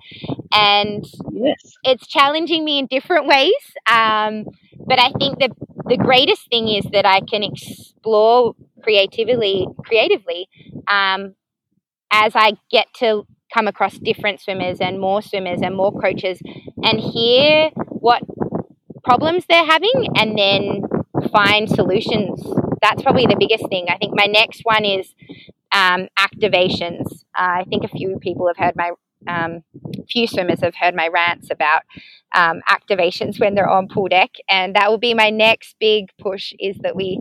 And 0.54 1.06
yes. 1.32 1.56
it's 1.84 2.08
challenging 2.08 2.64
me 2.64 2.80
in 2.80 2.88
different 2.88 3.28
ways. 3.28 3.54
Um, 3.88 4.46
but 4.86 5.00
I 5.00 5.12
think 5.20 5.40
the, 5.40 5.50
the 5.86 5.98
greatest 5.98 6.50
thing 6.50 6.68
is 6.68 6.86
that 6.94 7.06
I 7.06 7.22
can 7.22 7.44
explore 7.44 8.56
creatively, 8.82 9.68
creatively 9.86 10.48
um, 10.88 11.36
as 12.12 12.34
I 12.36 12.54
get 12.72 12.88
to 12.96 13.26
come 13.54 13.68
across 13.68 13.98
different 13.98 14.42
swimmers 14.42 14.80
and 14.80 15.00
more 15.00 15.22
swimmers 15.22 15.62
and 15.62 15.76
more 15.76 15.92
coaches 15.92 16.40
and 16.84 17.00
hear 17.00 17.72
what 17.88 18.22
problems 19.04 19.46
they're 19.50 19.66
having 19.66 20.08
and 20.16 20.38
then 20.38 20.82
find 21.32 21.70
solutions. 21.70 22.42
That's 22.82 23.02
probably 23.02 23.26
the 23.26 23.38
biggest 23.40 23.68
thing. 23.70 23.88
I 23.90 23.98
think 23.98 24.14
my 24.16 24.28
next 24.28 24.62
one 24.64 24.86
is 24.86 25.14
um, 25.72 26.08
activations. 26.18 27.06
Uh, 27.38 27.62
I 27.62 27.66
think 27.70 27.84
a 27.84 27.90
few 27.90 28.18
people 28.20 28.48
have 28.48 28.58
heard 28.58 28.76
my 28.76 28.92
um, 29.28 29.64
few 30.10 30.28
swimmers 30.28 30.62
have 30.62 30.76
heard 30.76 30.96
my 30.96 31.10
rants 31.10 31.50
about 31.52 31.82
um, 32.34 32.62
activations 32.70 33.40
when 33.40 33.54
they're 33.54 33.70
on 33.70 33.90
pool 33.90 34.08
deck, 34.08 34.30
and 34.50 34.76
that 34.76 34.90
will 34.90 34.98
be 34.98 35.14
my 35.14 35.30
next 35.30 35.76
big 35.80 36.06
push. 36.18 36.54
Is 36.60 36.78
that 36.84 36.96
we 36.96 37.20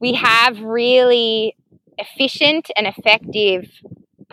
we 0.00 0.14
have 0.14 0.60
really 0.60 1.56
efficient 1.98 2.70
and 2.76 2.86
effective 2.86 3.68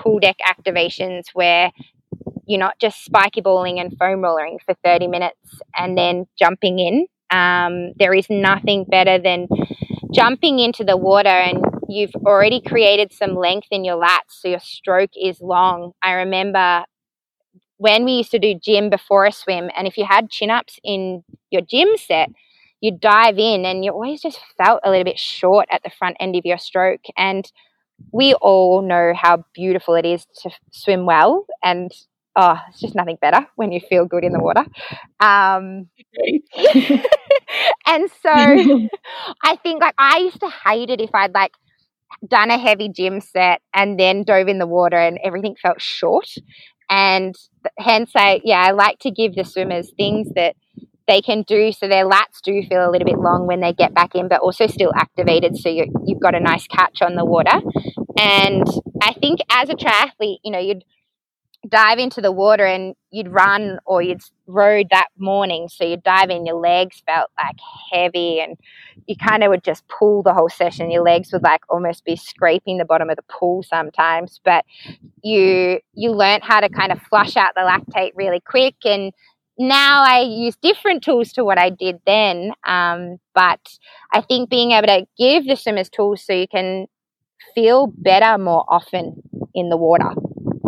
pool 0.02 0.20
deck 0.20 0.38
activations 0.48 1.26
where 1.34 1.72
you're 2.46 2.60
not 2.60 2.80
just 2.80 3.06
spiky 3.06 3.42
balling 3.42 3.80
and 3.80 3.96
foam 3.98 4.22
rolling 4.22 4.60
for 4.66 4.76
30 4.84 5.08
minutes 5.08 5.62
and 5.76 5.98
then 5.98 6.26
jumping 6.38 6.80
in. 6.80 7.08
Um, 7.30 7.94
there 7.98 8.14
is 8.14 8.28
nothing 8.30 8.86
better 8.86 9.18
than 9.20 9.48
jumping 10.14 10.60
into 10.60 10.84
the 10.84 10.98
water 10.98 11.30
and 11.30 11.64
you've 11.88 12.16
already 12.26 12.62
created 12.62 13.14
some 13.14 13.36
length 13.36 13.68
in 13.72 13.84
your 13.84 14.02
lats, 14.02 14.30
so 14.40 14.48
your 14.48 14.60
stroke 14.60 15.12
is 15.22 15.42
long. 15.42 15.92
I 16.02 16.14
remember 16.14 16.86
when 17.78 18.06
we 18.06 18.14
used 18.14 18.32
to 18.32 18.40
do 18.40 18.56
gym 18.56 18.90
before 18.90 19.26
a 19.26 19.32
swim, 19.32 19.70
and 19.76 19.88
if 19.88 19.98
you 19.98 20.06
had 20.06 20.30
chin 20.30 20.50
ups 20.50 20.80
in 20.84 21.24
your 21.50 21.62
gym 21.62 21.90
set, 21.98 22.30
you 22.80 22.98
dive 22.98 23.38
in 23.38 23.66
and 23.66 23.84
you 23.86 23.92
always 23.92 24.22
just 24.22 24.40
felt 24.58 24.82
a 24.84 24.90
little 24.90 25.04
bit 25.04 25.20
short 25.20 25.68
at 25.72 25.84
the 25.84 25.90
front 25.90 26.18
end 26.20 26.36
of 26.36 26.46
your 26.46 26.58
stroke. 26.58 27.02
And 27.18 27.52
we 28.12 28.34
all 28.36 28.82
know 28.82 29.14
how 29.16 29.44
beautiful 29.54 29.96
it 29.96 30.06
is 30.06 30.26
to 30.42 30.50
swim 30.72 31.06
well 31.06 31.46
and 31.64 31.92
oh 32.36 32.58
it's 32.70 32.80
just 32.80 32.96
nothing 32.96 33.18
better 33.22 33.46
when 33.56 33.72
you 33.72 33.80
feel 33.80 34.06
good 34.06 34.24
in 34.24 34.32
the 34.34 34.40
water. 34.40 34.66
Um, 35.20 35.88
and 37.88 38.10
so 38.22 38.30
i 39.44 39.56
think 39.64 39.82
like 39.82 39.96
i 39.98 40.18
used 40.20 40.40
to 40.40 40.50
hate 40.50 40.90
it 40.90 41.02
if 41.02 41.10
i'd 41.14 41.34
like 41.34 41.54
done 42.30 42.52
a 42.52 42.58
heavy 42.58 42.90
gym 42.90 43.22
set 43.22 43.62
and 43.74 44.00
then 44.00 44.24
dove 44.24 44.48
in 44.48 44.60
the 44.60 44.68
water 44.68 44.98
and 44.98 45.20
everything 45.24 45.56
felt 45.62 45.82
short. 45.82 46.28
And 46.90 47.36
hence 47.80 48.12
i 48.16 48.42
yeah 48.44 48.62
i 48.62 48.72
like 48.72 49.00
to 49.00 49.12
give 49.12 49.36
the 49.36 49.44
swimmers 49.46 49.92
things 49.98 50.28
that 50.36 50.56
they 51.12 51.22
can 51.22 51.42
do 51.42 51.74
so 51.74 51.90
their 51.90 52.06
lats 52.06 52.40
do 52.42 52.64
feel 52.64 52.90
a 52.90 52.90
little 52.90 53.06
bit 53.06 53.20
long 53.20 53.46
when 53.46 53.60
they 53.60 53.74
get 53.74 53.94
back 53.94 54.16
in 54.16 54.30
but 54.30 54.40
also 54.40 54.66
still 54.66 54.94
activated 54.96 55.58
so 55.58 55.68
you 55.68 55.86
have 56.08 56.22
got 56.22 56.34
a 56.34 56.40
nice 56.40 56.66
catch 56.68 57.02
on 57.02 57.16
the 57.16 57.26
water. 57.26 57.60
And 58.18 58.66
i 59.02 59.14
think 59.14 59.40
as 59.50 59.70
a 59.70 59.74
triathlete 59.74 60.40
you 60.44 60.52
know 60.52 60.60
you'd 60.60 60.86
dive 61.68 62.00
into 62.00 62.22
the 62.22 62.32
water 62.32 62.66
and 62.66 62.96
you'd 63.12 63.28
run 63.28 63.78
or 63.86 64.02
you'd 64.02 64.22
rode 64.48 64.88
that 64.90 65.10
morning 65.18 65.68
so 65.70 65.84
you'd 65.84 66.02
dive 66.02 66.30
in 66.30 66.46
your 66.46 66.56
legs 66.56 67.04
felt 67.06 67.30
like 67.38 67.56
heavy 67.92 68.40
and 68.40 68.58
you 69.06 69.16
kind 69.16 69.44
of 69.44 69.50
would 69.50 69.64
just 69.64 69.88
pull 69.88 70.24
the 70.24 70.34
whole 70.34 70.50
session. 70.50 70.90
Your 70.90 71.04
legs 71.04 71.32
would 71.32 71.44
like 71.44 71.62
almost 71.70 72.04
be 72.04 72.16
scraping 72.16 72.78
the 72.78 72.86
bottom 72.86 73.10
of 73.10 73.16
the 73.16 73.24
pool 73.24 73.64
sometimes 73.64 74.40
but 74.44 74.64
you 75.24 75.80
you 75.94 76.12
learned 76.12 76.44
how 76.44 76.62
to 76.62 76.70
kind 76.70 76.92
of 76.92 77.00
flush 77.04 77.36
out 77.38 77.54
the 77.56 77.62
lactate 77.62 78.12
really 78.16 78.40
quick 78.40 78.76
and 78.86 79.14
now 79.58 80.04
I 80.04 80.22
use 80.22 80.56
different 80.62 81.04
tools 81.04 81.34
to 81.34 81.44
what 81.44 81.58
I 81.60 81.70
did 81.70 81.98
then. 82.06 82.54
Um, 82.66 83.18
but 83.36 83.60
I 84.14 84.22
think 84.22 84.50
being 84.50 84.72
able 84.72 84.88
to 84.88 85.06
give 85.18 85.46
the 85.46 85.56
swimmers 85.56 85.90
tools 85.90 86.26
so 86.26 86.34
you 86.34 86.48
can 86.48 86.88
feel 87.56 87.88
better 87.98 88.38
more 88.38 88.66
often 88.68 89.22
in 89.54 89.70
the 89.70 89.78
water. 89.78 90.12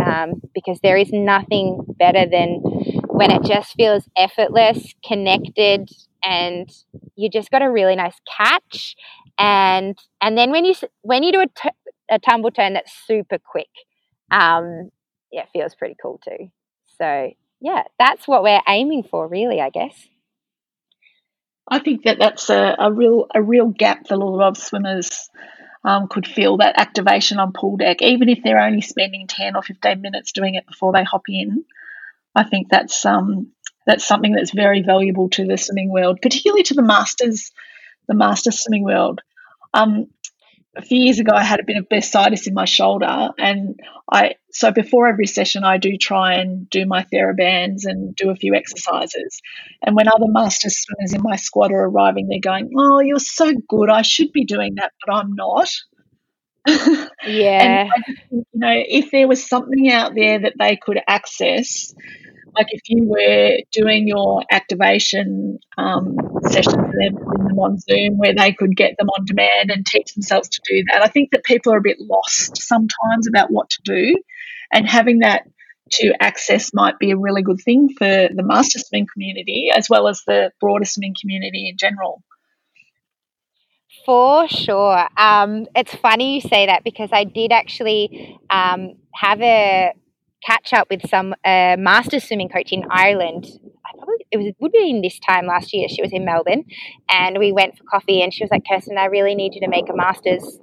Um, 0.06 0.42
because 0.54 0.80
there 0.82 0.98
is 0.98 1.12
nothing 1.14 1.80
better 1.98 2.26
than 2.30 2.60
when 3.08 3.32
it 3.32 3.44
just 3.44 3.74
feels 3.76 4.08
effortless, 4.18 4.94
connected, 5.06 5.88
and 6.24 6.70
you 7.16 7.30
just 7.30 7.52
got 7.52 7.62
a 7.62 7.72
really 7.72 7.96
nice 7.96 8.16
catch. 8.38 8.96
And 9.38 9.98
and 10.22 10.38
then 10.38 10.52
when 10.52 10.66
you 10.66 10.74
when 11.04 11.24
you 11.24 11.32
do 11.32 11.42
a, 11.42 11.48
t- 11.48 11.70
a 12.10 12.20
tumble 12.20 12.52
turn 12.52 12.74
that's 12.74 12.92
super 13.08 13.38
quick, 13.40 13.70
um, 14.32 14.90
yeah, 15.32 15.44
it 15.44 15.50
feels 15.54 15.76
pretty 15.76 15.96
cool 16.02 16.20
too. 16.24 16.50
So 17.00 17.32
yeah, 17.64 17.84
that's 17.98 18.28
what 18.28 18.44
we're 18.44 18.62
aiming 18.68 19.04
for, 19.04 19.26
really, 19.26 19.62
I 19.62 19.70
guess. 19.70 19.96
I 21.66 21.80
think 21.80 22.04
that 22.04 22.20
that's 22.20 22.50
a, 22.50 22.76
a 22.78 22.92
real 22.92 23.26
a 23.34 23.42
real 23.42 23.68
gap 23.68 24.08
that 24.10 24.16
a 24.16 24.18
lot 24.18 24.50
of 24.50 24.58
swimmers 24.58 25.30
um, 25.86 26.10
could 26.10 26.28
feel 26.28 26.58
that 26.58 26.78
activation 26.78 27.40
on 27.40 27.54
pool 27.54 27.78
deck, 27.78 28.02
even 28.02 28.28
if 28.28 28.40
they're 28.44 28.60
only 28.60 28.82
spending 28.82 29.28
ten 29.28 29.56
or 29.56 29.64
fifteen 29.64 30.02
minutes 30.02 30.34
doing 30.34 30.56
it 30.56 30.68
before 30.68 30.92
they 30.92 31.06
hop 31.06 31.24
in. 31.30 31.64
I 32.36 32.44
think 32.44 32.68
that's 32.68 33.06
um, 33.06 33.54
that's 33.88 34.06
something 34.06 34.34
that's 34.34 34.52
very 34.52 34.82
valuable 34.82 35.30
to 35.30 35.46
the 35.46 35.58
swimming 35.58 35.90
world, 35.90 36.20
particularly 36.22 36.64
to 36.64 36.74
the 36.74 36.82
masters, 36.82 37.54
the 38.10 38.14
master 38.14 38.52
swimming 38.52 38.84
world. 38.84 39.22
Um, 39.74 40.08
a 40.76 40.82
few 40.82 41.00
years 41.00 41.20
ago, 41.20 41.32
I 41.34 41.44
had 41.44 41.60
a 41.60 41.66
bit 41.66 41.78
of 41.78 41.88
bursitis 41.88 42.48
in 42.48 42.54
my 42.54 42.66
shoulder, 42.66 43.30
and 43.38 43.80
I 44.12 44.36
so 44.52 44.72
before 44.72 45.08
every 45.08 45.28
session, 45.28 45.64
I 45.64 45.78
do 45.78 45.98
try 45.98 46.36
and 46.36 46.70
do 46.70 46.86
my 46.86 47.06
TheraBands 47.14 47.86
and 47.86 48.16
do 48.16 48.30
a 48.30 48.36
few 48.36 48.56
exercises. 48.56 49.42
And 49.82 49.96
when 49.96 50.08
other 50.08 50.28
master 50.28 50.70
swimmers 50.70 51.14
in 51.14 51.22
my 51.22 51.36
squad 51.36 51.72
are 51.72 51.86
arriving, 51.86 52.28
they're 52.28 52.40
going, 52.40 52.72
"Oh, 52.78 53.00
you're 53.00 53.20
so 53.20 53.54
good! 53.68 53.90
I 53.90 54.02
should 54.02 54.32
be 54.32 54.46
doing 54.46 54.76
that, 54.76 54.92
but 55.06 55.14
I'm 55.14 55.34
not." 55.34 55.70
Yeah. 57.26 57.88
think, 58.06 58.20
you 58.32 58.46
know, 58.54 58.74
if 58.74 59.12
there 59.12 59.28
was 59.28 59.48
something 59.48 59.92
out 59.92 60.14
there 60.16 60.40
that 60.40 60.54
they 60.58 60.78
could 60.78 61.00
access 61.08 61.94
like 62.56 62.68
if 62.70 62.82
you 62.88 63.06
were 63.08 63.58
doing 63.72 64.08
your 64.08 64.44
activation 64.52 65.60
um, 65.78 66.18
sessions 66.44 66.76
and 66.76 66.94
then 67.00 67.16
putting 67.18 67.43
them 67.54 67.60
on 67.60 67.78
Zoom 67.78 68.18
where 68.18 68.34
they 68.36 68.54
could 68.54 68.76
get 68.76 68.96
them 68.98 69.10
on 69.10 69.26
demand 69.26 69.72
and 69.72 69.86
teach 69.86 70.14
themselves 70.14 70.50
to 70.50 70.62
do 70.68 70.84
that. 70.92 71.04
I 71.04 71.08
think 71.08 71.32
that 71.32 71.44
people 71.44 71.74
are 71.74 71.78
a 71.78 71.82
bit 71.82 71.98
lost 72.00 72.62
sometimes 72.62 73.28
about 73.28 73.52
what 73.52 73.70
to 73.72 73.82
do, 73.84 74.16
and 74.72 74.88
having 74.88 75.20
that 75.20 75.44
to 75.92 76.14
access 76.20 76.74
might 76.74 76.98
be 76.98 77.12
a 77.12 77.18
really 77.18 77.44
good 77.44 77.62
thing 77.64 77.90
for 77.98 78.06
the 78.06 78.44
master 78.44 78.80
swimming 78.80 79.08
community 79.12 79.70
as 79.74 79.90
well 79.90 80.08
as 80.08 80.24
the 80.26 80.52
broader 80.60 80.86
swimming 80.86 81.16
community 81.20 81.70
in 81.70 81.78
general. 81.78 82.24
For 84.06 84.48
sure. 84.48 85.08
Um, 85.18 85.68
it's 85.76 85.94
funny 85.96 86.36
you 86.36 86.42
say 86.42 86.66
that 86.66 86.84
because 86.84 87.10
I 87.14 87.24
did 87.24 87.52
actually 87.52 88.38
um, 88.50 88.96
have 89.14 89.42
a 89.42 89.94
catch 90.44 90.74
up 90.74 90.88
with 90.90 91.08
some 91.10 91.34
uh, 91.46 91.78
master 91.78 92.20
swimming 92.20 92.50
coach 92.50 92.72
in 92.72 92.84
Ireland. 92.90 93.46
It 94.34 94.38
was 94.38 94.52
would 94.60 94.72
be 94.72 94.90
in 94.90 95.02
this 95.02 95.20
time 95.20 95.46
last 95.46 95.74
year. 95.74 95.88
She 95.88 96.02
was 96.02 96.12
in 96.12 96.26
Melbourne, 96.26 96.64
and 97.10 97.38
we 97.38 97.52
went 97.52 97.78
for 97.78 97.84
coffee. 97.84 98.22
And 98.22 98.34
she 98.34 98.44
was 98.44 98.50
like, 98.50 98.64
"Kirsten, 98.70 98.98
I 98.98 99.06
really 99.06 99.36
need 99.36 99.54
you 99.54 99.62
to 99.62 99.68
make 99.68 99.90
a 99.90 99.96
masters 99.96 100.60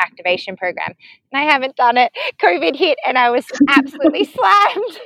activation 0.00 0.56
program." 0.56 0.92
And 1.32 1.40
I 1.40 1.50
haven't 1.50 1.76
done 1.76 1.96
it. 1.96 2.10
COVID 2.42 2.74
hit, 2.74 2.98
and 3.06 3.16
I 3.16 3.30
was 3.30 3.46
absolutely 3.68 4.24
slammed. 4.36 4.98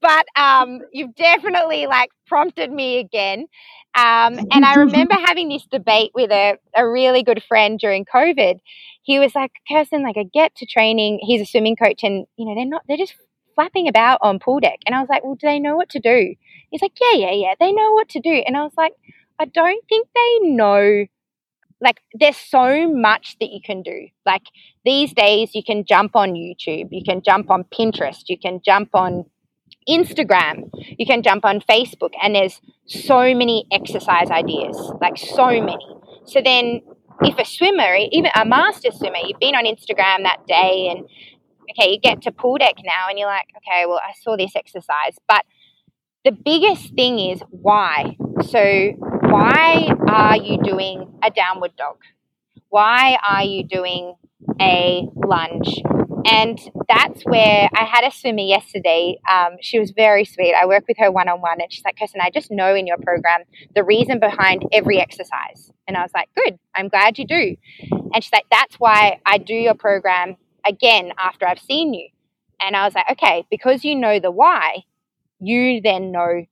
But 0.00 0.26
um, 0.36 0.80
you've 0.92 1.14
definitely 1.14 1.86
like 1.86 2.10
prompted 2.26 2.72
me 2.72 2.98
again. 2.98 3.46
Um, 3.94 4.38
and 4.52 4.64
I 4.64 4.74
remember 4.76 5.14
having 5.14 5.48
this 5.48 5.66
debate 5.66 6.10
with 6.14 6.30
a, 6.30 6.58
a 6.76 6.88
really 6.88 7.22
good 7.22 7.42
friend 7.42 7.78
during 7.78 8.04
COVID. 8.04 8.58
He 9.02 9.18
was 9.18 9.34
like, 9.34 9.50
Kirsten, 9.68 10.02
like 10.02 10.16
I 10.16 10.24
get 10.32 10.54
to 10.56 10.66
training. 10.66 11.20
He's 11.22 11.40
a 11.40 11.46
swimming 11.46 11.76
coach, 11.76 12.02
and 12.02 12.26
you 12.36 12.46
know 12.46 12.54
they're 12.56 12.66
not. 12.66 12.82
They're 12.88 12.96
just 12.96 13.14
flapping 13.60 13.88
about 13.88 14.18
on 14.22 14.38
pool 14.38 14.60
deck. 14.60 14.78
And 14.86 14.94
I 14.94 15.00
was 15.00 15.08
like, 15.08 15.24
well, 15.24 15.34
do 15.34 15.46
they 15.46 15.58
know 15.58 15.76
what 15.76 15.90
to 15.90 16.00
do? 16.00 16.34
He's 16.70 16.82
like, 16.82 16.92
yeah, 17.00 17.18
yeah, 17.28 17.32
yeah, 17.32 17.54
they 17.58 17.72
know 17.72 17.92
what 17.92 18.08
to 18.10 18.20
do. 18.20 18.42
And 18.46 18.56
I 18.56 18.62
was 18.62 18.74
like, 18.76 18.94
I 19.38 19.44
don't 19.46 19.84
think 19.88 20.08
they 20.14 20.48
know 20.48 21.06
like 21.80 22.00
there's 22.12 22.36
so 22.36 22.88
much 22.92 23.36
that 23.40 23.50
you 23.50 23.60
can 23.64 23.82
do. 23.82 24.08
Like 24.26 24.42
these 24.84 25.12
days, 25.12 25.54
you 25.54 25.62
can 25.62 25.84
jump 25.84 26.14
on 26.14 26.32
YouTube, 26.32 26.88
you 26.90 27.02
can 27.04 27.22
jump 27.22 27.50
on 27.50 27.64
Pinterest, 27.64 28.24
you 28.28 28.38
can 28.38 28.60
jump 28.64 28.90
on 28.94 29.24
Instagram, 29.88 30.70
you 30.98 31.06
can 31.06 31.22
jump 31.22 31.44
on 31.44 31.60
Facebook, 31.60 32.12
and 32.22 32.34
there's 32.34 32.60
so 32.86 33.34
many 33.34 33.66
exercise 33.72 34.30
ideas, 34.30 34.76
like 35.00 35.16
so 35.16 35.46
many. 35.46 35.86
So 36.26 36.40
then, 36.44 36.82
if 37.22 37.38
a 37.38 37.44
swimmer, 37.44 37.96
even 38.12 38.30
a 38.34 38.44
master 38.44 38.90
swimmer, 38.92 39.18
you've 39.24 39.40
been 39.40 39.54
on 39.54 39.64
Instagram 39.64 40.22
that 40.24 40.46
day 40.46 40.88
and 40.90 41.08
okay, 41.70 41.92
you 41.92 42.00
get 42.00 42.22
to 42.22 42.32
pool 42.32 42.58
deck 42.58 42.74
now 42.84 43.06
and 43.08 43.18
you're 43.18 43.28
like, 43.28 43.46
okay, 43.58 43.86
well, 43.86 44.00
I 44.02 44.12
saw 44.20 44.36
this 44.36 44.56
exercise. 44.56 45.18
But 45.28 45.44
the 46.24 46.32
biggest 46.32 46.94
thing 46.94 47.18
is 47.18 47.40
why. 47.50 48.16
So, 48.48 48.92
why 49.22 49.88
are 50.08 50.36
you 50.36 50.62
doing 50.62 51.12
a 51.22 51.30
downward 51.30 51.76
dog? 51.76 51.96
Why 52.68 53.18
are 53.26 53.42
you 53.42 53.64
doing 53.64 54.14
a 54.60 55.06
lunge? 55.14 55.82
And 56.26 56.58
that's 56.88 57.22
where 57.22 57.68
I 57.74 57.84
had 57.84 58.04
a 58.04 58.10
swimmer 58.10 58.40
yesterday. 58.40 59.18
Um, 59.30 59.56
she 59.62 59.78
was 59.78 59.92
very 59.92 60.24
sweet. 60.24 60.54
I 60.54 60.66
work 60.66 60.84
with 60.86 60.98
her 60.98 61.10
one 61.10 61.28
on 61.28 61.40
one, 61.40 61.60
and 61.60 61.72
she's 61.72 61.84
like, 61.84 61.98
Kirsten, 61.98 62.20
I 62.20 62.30
just 62.30 62.50
know 62.50 62.74
in 62.74 62.86
your 62.86 62.98
program 62.98 63.40
the 63.74 63.82
reason 63.82 64.20
behind 64.20 64.64
every 64.72 65.00
exercise. 65.00 65.70
And 65.88 65.96
I 65.96 66.02
was 66.02 66.12
like, 66.14 66.28
Good, 66.36 66.58
I'm 66.74 66.88
glad 66.88 67.18
you 67.18 67.26
do. 67.26 67.56
And 68.12 68.22
she's 68.22 68.32
like, 68.32 68.46
That's 68.50 68.76
why 68.76 69.20
I 69.24 69.38
do 69.38 69.54
your 69.54 69.74
program 69.74 70.36
again 70.66 71.12
after 71.18 71.46
I've 71.46 71.60
seen 71.60 71.94
you. 71.94 72.08
And 72.60 72.76
I 72.76 72.84
was 72.84 72.94
like, 72.94 73.10
Okay, 73.12 73.46
because 73.50 73.84
you 73.84 73.96
know 73.96 74.20
the 74.20 74.30
why, 74.30 74.84
you 75.40 75.80
then 75.82 76.12
know 76.12 76.44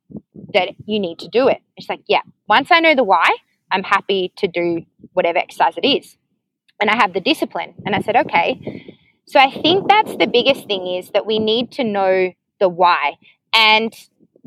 that 0.54 0.70
you 0.86 1.00
need 1.00 1.18
to 1.20 1.28
do 1.28 1.48
it. 1.48 1.58
It's 1.76 1.88
like, 1.88 2.00
Yeah, 2.08 2.22
once 2.48 2.68
I 2.70 2.80
know 2.80 2.94
the 2.94 3.04
why, 3.04 3.26
I'm 3.70 3.82
happy 3.82 4.32
to 4.36 4.48
do 4.48 4.84
whatever 5.12 5.38
exercise 5.38 5.74
it 5.76 5.86
is. 5.86 6.16
And 6.80 6.90
I 6.90 6.96
have 6.96 7.12
the 7.12 7.20
discipline. 7.20 7.74
And 7.84 7.94
I 7.94 8.00
said, 8.00 8.16
Okay 8.16 8.94
so 9.28 9.38
I 9.38 9.50
think 9.50 9.88
that's 9.88 10.16
the 10.16 10.26
biggest 10.26 10.66
thing 10.66 10.86
is 10.86 11.10
that 11.10 11.26
we 11.26 11.38
need 11.38 11.70
to 11.72 11.84
know 11.84 12.32
the 12.60 12.68
why. 12.68 13.16
And 13.52 13.92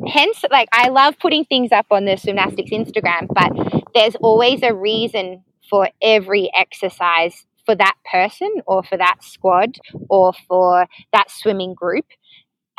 hence, 0.07 0.43
like, 0.49 0.69
I 0.73 0.89
love 0.89 1.19
putting 1.19 1.45
things 1.45 1.71
up 1.71 1.85
on 1.91 2.05
the 2.05 2.13
Swimnastics 2.13 2.71
Instagram, 2.71 3.27
but 3.29 3.83
there's 3.93 4.15
always 4.15 4.63
a 4.63 4.73
reason 4.73 5.43
for 5.69 5.89
every 6.01 6.49
exercise 6.57 7.45
for 7.63 7.75
that 7.75 7.93
person 8.11 8.49
or 8.65 8.81
for 8.81 8.97
that 8.97 9.17
squad 9.23 9.77
or 10.09 10.33
for 10.47 10.87
that 11.13 11.29
swimming 11.29 11.75
group. 11.75 12.05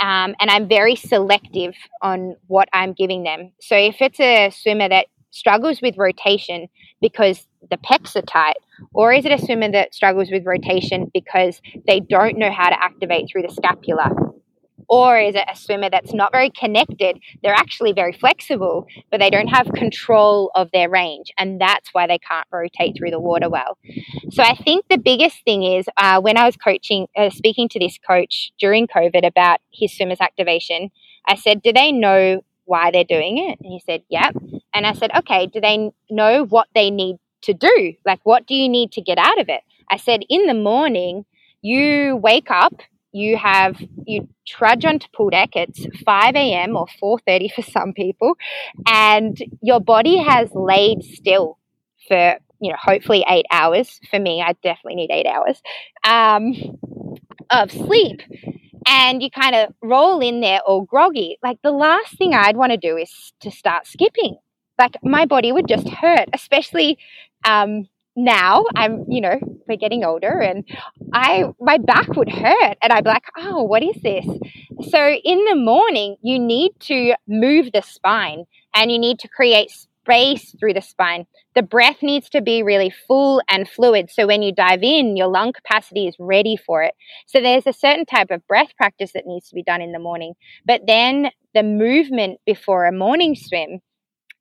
Um, 0.03 0.35
and 0.41 0.51
I'm 0.51 0.69
very 0.69 0.97
selective 0.97 1.75
on 2.03 2.35
what 2.49 2.69
I'm 2.73 2.93
giving 2.93 3.23
them. 3.23 3.53
So 3.61 3.77
if 3.77 3.97
it's 4.01 4.19
a 4.19 4.51
swimmer 4.51 4.89
that 4.89 5.07
struggles 5.31 5.81
with 5.81 5.97
rotation 5.97 6.67
because 7.01 7.47
the 7.71 7.77
pecs 7.77 8.17
are 8.17 8.23
tight, 8.23 8.57
or 8.93 9.13
is 9.13 9.25
it 9.25 9.31
a 9.31 9.39
swimmer 9.39 9.71
that 9.71 9.95
struggles 9.95 10.29
with 10.33 10.45
rotation 10.45 11.09
because 11.15 11.63
they 11.87 12.01
don't 12.01 12.37
know 12.37 12.51
how 12.51 12.69
to 12.69 12.83
activate 12.83 13.29
through 13.31 13.43
the 13.43 13.55
scapula? 13.55 14.11
Or 14.93 15.19
is 15.19 15.35
it 15.35 15.45
a 15.51 15.57
swimmer 15.57 15.89
that's 15.89 16.13
not 16.13 16.33
very 16.33 16.51
connected? 16.51 17.19
They're 17.43 17.55
actually 17.55 17.95
very 17.95 18.13
flexible, 18.13 18.87
but 19.11 19.21
they 19.21 19.31
don't 19.31 19.49
have 19.49 19.67
control 19.75 20.51
of 20.55 20.71
their 20.71 20.91
range. 20.91 21.33
And 21.39 21.59
that's 21.59 21.89
why 21.95 22.07
they 22.07 22.19
can't 22.19 22.47
rotate 22.53 22.99
through 22.99 23.11
the 23.11 23.19
water 23.19 23.49
well. 23.49 23.79
So 24.33 24.43
I 24.43 24.55
think 24.55 24.85
the 24.91 24.99
biggest 24.99 25.43
thing 25.47 25.63
is 25.63 25.87
uh, 25.97 26.21
when 26.21 26.37
I 26.37 26.45
was 26.45 26.59
coaching, 26.59 27.07
uh, 27.17 27.31
speaking 27.31 27.71
to 27.71 27.79
this 27.79 27.97
coach 28.07 28.53
during 28.61 28.87
COVID 28.87 29.27
about 29.27 29.61
his 29.73 29.97
swimmer's 29.97 30.21
activation, 30.21 30.91
I 31.27 31.37
said, 31.37 31.63
Do 31.63 31.73
they 31.73 31.91
know 31.91 32.43
why 32.67 32.91
they're 32.91 33.03
doing 33.03 33.39
it? 33.39 33.59
And 33.63 33.73
he 33.73 33.81
said, 33.87 34.03
Yep. 34.11 34.37
And 34.75 34.87
I 34.87 34.93
said, 34.93 35.11
Okay, 35.21 35.47
do 35.47 35.59
they 35.59 35.91
know 36.11 36.45
what 36.45 36.69
they 36.75 36.91
need 36.91 37.17
to 37.45 37.55
do? 37.55 37.95
Like, 38.05 38.21
what 38.25 38.47
do 38.47 38.55
you 38.55 38.69
need 38.69 38.93
to 38.93 39.01
get 39.01 39.17
out 39.17 39.41
of 39.41 39.49
it? 39.49 39.63
I 39.91 39.97
said, 39.97 40.21
In 40.29 40.47
the 40.47 40.55
morning, 40.55 41.25
you 41.63 42.17
wake 42.17 42.51
up, 42.51 42.75
you 43.13 43.37
have, 43.37 43.77
you 44.07 44.29
trudge 44.47 44.85
onto 44.85 45.07
pool 45.15 45.31
deck. 45.31 45.51
It's 45.55 45.87
5 46.05 46.35
a.m. 46.35 46.77
or 46.77 46.87
4.30 47.03 47.53
for 47.53 47.63
some 47.63 47.93
people. 47.93 48.35
And 48.87 49.37
your 49.61 49.81
body 49.81 50.19
has 50.19 50.51
laid 50.55 51.03
still 51.03 51.59
for, 52.09 52.37
you 52.61 52.71
know, 52.71 52.79
hopefully 52.81 53.25
eight 53.29 53.47
hours. 53.51 54.01
For 54.11 54.19
me, 54.19 54.43
I 54.43 54.55
definitely 54.63 54.97
need 54.97 55.11
eight 55.11 55.27
hours 55.27 55.61
um, 56.05 56.55
of 57.51 57.71
sleep 57.71 58.21
and 58.87 59.23
you 59.23 59.31
kind 59.31 59.55
of 59.55 59.75
roll 59.83 60.21
in 60.21 60.41
there 60.41 60.61
all 60.61 60.83
groggy. 60.83 61.39
Like 61.43 61.59
the 61.63 61.73
last 61.73 62.17
thing 62.19 62.35
I'd 62.35 62.57
want 62.57 62.73
to 62.73 62.79
do 62.79 62.97
is 62.97 63.33
to 63.41 63.51
start 63.51 63.87
skipping. 63.87 64.37
Like 64.79 64.97
my 65.03 65.27
body 65.27 65.53
would 65.53 65.69
just 65.69 65.89
hurt, 65.89 66.29
especially 66.33 66.99
um, 67.45 67.89
now. 68.17 68.65
I'm, 68.75 69.05
you 69.09 69.21
know, 69.21 69.39
we're 69.69 69.77
getting 69.77 70.05
older, 70.05 70.41
and 70.41 70.65
I 71.13 71.45
my 71.61 71.79
back 71.79 72.09
would 72.17 72.31
hurt, 72.31 72.77
and 72.83 72.93
I'd 72.93 73.05
be 73.05 73.11
like, 73.11 73.25
oh, 73.39 73.63
what 73.63 73.83
is 73.83 73.97
this? 74.03 74.27
So 74.91 75.09
in 75.09 75.45
the 75.45 75.57
morning, 75.57 76.17
you 76.23 76.39
need 76.39 76.73
to 76.81 77.15
move 77.27 77.71
the 77.73 77.83
spine, 77.83 78.45
and 78.75 78.91
you 78.91 78.99
need 78.99 79.19
to 79.21 79.29
create 79.29 79.71
space 79.71 80.55
through 80.59 80.75
the 80.75 80.83
spine. 80.83 81.27
The 81.55 81.63
breath 81.63 82.03
needs 82.03 82.29
to 82.31 82.41
be 82.41 82.63
really 82.63 82.93
full 83.07 83.41
and 83.49 83.69
fluid. 83.69 84.11
So 84.11 84.27
when 84.27 84.43
you 84.43 84.53
dive 84.53 84.83
in, 84.83 85.17
your 85.17 85.29
lung 85.29 85.53
capacity 85.53 86.09
is 86.09 86.17
ready 86.19 86.57
for 86.57 86.83
it. 86.83 86.95
So 87.27 87.41
there's 87.41 87.67
a 87.67 87.73
certain 87.73 88.07
type 88.07 88.31
of 88.31 88.47
breath 88.49 88.75
practice 88.77 89.13
that 89.13 89.27
needs 89.27 89.49
to 89.49 89.55
be 89.55 89.63
done 89.63 89.81
in 89.81 89.93
the 89.93 89.99
morning. 89.99 90.35
But 90.67 90.83
then 90.87 91.31
the 91.55 91.63
movement 91.63 92.41
before 92.47 92.87
a 92.87 92.93
morning 92.93 93.37
swim 93.37 93.81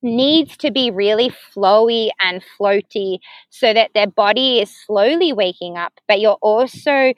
needs 0.02 0.56
to 0.58 0.70
be 0.70 0.90
really 0.90 1.30
flowy 1.54 2.10
and 2.20 2.42
floaty 2.58 3.18
so 3.50 3.72
that 3.72 3.90
their 3.94 4.06
body 4.06 4.60
is 4.60 4.70
slowly 4.86 5.32
waking 5.32 5.76
up, 5.76 5.92
but 6.08 6.20
you're 6.20 6.38
also 6.42 7.14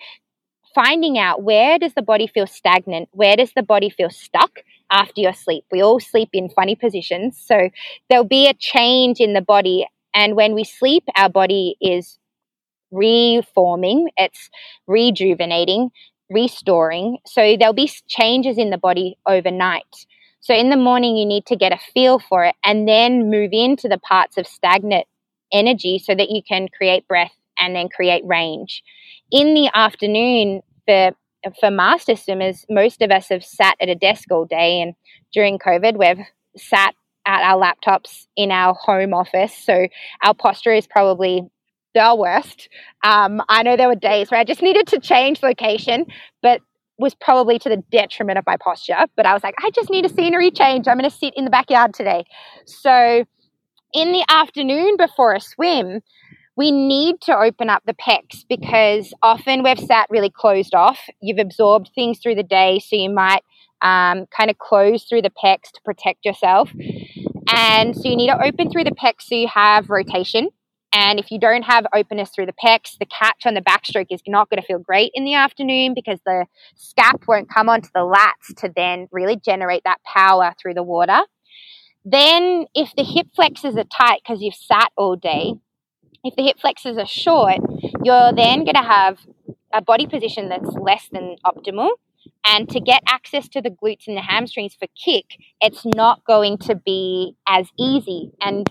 finding 0.75 1.19
out 1.19 1.43
where 1.43 1.79
does 1.79 1.95
the 1.95 2.03
body 2.03 2.27
feel 2.27 2.47
stagnant? 2.47 3.09
Where 3.13 3.37
does 3.37 3.53
the 3.55 3.63
body 3.63 3.91
feel 3.91 4.11
stuck? 4.11 4.61
after 4.91 5.21
your 5.21 5.33
sleep. 5.33 5.65
We 5.73 5.83
all 5.83 5.99
sleep 5.99 6.31
in 6.33 6.49
funny 6.51 6.77
positions. 6.77 7.43
So 7.45 7.71
there'll 8.09 8.25
be 8.25 8.47
a 8.49 8.55
change 8.55 9.19
in 9.19 9.33
the 9.33 9.41
body. 9.43 9.87
And 10.15 10.37
when 10.37 10.55
we 10.55 10.63
sleep, 10.63 11.05
our 11.17 11.29
body 11.29 11.77
is 11.81 12.19
reforming, 12.91 14.09
it's 14.17 14.51
rejuvenating, 14.87 15.91
restoring. 16.31 17.19
So 17.27 17.57
there'll 17.59 17.75
be 17.75 17.91
changes 18.07 18.59
in 18.59 18.71
the 18.71 18.79
body 18.79 19.17
overnight. 19.27 20.07
So 20.45 20.53
in 20.53 20.69
the 20.69 20.77
morning, 20.77 21.17
you 21.17 21.25
need 21.25 21.47
to 21.47 21.57
get 21.57 21.73
a 21.73 21.79
feel 21.95 22.19
for 22.19 22.45
it 22.45 22.55
and 22.63 22.87
then 22.87 23.31
move 23.31 23.49
into 23.53 23.89
the 23.89 23.97
parts 23.97 24.37
of 24.37 24.47
stagnant 24.47 25.07
energy 25.51 25.99
so 25.99 26.15
that 26.15 26.29
you 26.29 26.43
can 26.47 26.69
create 26.69 27.09
breath 27.09 27.33
and 27.59 27.75
then 27.75 27.89
create 27.89 28.23
range. 28.27 28.83
In 29.31 29.55
the 29.55 29.71
afternoon, 29.75 30.61
for 30.87 31.13
for 31.59 31.71
master 31.71 32.15
swimmers, 32.15 32.67
most 32.69 33.01
of 33.01 33.11
us 33.11 33.31
have 33.31 33.43
sat 33.43 33.77
at 33.81 33.89
a 33.89 33.95
desk 33.95 34.31
all 34.31 34.45
day, 34.45 34.83
and 34.83 34.95
during 35.33 35.59
COVID, 35.59 35.97
we've 35.99 36.27
sat 36.59 36.95
at 37.27 37.43
our 37.43 37.59
laptops 37.59 38.27
in 38.37 38.51
our 38.51 38.75
home 38.75 39.15
office. 39.15 39.55
So 39.55 39.89
our 40.23 40.35
posture 40.35 40.75
is 40.75 40.87
probably 40.87 41.43
the 41.95 42.15
worst. 42.15 42.69
Um, 43.03 43.41
I 43.49 43.63
know 43.63 43.79
there 43.79 43.89
were 43.89 43.95
days 43.95 44.31
where 44.31 44.41
I 44.41 44.45
just 44.45 44.61
needed 44.61 44.89
to 44.89 45.01
change 45.01 45.43
location, 45.43 46.05
but 46.43 46.61
was 46.99 47.15
probably 47.15 47.59
to 47.59 47.69
the 47.69 47.83
detriment 47.91 48.39
of 48.39 48.47
my 48.47 48.57
posture. 48.57 49.07
But 49.17 49.27
I 49.27 49.35
was 49.35 49.43
like, 49.43 49.55
I 49.59 49.71
just 49.71 49.91
need 49.91 50.05
a 50.05 50.09
scenery 50.09 50.51
change. 50.51 50.87
I'm 50.87 50.99
going 50.99 51.11
to 51.11 51.17
sit 51.17 51.35
in 51.37 51.45
the 51.45 51.51
backyard 51.51 51.95
today. 51.95 52.25
So 52.67 53.25
in 53.93 54.13
the 54.13 54.25
afternoon 54.29 54.97
before 54.97 55.35
a 55.35 55.41
swim, 55.41 56.01
we 56.57 56.71
need 56.71 57.21
to 57.23 57.37
open 57.37 57.69
up 57.69 57.83
the 57.85 57.95
pecs 57.95 58.45
because 58.49 59.13
often 59.23 59.65
we've 59.65 59.79
sat 59.79 60.07
really 60.09 60.31
closed 60.31 60.75
off. 60.75 61.01
You've 61.21 61.39
absorbed 61.39 61.91
things 61.95 62.21
through 62.21 62.37
the 62.37 62.45
day, 62.45 62.79
so 62.79 62.95
you 62.97 63.11
might 63.11 63.43
um, 63.83 64.27
kind 64.27 64.51
of 64.51 64.59
close 64.59 65.05
through 65.05 65.23
the 65.23 65.31
pecs 65.31 65.73
to 65.73 65.81
protect 65.85 66.25
yourself. 66.25 66.71
And 67.53 67.95
so 67.97 68.09
you 68.09 68.17
need 68.17 68.29
to 68.29 68.43
open 68.43 68.71
through 68.71 68.85
the 68.85 68.93
pecs 68.93 69.23
so 69.23 69.35
you 69.35 69.49
have 69.49 69.91
rotation. 69.91 70.49
And 70.95 71.19
if 71.19 71.33
you 71.33 71.41
don't 71.41 71.65
have 71.65 71.87
openness 71.93 72.31
through 72.31 72.47
the 72.47 72.53
pecs, 72.53 72.97
the 72.99 73.07
catch 73.07 73.47
on 73.47 73.55
the 73.55 73.61
backstroke 73.61 74.07
is 74.11 74.23
not 74.29 74.49
going 74.49 74.61
to 74.61 74.67
feel 74.67 74.79
great 74.79 75.11
in 75.15 75.25
the 75.25 75.35
afternoon 75.35 75.93
because 75.93 76.21
the 76.25 76.47
scap 76.79 77.27
won't 77.27 77.51
come 77.53 77.69
onto 77.69 77.89
the 77.93 78.01
lats 78.01 78.55
to 78.59 78.71
then 78.75 79.09
really 79.11 79.37
generate 79.37 79.83
that 79.85 79.99
power 80.05 80.55
through 80.61 80.75
the 80.75 80.85
water. 80.85 81.23
Then, 82.05 82.67
if 82.75 82.95
the 82.97 83.03
hip 83.03 83.29
flexors 83.35 83.77
are 83.77 83.85
tight 83.85 84.21
because 84.25 84.41
you've 84.41 84.55
sat 84.55 84.93
all 84.97 85.17
day, 85.17 85.55
if 86.23 86.37
the 86.37 86.45
hip 86.45 86.61
flexors 86.61 86.97
are 86.97 87.07
short, 87.07 87.59
you're 88.05 88.33
then 88.33 88.65
going 88.65 88.75
to 88.75 88.83
have 88.83 89.19
a 89.73 89.83
body 89.83 90.07
position 90.07 90.49
that's 90.49 90.69
less 90.81 91.09
than 91.11 91.37
optimal. 91.45 91.91
And 92.47 92.69
to 92.71 92.81
get 92.81 93.03
access 93.07 93.49
to 93.49 93.61
the 93.61 93.71
glutes 93.71 94.07
and 94.07 94.17
the 94.17 94.23
hamstrings 94.23 94.75
for 94.75 94.87
kick, 95.03 95.25
it's 95.61 95.85
not 95.85 96.25
going 96.25 96.59
to 96.59 96.75
be 96.75 97.37
as 97.49 97.69
easy. 97.79 98.31
And 98.41 98.67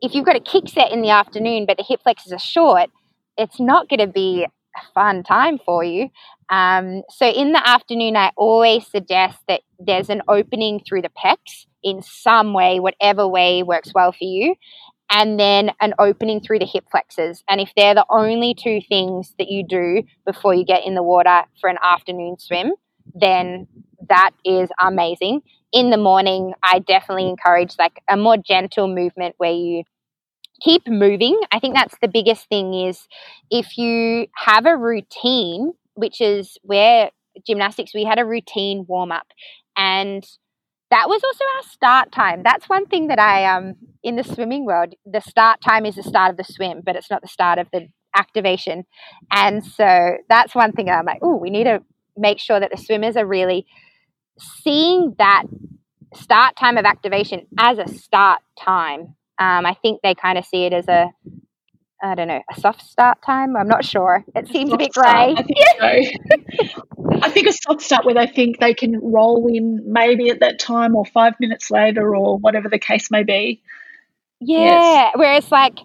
if 0.00 0.14
you've 0.14 0.24
got 0.24 0.36
a 0.36 0.40
kick 0.40 0.68
set 0.68 0.92
in 0.92 1.02
the 1.02 1.10
afternoon, 1.10 1.66
but 1.66 1.76
the 1.76 1.84
hip 1.86 2.02
flexors 2.02 2.32
are 2.32 2.38
short, 2.38 2.90
it's 3.36 3.60
not 3.60 3.88
going 3.88 4.00
to 4.00 4.06
be 4.06 4.46
a 4.76 4.80
fun 4.94 5.22
time 5.22 5.58
for 5.64 5.84
you. 5.84 6.08
Um, 6.50 7.02
so 7.10 7.26
in 7.26 7.52
the 7.52 7.66
afternoon, 7.66 8.16
I 8.16 8.30
always 8.36 8.86
suggest 8.86 9.38
that 9.48 9.62
there's 9.78 10.10
an 10.10 10.22
opening 10.28 10.80
through 10.86 11.02
the 11.02 11.10
pecs 11.10 11.66
in 11.82 12.02
some 12.02 12.52
way, 12.52 12.80
whatever 12.80 13.26
way 13.26 13.62
works 13.62 13.92
well 13.94 14.12
for 14.12 14.24
you 14.24 14.54
and 15.10 15.38
then 15.38 15.70
an 15.80 15.94
opening 15.98 16.40
through 16.40 16.58
the 16.58 16.66
hip 16.66 16.84
flexors. 16.90 17.42
And 17.48 17.60
if 17.60 17.72
they're 17.76 17.94
the 17.94 18.06
only 18.10 18.54
two 18.54 18.80
things 18.88 19.34
that 19.38 19.48
you 19.48 19.64
do 19.66 20.02
before 20.24 20.54
you 20.54 20.64
get 20.64 20.84
in 20.84 20.94
the 20.94 21.02
water 21.02 21.42
for 21.60 21.68
an 21.68 21.76
afternoon 21.82 22.36
swim, 22.38 22.72
then 23.14 23.68
that 24.08 24.30
is 24.44 24.70
amazing. 24.80 25.42
In 25.74 25.90
the 25.90 25.98
morning, 25.98 26.54
I 26.62 26.78
definitely 26.78 27.28
encourage 27.28 27.74
like 27.78 28.00
a 28.08 28.16
more 28.16 28.38
gentle 28.38 28.88
movement 28.88 29.34
where 29.38 29.52
you 29.52 29.82
keep 30.62 30.82
moving. 30.88 31.40
I 31.52 31.60
think 31.60 31.74
that's 31.74 31.96
the 32.02 32.08
biggest 32.08 32.48
thing 32.48 32.74
is 32.74 33.06
if 33.50 33.78
you 33.78 34.28
have 34.36 34.66
a 34.66 34.76
routine, 34.76 35.74
which 35.94 36.20
is 36.20 36.58
where 36.62 37.10
gymnastics 37.46 37.94
we 37.94 38.04
had 38.04 38.18
a 38.18 38.24
routine 38.26 38.86
warm 38.88 39.12
up 39.12 39.26
and 39.76 40.24
that 40.90 41.08
was 41.08 41.22
also 41.24 41.44
our 41.56 41.62
start 41.70 42.12
time. 42.12 42.42
That's 42.44 42.68
one 42.68 42.86
thing 42.86 43.08
that 43.08 43.18
I 43.18 43.46
um 43.46 43.74
in 44.02 44.16
the 44.16 44.24
swimming 44.24 44.66
world, 44.66 44.94
the 45.06 45.20
start 45.20 45.60
time 45.60 45.86
is 45.86 45.96
the 45.96 46.02
start 46.02 46.30
of 46.30 46.36
the 46.36 46.44
swim, 46.44 46.82
but 46.84 46.96
it's 46.96 47.10
not 47.10 47.22
the 47.22 47.28
start 47.28 47.58
of 47.58 47.68
the 47.72 47.88
activation. 48.16 48.84
And 49.32 49.64
so 49.64 50.18
that's 50.28 50.54
one 50.54 50.72
thing 50.72 50.90
I'm 50.90 51.06
like, 51.06 51.20
oh, 51.22 51.36
we 51.36 51.50
need 51.50 51.64
to 51.64 51.82
make 52.16 52.38
sure 52.38 52.60
that 52.60 52.70
the 52.70 52.76
swimmers 52.76 53.16
are 53.16 53.26
really 53.26 53.66
seeing 54.38 55.14
that 55.18 55.44
start 56.14 56.56
time 56.56 56.76
of 56.76 56.84
activation 56.84 57.46
as 57.58 57.78
a 57.78 57.88
start 57.88 58.40
time. 58.58 59.14
Um, 59.38 59.66
I 59.66 59.76
think 59.82 60.00
they 60.02 60.14
kind 60.14 60.38
of 60.38 60.44
see 60.44 60.64
it 60.64 60.72
as 60.72 60.88
a 60.88 61.10
I 62.02 62.14
don't 62.14 62.28
know, 62.28 62.42
a 62.54 62.60
soft 62.60 62.82
start 62.82 63.18
time. 63.24 63.56
I'm 63.56 63.68
not 63.68 63.84
sure. 63.84 64.24
It 64.34 64.48
seems 64.48 64.70
a, 64.70 64.74
a 64.74 64.78
bit 64.78 64.92
grey. 64.92 65.34
I 65.38 65.42
think 65.42 65.58
so. 65.78 66.82
I 67.22 67.30
think 67.30 67.46
a 67.46 67.52
soft 67.52 67.80
start 67.80 68.04
where 68.04 68.14
they 68.14 68.26
think 68.26 68.60
they 68.60 68.74
can 68.74 68.98
roll 69.00 69.48
in 69.48 69.80
maybe 69.90 70.28
at 70.28 70.40
that 70.40 70.58
time 70.58 70.94
or 70.96 71.06
five 71.06 71.34
minutes 71.40 71.70
later 71.70 72.14
or 72.14 72.38
whatever 72.38 72.68
the 72.68 72.78
case 72.78 73.10
may 73.10 73.22
be. 73.22 73.62
Yeah, 74.40 74.58
yes. 74.58 75.12
where 75.16 75.34
it's 75.34 75.50
like, 75.50 75.78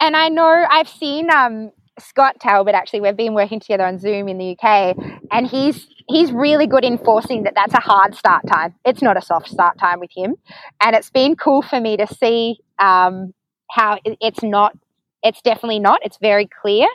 and 0.00 0.16
I 0.16 0.30
know 0.30 0.64
I've 0.70 0.88
seen 0.88 1.30
um, 1.30 1.70
Scott 1.98 2.36
Talbot 2.40 2.74
actually. 2.74 3.00
We've 3.00 3.16
been 3.16 3.34
working 3.34 3.60
together 3.60 3.84
on 3.84 3.98
Zoom 3.98 4.28
in 4.28 4.38
the 4.38 4.56
UK, 4.58 4.96
and 5.30 5.46
he's 5.46 5.86
he's 6.08 6.32
really 6.32 6.66
good 6.66 6.84
in 6.84 6.98
forcing 6.98 7.44
that 7.44 7.54
that's 7.54 7.74
a 7.74 7.80
hard 7.80 8.14
start 8.14 8.46
time. 8.46 8.74
It's 8.84 9.02
not 9.02 9.16
a 9.16 9.22
soft 9.22 9.48
start 9.48 9.78
time 9.78 10.00
with 10.00 10.10
him, 10.14 10.36
and 10.80 10.96
it's 10.96 11.10
been 11.10 11.36
cool 11.36 11.62
for 11.62 11.80
me 11.80 11.96
to 11.96 12.06
see 12.06 12.58
um, 12.78 13.34
how 13.70 13.98
it's 14.04 14.42
not 14.42 14.76
it's 15.22 15.40
definitely 15.42 15.78
not. 15.78 16.00
It's 16.02 16.18
very 16.18 16.48
clear. 16.60 16.88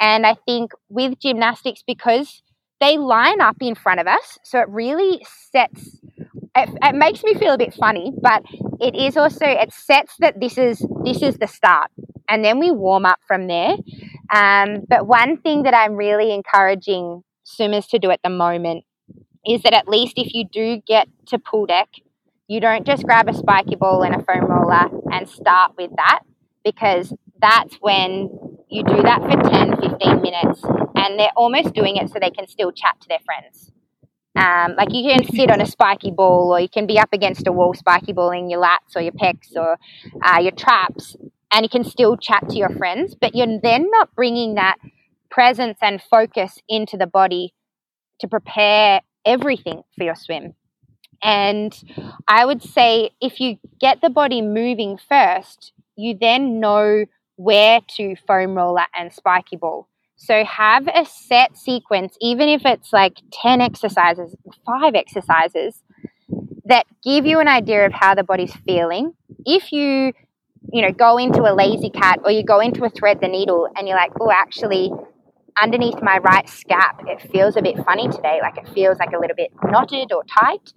And 0.00 0.26
I 0.26 0.34
think 0.46 0.72
with 0.88 1.18
gymnastics, 1.18 1.82
because 1.86 2.42
they 2.80 2.96
line 2.98 3.40
up 3.40 3.56
in 3.60 3.74
front 3.74 4.00
of 4.00 4.06
us, 4.06 4.38
so 4.42 4.60
it 4.60 4.68
really 4.68 5.24
sets, 5.50 5.98
it, 6.56 6.68
it 6.82 6.94
makes 6.94 7.22
me 7.22 7.34
feel 7.34 7.54
a 7.54 7.58
bit 7.58 7.74
funny, 7.74 8.12
but 8.20 8.42
it 8.80 8.94
is 8.94 9.16
also, 9.16 9.46
it 9.46 9.72
sets 9.72 10.14
that 10.18 10.40
this 10.40 10.58
is, 10.58 10.84
this 11.04 11.22
is 11.22 11.36
the 11.38 11.46
start. 11.46 11.90
And 12.28 12.44
then 12.44 12.58
we 12.58 12.70
warm 12.70 13.04
up 13.04 13.18
from 13.26 13.46
there. 13.46 13.76
Um, 14.32 14.82
but 14.88 15.06
one 15.06 15.36
thing 15.38 15.64
that 15.64 15.74
I'm 15.74 15.94
really 15.94 16.32
encouraging 16.32 17.22
swimmers 17.44 17.86
to 17.88 17.98
do 17.98 18.10
at 18.10 18.20
the 18.22 18.30
moment 18.30 18.84
is 19.46 19.62
that 19.62 19.74
at 19.74 19.88
least 19.88 20.14
if 20.16 20.32
you 20.34 20.44
do 20.50 20.80
get 20.86 21.08
to 21.26 21.38
pool 21.38 21.66
deck, 21.66 21.88
you 22.48 22.60
don't 22.60 22.86
just 22.86 23.04
grab 23.04 23.28
a 23.28 23.34
spiky 23.34 23.74
ball 23.74 24.02
and 24.02 24.14
a 24.14 24.22
foam 24.22 24.46
roller 24.46 24.88
and 25.12 25.28
start 25.28 25.72
with 25.76 25.90
that 25.96 26.20
because 26.64 27.12
that's 27.40 27.76
when 27.76 28.30
you 28.70 28.82
do 28.82 29.02
that 29.02 29.20
for 29.20 29.50
10, 29.50 29.80
15 29.80 30.22
minutes 30.22 30.62
and 30.96 31.18
they're 31.18 31.28
almost 31.36 31.74
doing 31.74 31.96
it 31.96 32.08
so 32.08 32.18
they 32.20 32.30
can 32.30 32.46
still 32.46 32.72
chat 32.72 33.00
to 33.00 33.08
their 33.08 33.18
friends. 33.24 33.70
Um, 34.36 34.74
like 34.76 34.88
you 34.92 35.08
can 35.08 35.24
sit 35.32 35.50
on 35.50 35.60
a 35.60 35.66
spiky 35.66 36.10
ball 36.10 36.52
or 36.52 36.60
you 36.60 36.68
can 36.68 36.86
be 36.86 36.98
up 36.98 37.10
against 37.12 37.46
a 37.46 37.52
wall 37.52 37.72
spiky 37.72 38.12
balling 38.12 38.50
your 38.50 38.60
lats 38.60 38.96
or 38.96 39.00
your 39.00 39.12
pecs 39.12 39.54
or 39.54 39.78
uh, 40.22 40.40
your 40.40 40.50
traps 40.50 41.16
and 41.54 41.64
you 41.64 41.68
can 41.68 41.84
still 41.84 42.16
chat 42.16 42.48
to 42.48 42.56
your 42.56 42.70
friends, 42.70 43.14
but 43.14 43.34
you're 43.34 43.60
then 43.62 43.88
not 43.90 44.14
bringing 44.16 44.56
that 44.56 44.76
presence 45.30 45.78
and 45.80 46.02
focus 46.02 46.58
into 46.68 46.96
the 46.96 47.06
body 47.06 47.54
to 48.20 48.28
prepare 48.28 49.00
everything 49.24 49.82
for 49.96 50.04
your 50.04 50.16
swim. 50.16 50.54
And 51.22 51.72
I 52.26 52.44
would 52.44 52.62
say 52.62 53.10
if 53.20 53.40
you 53.40 53.56
get 53.80 54.00
the 54.02 54.10
body 54.10 54.42
moving 54.42 54.98
first, 54.98 55.72
you 55.96 56.18
then 56.20 56.58
know 56.58 57.06
where 57.36 57.80
to 57.96 58.16
foam 58.26 58.54
roller 58.54 58.86
and 58.98 59.12
spiky 59.12 59.56
ball. 59.56 59.88
So 60.16 60.44
have 60.44 60.88
a 60.88 61.04
set 61.04 61.56
sequence, 61.56 62.16
even 62.20 62.48
if 62.48 62.62
it's 62.64 62.92
like 62.92 63.18
10 63.32 63.60
exercises, 63.60 64.34
five 64.66 64.94
exercises 64.94 65.82
that 66.64 66.86
give 67.04 67.26
you 67.26 67.40
an 67.40 67.48
idea 67.48 67.86
of 67.86 67.92
how 67.92 68.14
the 68.14 68.24
body's 68.24 68.54
feeling. 68.66 69.12
If 69.44 69.72
you, 69.72 70.12
you 70.72 70.82
know, 70.82 70.92
go 70.92 71.18
into 71.18 71.42
a 71.42 71.54
lazy 71.54 71.90
cat 71.90 72.20
or 72.24 72.30
you 72.30 72.44
go 72.44 72.60
into 72.60 72.84
a 72.84 72.90
thread 72.90 73.20
the 73.20 73.28
needle 73.28 73.68
and 73.76 73.86
you're 73.86 73.96
like, 73.96 74.12
oh, 74.20 74.30
actually, 74.30 74.90
underneath 75.60 76.00
my 76.02 76.18
right 76.18 76.46
scap, 76.46 77.06
it 77.06 77.30
feels 77.30 77.56
a 77.56 77.62
bit 77.62 77.76
funny 77.84 78.08
today, 78.08 78.38
like 78.42 78.56
it 78.56 78.68
feels 78.74 78.98
like 78.98 79.12
a 79.12 79.18
little 79.18 79.36
bit 79.36 79.50
knotted 79.64 80.12
or 80.12 80.24
tight. 80.24 80.72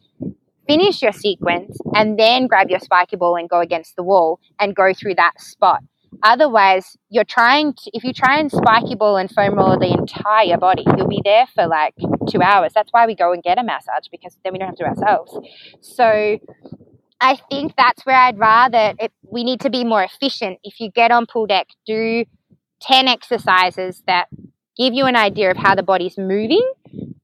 Finish 0.68 1.02
your 1.02 1.14
sequence 1.14 1.78
and 1.96 2.20
then 2.20 2.46
grab 2.48 2.70
your 2.70 2.80
spiky 2.80 3.16
ball 3.16 3.38
and 3.38 3.50
go 3.50 3.62
against 3.62 3.96
the 3.96 4.04
wall 4.04 4.40
and 4.60 4.76
go 4.76 4.94
through 4.94 5.16
that 5.16 5.40
spot. 5.40 5.82
Otherwise, 6.24 6.98
you're 7.10 7.24
trying 7.24 7.74
to, 7.74 7.92
if 7.94 8.04
you 8.04 8.12
try 8.12 8.40
and 8.40 8.52
spiky 8.52 8.96
ball 8.96 9.18
and 9.18 9.32
foam 9.32 9.56
roll 9.56 9.78
the 9.78 9.94
entire 9.94 10.58
body, 10.58 10.84
you'll 10.98 11.08
be 11.08 11.22
there 11.24 11.46
for 11.54 11.68
like 11.68 11.94
two 12.30 12.42
hours. 12.42 12.72
That's 12.74 12.90
why 12.92 13.06
we 13.06 13.16
go 13.16 13.34
and 13.34 13.44
get 13.44 13.58
a 13.58 13.64
massage 13.64 14.08
because 14.12 14.38
then 14.44 14.54
we 14.54 14.60
don't 14.60 14.70
have 14.70 14.78
to 14.78 14.86
ourselves. 14.86 15.38
So 15.82 16.40
I 17.20 17.38
think 17.50 17.74
that's 17.78 18.06
where 18.06 18.16
I'd 18.16 18.38
rather, 18.38 18.94
it, 19.00 19.12
we 19.24 19.44
need 19.44 19.62
to 19.62 19.70
be 19.70 19.84
more 19.84 20.04
efficient. 20.04 20.60
If 20.64 20.80
you 20.80 20.92
get 20.92 21.12
on 21.12 21.26
pool 21.26 21.48
deck, 21.48 21.68
do 21.86 22.26
10 22.82 23.08
exercises 23.08 24.04
that 24.08 24.28
give 24.78 24.94
you 24.94 25.06
an 25.06 25.16
idea 25.16 25.50
of 25.52 25.58
how 25.58 25.74
the 25.74 25.84
body's 25.84 26.18
moving 26.18 26.62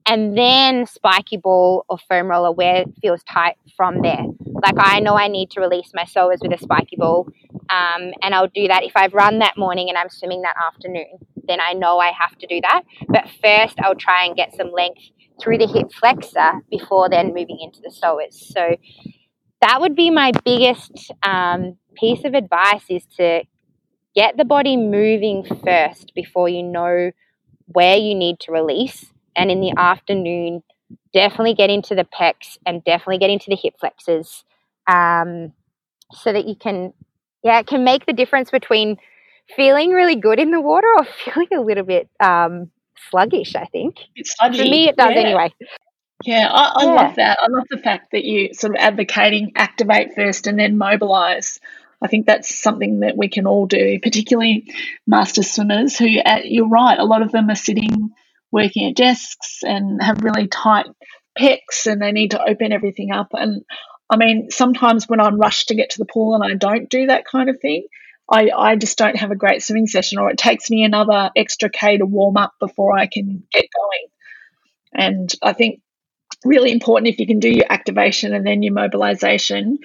and 0.06 0.38
then 0.38 0.86
spiky 0.86 1.38
ball 1.38 1.86
or 1.88 1.98
foam 2.10 2.28
roller 2.28 2.52
where 2.52 2.82
it 2.82 2.88
feels 3.02 3.24
tight 3.24 3.56
from 3.78 4.02
there. 4.02 4.24
Like 4.46 4.76
I 4.78 5.00
know 5.00 5.16
I 5.16 5.28
need 5.28 5.52
to 5.52 5.62
release 5.62 5.92
my 5.94 6.04
psoas 6.04 6.38
with 6.42 6.54
a 6.54 6.58
spiky 6.58 6.96
ball, 6.98 7.28
um, 7.70 8.12
and 8.22 8.34
I'll 8.36 8.48
do 8.48 8.68
that 8.68 8.84
if 8.84 8.94
I've 8.96 9.14
run 9.14 9.40
that 9.40 9.58
morning 9.58 9.90
and 9.90 9.98
I'm 9.98 10.10
swimming 10.10 10.42
that 10.42 10.56
afternoon. 10.58 11.20
Then 11.48 11.60
I 11.62 11.74
know 11.74 12.00
I 12.00 12.12
have 12.18 12.38
to 12.40 12.48
do 12.48 12.60
that. 12.62 12.84
But 13.08 13.30
first, 13.42 13.80
I'll 13.80 13.96
try 13.96 14.26
and 14.26 14.36
get 14.36 14.54
some 14.56 14.72
length 14.72 15.02
through 15.42 15.58
the 15.58 15.68
hip 15.68 15.92
flexor 15.94 16.62
before 16.70 17.10
then 17.10 17.28
moving 17.28 17.60
into 17.60 17.82
the 17.82 17.90
psoas. 17.90 18.34
So 18.34 18.78
that 19.64 19.82
would 19.82 19.96
be 19.96 20.10
my 20.10 20.32
biggest 20.44 21.12
um, 21.24 21.78
piece 21.96 22.24
of 22.26 22.34
advice: 22.34 22.84
is 22.90 23.06
to 23.18 23.44
get 24.16 24.38
the 24.38 24.46
body 24.46 24.78
moving 24.78 25.44
first 25.64 26.14
before 26.14 26.50
you 26.50 26.64
know 26.64 27.12
where 27.68 27.98
you 27.98 28.14
need 28.14 28.40
to 28.42 28.52
release 28.52 29.06
and 29.36 29.50
in 29.50 29.62
the 29.62 29.74
afternoon, 29.78 30.64
definitely 31.14 31.54
get 31.54 31.70
into 31.70 31.96
the 31.96 32.06
pecs 32.06 32.58
and 32.66 32.84
definitely 32.84 33.18
get 33.18 33.30
into 33.30 33.50
the 33.50 33.56
hip 33.56 33.76
flexors 33.80 34.44
um, 34.88 35.54
so 36.12 36.32
that 36.32 36.48
you 36.48 36.56
can, 36.56 36.94
yeah, 37.44 37.60
it 37.60 37.68
can 37.68 37.84
make 37.84 38.06
the 38.06 38.14
difference 38.14 38.52
between 38.52 38.98
feeling 39.56 39.92
really 39.92 40.16
good 40.16 40.40
in 40.40 40.52
the 40.52 40.62
water 40.62 40.88
or 40.98 41.06
feeling 41.26 41.50
a 41.54 41.62
little 41.62 41.84
bit 41.84 42.10
um, 42.20 42.70
sluggish, 43.10 43.56
I 43.56 43.66
think. 43.66 43.98
For 44.38 44.50
me, 44.50 44.90
it 44.90 44.98
does 44.98 45.12
yeah. 45.14 45.22
anyway. 45.22 45.54
Yeah, 46.26 46.48
I, 46.50 46.72
I 46.76 46.84
yeah. 46.86 46.92
love 46.92 47.16
that. 47.16 47.40
I 47.42 47.48
love 47.50 47.66
the 47.70 47.78
fact 47.78 48.12
that 48.12 48.24
you 48.24 48.54
sort 48.54 48.76
of 48.76 48.82
advocating 48.82 49.52
activate 49.56 50.16
first 50.16 50.48
and 50.48 50.58
then 50.58 50.78
mobilize. 50.78 51.60
I 52.02 52.08
think 52.08 52.26
that's 52.26 52.62
something 52.62 53.02
that 53.02 53.18
we 53.18 53.30
can 53.30 53.48
all 53.48 53.66
do, 53.66 54.00
particularly 54.02 54.74
master 55.08 55.44
swimmers 55.44 55.98
who, 55.98 56.08
uh, 56.20 56.40
you're 56.44 56.68
right, 56.68 57.00
a 57.00 57.06
lot 57.06 57.22
of 57.22 57.32
them 57.32 57.50
are 57.50 57.56
sitting 57.56 58.12
working 58.52 58.90
at 58.90 58.96
desks 58.96 59.60
and 59.64 60.02
have 60.02 60.24
really 60.24 60.48
tight 60.48 60.86
pecs 61.38 61.88
and 61.88 62.02
they 62.02 62.12
need 62.12 62.32
to 62.32 62.44
open 62.44 62.72
everything 62.72 63.12
up. 63.12 63.30
And 63.34 63.64
I 64.10 64.18
mean, 64.18 64.50
sometimes 64.52 65.10
when 65.10 65.20
I'm 65.20 65.40
rushed 65.40 65.70
to 65.70 65.76
get 65.76 65.92
to 65.92 66.00
the 66.00 66.06
pool 66.06 66.36
and 66.36 66.44
I 66.44 66.56
don't 66.56 66.90
do 66.90 67.08
that 67.08 67.26
kind 67.26 67.50
of 67.50 67.60
thing, 67.60 67.88
I, 68.30 68.52
I 68.56 68.76
just 68.76 68.98
don't 68.98 69.18
have 69.18 69.32
a 69.32 69.36
great 69.36 69.62
swimming 69.62 69.88
session 69.88 70.20
or 70.20 70.30
it 70.30 70.38
takes 70.38 70.70
me 70.70 70.84
another 70.84 71.32
extra 71.36 71.70
K 71.70 71.98
to 71.98 72.06
warm 72.06 72.38
up 72.38 72.54
before 72.60 72.98
I 72.98 73.08
can 73.08 73.44
get 73.52 73.66
going. 73.76 74.08
And 74.94 75.34
I 75.42 75.54
think 75.54 75.82
really 76.46 76.72
important 76.72 77.08
if 77.08 77.20
you 77.20 77.28
can 77.28 77.40
do 77.40 77.50
your 77.50 77.66
activation 77.70 78.34
and 78.34 78.46
then 78.46 78.64
your 78.64 78.74
mobilization. 78.74 79.80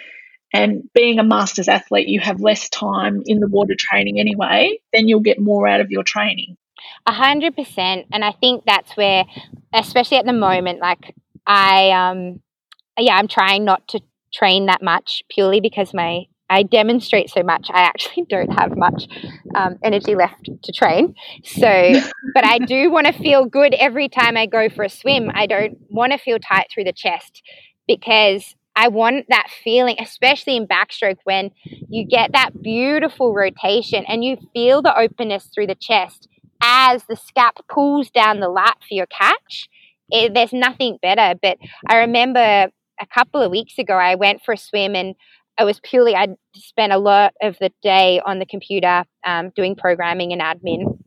And 0.52 0.88
being 0.94 1.18
a 1.18 1.24
masters 1.24 1.68
athlete, 1.68 2.08
you 2.08 2.20
have 2.20 2.40
less 2.40 2.68
time 2.70 3.22
in 3.26 3.40
the 3.40 3.48
water 3.48 3.74
training 3.78 4.18
anyway, 4.18 4.78
then 4.92 5.06
you'll 5.06 5.20
get 5.20 5.38
more 5.38 5.68
out 5.68 5.80
of 5.80 5.90
your 5.90 6.02
training. 6.02 6.56
A 7.06 7.12
hundred 7.12 7.54
percent, 7.54 8.06
and 8.12 8.24
I 8.24 8.32
think 8.32 8.64
that's 8.64 8.96
where, 8.96 9.24
especially 9.74 10.18
at 10.18 10.26
the 10.26 10.32
moment, 10.32 10.80
like 10.80 11.14
I, 11.46 11.90
um, 11.90 12.40
yeah, 12.98 13.16
I'm 13.16 13.28
trying 13.28 13.64
not 13.64 13.86
to 13.88 14.00
train 14.32 14.66
that 14.66 14.82
much 14.82 15.22
purely 15.28 15.60
because 15.60 15.92
my 15.92 16.24
I 16.50 16.62
demonstrate 16.62 17.30
so 17.30 17.42
much. 17.42 17.68
I 17.72 17.82
actually 17.82 18.24
don't 18.28 18.50
have 18.58 18.76
much 18.76 19.08
um, 19.54 19.78
energy 19.82 20.14
left 20.14 20.48
to 20.62 20.72
train. 20.72 21.14
So, 21.44 21.92
but 22.34 22.44
I 22.44 22.58
do 22.58 22.90
want 22.90 23.06
to 23.06 23.12
feel 23.12 23.44
good 23.44 23.74
every 23.74 24.08
time 24.08 24.36
I 24.36 24.46
go 24.46 24.68
for 24.68 24.84
a 24.84 24.88
swim. 24.88 25.30
I 25.34 25.46
don't 25.46 25.78
want 25.90 26.12
to 26.12 26.18
feel 26.18 26.38
tight 26.38 26.68
through 26.72 26.84
the 26.84 26.92
chest 26.92 27.42
because 27.86 28.54
I 28.76 28.88
want 28.88 29.26
that 29.28 29.48
feeling, 29.64 29.96
especially 29.98 30.56
in 30.56 30.66
backstroke, 30.66 31.18
when 31.24 31.50
you 31.64 32.06
get 32.06 32.32
that 32.32 32.62
beautiful 32.62 33.34
rotation 33.34 34.04
and 34.06 34.24
you 34.24 34.36
feel 34.52 34.82
the 34.82 34.96
openness 34.96 35.50
through 35.52 35.66
the 35.66 35.74
chest 35.74 36.28
as 36.62 37.02
the 37.08 37.16
scap 37.16 37.52
pulls 37.68 38.10
down 38.10 38.40
the 38.40 38.48
lat 38.48 38.76
for 38.80 38.94
your 38.94 39.06
catch. 39.06 39.68
It, 40.10 40.32
there's 40.32 40.52
nothing 40.52 40.98
better. 41.02 41.38
But 41.40 41.58
I 41.88 41.96
remember 41.98 42.70
a 43.00 43.06
couple 43.12 43.42
of 43.42 43.50
weeks 43.50 43.78
ago, 43.78 43.94
I 43.94 44.14
went 44.14 44.42
for 44.42 44.52
a 44.52 44.58
swim 44.58 44.94
and 44.94 45.14
it 45.58 45.64
was 45.64 45.80
purely, 45.82 46.14
I'd 46.14 46.34
spent 46.54 46.92
a 46.92 46.98
lot 46.98 47.34
of 47.42 47.56
the 47.60 47.70
day 47.82 48.20
on 48.24 48.38
the 48.38 48.46
computer 48.46 49.04
um, 49.26 49.50
doing 49.56 49.74
programming 49.74 50.32
and 50.32 50.40
admin. 50.40 50.98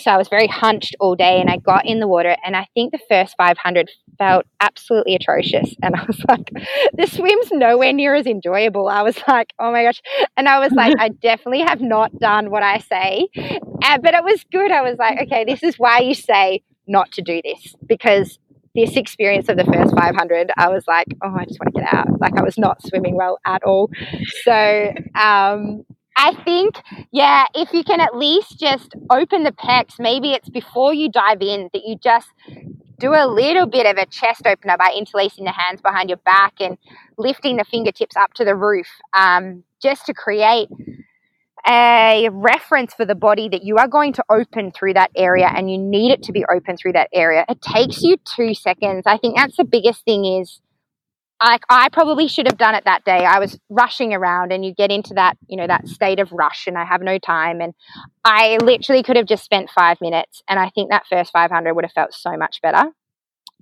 So 0.00 0.10
I 0.10 0.16
was 0.16 0.28
very 0.28 0.48
hunched 0.48 0.96
all 0.98 1.14
day 1.14 1.40
and 1.40 1.48
I 1.48 1.58
got 1.58 1.86
in 1.86 2.00
the 2.00 2.08
water 2.08 2.36
and 2.44 2.56
I 2.56 2.66
think 2.74 2.92
the 2.92 3.00
first 3.08 3.34
500 3.36 3.90
felt 4.18 4.44
absolutely 4.60 5.14
atrocious. 5.14 5.74
And 5.82 5.94
I 5.96 6.04
was 6.04 6.20
like, 6.28 6.50
the 6.94 7.06
swim's 7.06 7.50
nowhere 7.52 7.92
near 7.92 8.14
as 8.14 8.26
enjoyable. 8.26 8.88
I 8.88 9.02
was 9.02 9.18
like, 9.28 9.52
oh 9.58 9.70
my 9.70 9.84
gosh. 9.84 10.00
And 10.36 10.48
I 10.48 10.58
was 10.58 10.72
like, 10.72 10.94
I 10.98 11.08
definitely 11.08 11.62
have 11.62 11.80
not 11.80 12.18
done 12.18 12.50
what 12.50 12.62
I 12.62 12.78
say. 12.78 13.28
And, 13.36 14.02
but 14.02 14.14
it 14.14 14.24
was 14.24 14.44
good. 14.50 14.70
I 14.72 14.82
was 14.82 14.98
like, 14.98 15.20
okay, 15.22 15.44
this 15.44 15.62
is 15.62 15.78
why 15.78 16.00
you 16.00 16.14
say 16.14 16.62
not 16.88 17.12
to 17.12 17.22
do 17.22 17.40
this 17.44 17.74
because 17.86 18.38
this 18.74 18.96
experience 18.96 19.48
of 19.48 19.56
the 19.56 19.64
first 19.64 19.94
500, 19.94 20.50
I 20.56 20.68
was 20.68 20.84
like, 20.86 21.06
oh, 21.22 21.34
I 21.34 21.44
just 21.44 21.60
want 21.60 21.74
to 21.74 21.80
get 21.80 21.92
out. 21.92 22.20
Like 22.20 22.36
I 22.36 22.42
was 22.42 22.58
not 22.58 22.82
swimming 22.86 23.16
well 23.16 23.38
at 23.44 23.62
all. 23.64 23.90
So, 24.44 24.92
um, 25.14 25.84
I 26.16 26.34
think, 26.44 26.76
yeah, 27.10 27.46
if 27.54 27.72
you 27.72 27.84
can 27.84 28.00
at 28.00 28.16
least 28.16 28.58
just 28.58 28.94
open 29.10 29.44
the 29.44 29.52
pecs, 29.52 29.98
maybe 29.98 30.32
it's 30.32 30.48
before 30.48 30.92
you 30.92 31.10
dive 31.10 31.40
in 31.40 31.70
that 31.72 31.82
you 31.86 31.96
just 31.96 32.28
do 32.98 33.14
a 33.14 33.26
little 33.26 33.66
bit 33.66 33.86
of 33.86 33.96
a 33.96 34.06
chest 34.06 34.46
opener 34.46 34.76
by 34.76 34.94
interlacing 34.96 35.44
the 35.44 35.52
hands 35.52 35.80
behind 35.80 36.08
your 36.08 36.18
back 36.18 36.54
and 36.60 36.78
lifting 37.18 37.56
the 37.56 37.64
fingertips 37.64 38.16
up 38.16 38.32
to 38.34 38.44
the 38.44 38.54
roof, 38.54 38.86
um, 39.14 39.64
just 39.82 40.06
to 40.06 40.14
create 40.14 40.68
a 41.66 42.28
reference 42.32 42.92
for 42.94 43.04
the 43.04 43.14
body 43.14 43.48
that 43.48 43.62
you 43.62 43.76
are 43.76 43.88
going 43.88 44.12
to 44.14 44.24
open 44.28 44.72
through 44.72 44.94
that 44.94 45.10
area 45.16 45.48
and 45.54 45.70
you 45.70 45.78
need 45.78 46.10
it 46.10 46.22
to 46.24 46.32
be 46.32 46.44
open 46.52 46.76
through 46.76 46.92
that 46.92 47.08
area. 47.12 47.44
It 47.48 47.62
takes 47.62 48.02
you 48.02 48.16
two 48.24 48.54
seconds. 48.54 49.04
I 49.06 49.16
think 49.16 49.36
that's 49.36 49.56
the 49.56 49.64
biggest 49.64 50.04
thing 50.04 50.24
is 50.24 50.60
like 51.42 51.62
I 51.68 51.88
probably 51.88 52.28
should 52.28 52.46
have 52.46 52.58
done 52.58 52.74
it 52.74 52.84
that 52.84 53.04
day. 53.04 53.24
I 53.24 53.38
was 53.38 53.58
rushing 53.68 54.14
around 54.14 54.52
and 54.52 54.64
you 54.64 54.74
get 54.74 54.90
into 54.90 55.14
that, 55.14 55.36
you 55.48 55.56
know, 55.56 55.66
that 55.66 55.88
state 55.88 56.20
of 56.20 56.32
rush 56.32 56.66
and 56.66 56.78
I 56.78 56.84
have 56.84 57.02
no 57.02 57.18
time 57.18 57.60
and 57.60 57.74
I 58.24 58.58
literally 58.62 59.02
could 59.02 59.16
have 59.16 59.26
just 59.26 59.44
spent 59.44 59.70
5 59.70 60.00
minutes 60.00 60.42
and 60.48 60.58
I 60.58 60.70
think 60.70 60.90
that 60.90 61.06
first 61.08 61.32
500 61.32 61.74
would 61.74 61.84
have 61.84 61.92
felt 61.92 62.14
so 62.14 62.36
much 62.36 62.60
better. 62.62 62.90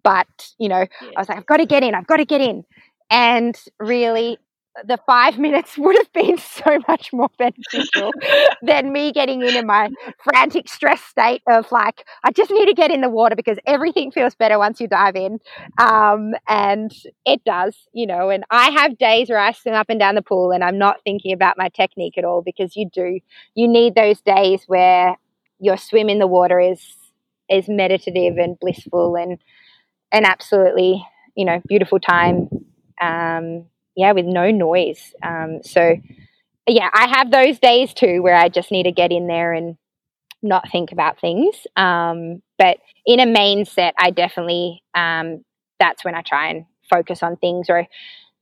But, 0.03 0.27
you 0.59 0.69
know, 0.69 0.87
I 1.01 1.19
was 1.19 1.29
like 1.29 1.39
I've 1.39 1.47
got 1.47 1.59
to 1.59 1.67
get 1.67 1.83
in. 1.83 1.95
I've 1.95 2.07
got 2.07 2.19
to 2.19 2.25
get 2.25 2.41
in. 2.41 2.65
And 3.11 3.59
really 3.79 4.39
the 4.85 4.99
five 5.07 5.39
minutes 5.39 5.77
would 5.77 5.97
have 5.97 6.13
been 6.13 6.39
so 6.65 6.79
much 6.89 7.13
more 7.13 7.31
beneficial 7.39 8.13
than 8.63 8.93
me 8.93 9.13
getting 9.13 9.43
in 9.43 9.57
in 9.57 9.67
my 9.67 9.89
frantic 10.23 10.69
stress 10.69 11.01
state 11.03 11.43
of 11.49 11.71
like 11.73 12.05
i 12.25 12.31
just 12.31 12.51
need 12.51 12.67
to 12.67 12.75
get 12.75 12.91
in 12.91 13.01
the 13.01 13.09
water 13.09 13.35
because 13.37 13.59
everything 13.67 14.11
feels 14.11 14.35
better 14.35 14.59
once 14.59 14.81
you 14.81 14.87
dive 14.87 15.17
in. 15.17 15.39
Um, 15.79 16.33
and 16.49 16.93
it 17.25 17.43
does 17.45 17.77
you 17.93 18.07
know 18.07 18.31
and 18.31 18.45
i 18.51 18.71
have 18.71 18.99
days 18.99 19.29
where 19.29 19.41
i 19.41 19.53
swim 19.53 19.75
up 19.75 19.91
and 19.91 19.99
down 19.99 20.15
the 20.15 20.23
pool 20.23 20.53
and 20.53 20.63
i'm 20.63 20.79
not 20.79 20.97
thinking 21.05 21.33
about 21.33 21.59
my 21.59 21.69
technique 21.69 22.17
at 22.17 22.25
all 22.25 22.43
because 22.43 22.77
you 22.77 22.89
do 22.93 23.21
you 23.55 23.69
need 23.69 23.95
those 23.95 24.21
days 24.21 24.65
where 24.67 25.17
your 25.59 25.77
swim 25.77 26.09
in 26.09 26.19
the 26.19 26.27
water 26.27 26.61
is 26.61 26.81
is 27.49 27.69
meditative 27.69 28.37
and 28.39 28.59
blissful 28.61 29.17
and 29.17 29.39
an 30.13 30.25
absolutely 30.25 31.05
you 31.35 31.45
know 31.45 31.61
beautiful 31.67 31.99
time. 31.99 32.49
Um, 33.01 33.67
yeah, 34.01 34.13
with 34.13 34.27
no 34.27 34.51
noise. 34.51 35.15
Um, 35.23 35.61
so 35.63 35.97
yeah, 36.67 36.89
I 36.93 37.09
have 37.09 37.31
those 37.31 37.59
days 37.59 37.93
too 37.93 38.23
where 38.23 38.35
I 38.35 38.49
just 38.49 38.71
need 38.71 38.85
to 38.85 38.93
get 38.93 39.13
in 39.13 39.27
there 39.27 39.53
and 39.53 39.77
not 40.43 40.71
think 40.71 40.93
about 40.93 41.21
things. 41.21 41.55
Um, 41.77 42.43
but 42.59 42.79
in 43.05 43.21
a 43.21 43.27
main 43.27 43.65
set, 43.65 43.95
I 43.99 44.11
definitely 44.11 44.83
um, 44.95 45.45
that's 45.79 46.05
when 46.05 46.15
I 46.15 46.23
try 46.23 46.49
and 46.49 46.65
focus 46.89 47.23
on 47.23 47.37
things. 47.37 47.69
Or 47.69 47.87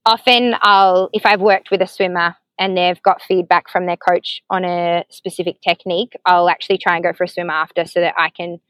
often 0.06 0.54
I'll 0.62 1.10
if 1.12 1.26
I've 1.26 1.40
worked 1.40 1.70
with 1.70 1.82
a 1.82 1.86
swimmer 1.86 2.36
and 2.58 2.76
they've 2.76 3.02
got 3.02 3.22
feedback 3.22 3.68
from 3.68 3.86
their 3.86 3.96
coach 3.96 4.42
on 4.50 4.64
a 4.64 5.04
specific 5.10 5.60
technique, 5.60 6.16
I'll 6.24 6.48
actually 6.48 6.78
try 6.78 6.94
and 6.94 7.04
go 7.04 7.12
for 7.12 7.24
a 7.24 7.28
swim 7.28 7.50
after 7.50 7.84
so 7.84 8.00
that 8.00 8.14
I 8.16 8.30
can 8.30 8.60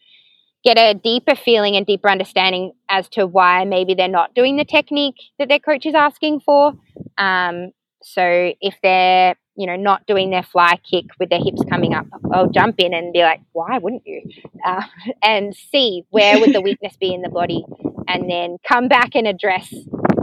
get 0.65 0.79
a 0.79 0.95
deeper 0.95 1.35
feeling 1.35 1.77
and 1.77 1.87
deeper 1.87 2.09
understanding 2.09 2.73
as 2.89 3.09
to 3.11 3.27
why 3.27 3.65
maybe 3.65 3.95
they're 3.95 4.09
not 4.09 4.35
doing 4.35 4.57
the 4.57 4.65
technique 4.65 5.17
that 5.39 5.49
their 5.49 5.59
coach 5.59 5.87
is 5.87 5.95
asking 5.95 6.41
for. 6.41 6.73
Um, 7.17 7.73
so 8.03 8.53
if 8.61 8.75
they're 8.83 9.35
you 9.57 9.67
know 9.67 9.77
not 9.77 10.07
doing 10.07 10.31
their 10.31 10.45
fly 10.45 10.79
kick 10.89 11.07
with 11.19 11.31
their 11.31 11.43
hips 11.43 11.63
coming 11.69 11.95
up, 11.95 12.07
I'll 12.33 12.51
jump 12.51 12.77
in 12.79 12.95
and 12.95 13.13
be 13.13 13.23
like, 13.23 13.41
why 13.53 13.79
wouldn't 13.79 14.03
you? 14.07 14.23
Uh, 14.65 14.83
and 15.23 15.55
see 15.55 16.05
where 16.11 16.39
would 16.41 16.55
the 16.55 16.61
weakness 16.69 16.97
be 16.97 17.13
in 17.13 17.23
the 17.23 17.29
body, 17.29 17.65
and 18.07 18.31
then 18.31 18.59
come 18.67 18.89
back 18.89 19.15
and 19.15 19.27
address. 19.27 19.73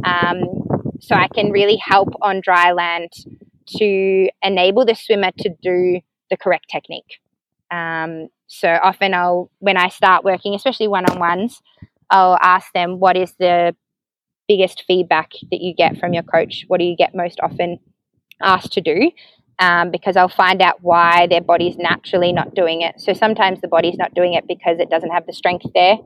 Um, 0.04 0.44
so 1.00 1.16
I 1.16 1.28
can 1.28 1.52
really 1.52 1.78
help 1.78 2.10
on 2.22 2.42
dry 2.42 2.72
land 2.72 3.12
to 3.78 4.30
enable 4.42 4.86
the 4.86 4.96
swimmer 4.96 5.32
to 5.40 5.50
do 5.62 6.00
the 6.30 6.38
correct 6.38 6.66
technique. 6.72 7.20
Um, 7.76 8.28
so 8.47 8.69
often 8.69 9.13
I'll, 9.13 9.51
when 9.59 9.78
I 9.78 9.89
start 9.89 10.23
working, 10.23 10.53
especially 10.53 10.88
one 10.88 11.05
on 11.05 11.19
ones, 11.19 11.61
I'll 12.09 12.38
ask 12.41 12.71
them, 12.73 12.99
what 12.99 13.17
is 13.17 13.34
the 13.39 13.76
biggest 14.47 14.84
feedback 14.88 15.32
that 15.51 15.61
you 15.61 15.73
get 15.73 15.97
from 15.97 16.13
your 16.13 16.23
coach? 16.23 16.65
What 16.67 16.80
do 16.80 16.86
you 16.86 16.95
get 16.95 17.15
most 17.15 17.39
often 17.41 17.80
asked 18.41 18.73
to 18.73 18.82
do? 18.82 19.11
Um, 19.57 19.89
because 19.89 20.17
I'll 20.17 20.28
find 20.28 20.61
out 20.61 20.80
why 20.82 21.28
their 21.28 21.41
body's 21.41 21.78
naturally 21.78 22.34
not 22.34 22.53
doing 22.53 22.82
it. 22.82 22.99
So 22.99 23.13
sometimes 23.13 23.61
the 23.61 23.69
body's 23.69 23.97
not 23.97 24.13
doing 24.13 24.34
it 24.34 24.45
because 24.47 24.80
it 24.80 24.89
doesn't 24.89 25.11
have 25.11 25.26
the 25.26 25.34
strength 25.34 25.65
there. 25.73 25.97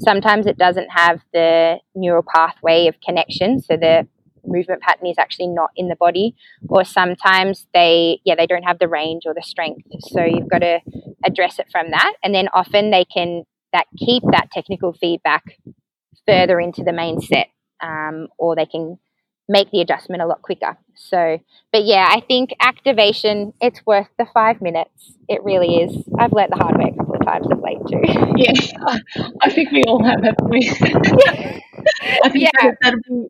Sometimes 0.00 0.46
it 0.46 0.56
doesn't 0.56 0.88
have 0.90 1.20
the 1.32 1.78
neural 1.94 2.24
pathway 2.34 2.88
of 2.88 2.94
connection. 3.02 3.60
So 3.60 3.76
the 3.76 4.08
movement 4.46 4.80
pattern 4.82 5.06
is 5.06 5.18
actually 5.18 5.48
not 5.48 5.70
in 5.76 5.88
the 5.88 5.96
body 5.96 6.34
or 6.68 6.84
sometimes 6.84 7.66
they 7.74 8.20
yeah 8.24 8.34
they 8.34 8.46
don't 8.46 8.62
have 8.62 8.78
the 8.78 8.88
range 8.88 9.22
or 9.26 9.34
the 9.34 9.42
strength 9.42 9.86
so 10.00 10.22
you've 10.22 10.48
got 10.48 10.58
to 10.58 10.80
address 11.24 11.58
it 11.58 11.66
from 11.70 11.90
that. 11.90 12.14
And 12.22 12.34
then 12.34 12.48
often 12.52 12.90
they 12.90 13.04
can 13.04 13.44
that 13.72 13.86
keep 13.98 14.22
that 14.30 14.50
technical 14.52 14.92
feedback 14.92 15.42
further 16.26 16.60
into 16.60 16.82
the 16.84 16.92
main 16.92 17.20
set 17.20 17.48
um, 17.82 18.28
or 18.38 18.54
they 18.54 18.66
can 18.66 18.98
make 19.48 19.70
the 19.70 19.80
adjustment 19.80 20.22
a 20.22 20.26
lot 20.26 20.40
quicker. 20.42 20.78
So 20.96 21.38
but 21.72 21.84
yeah 21.84 22.06
i 22.08 22.20
think 22.20 22.54
activation 22.60 23.52
it's 23.60 23.84
worth 23.84 24.08
the 24.16 24.26
five 24.32 24.62
minutes. 24.62 25.12
It 25.28 25.42
really 25.42 25.82
is. 25.82 26.08
I've 26.18 26.32
learnt 26.32 26.50
the 26.50 26.56
hard 26.56 26.78
way 26.78 26.92
a 26.94 26.96
couple 26.96 27.16
of 27.16 27.26
times 27.26 27.46
of 27.50 27.60
late 27.60 27.78
too. 27.90 28.00
Yeah. 28.36 28.52
I 29.42 29.50
think 29.50 29.70
we 29.70 29.82
all 29.86 30.02
have 30.02 30.20
it 30.24 30.34
i 32.24 32.28
think 32.28 32.50
yeah. 32.52 32.70
that'll 32.80 33.00
be 33.08 33.28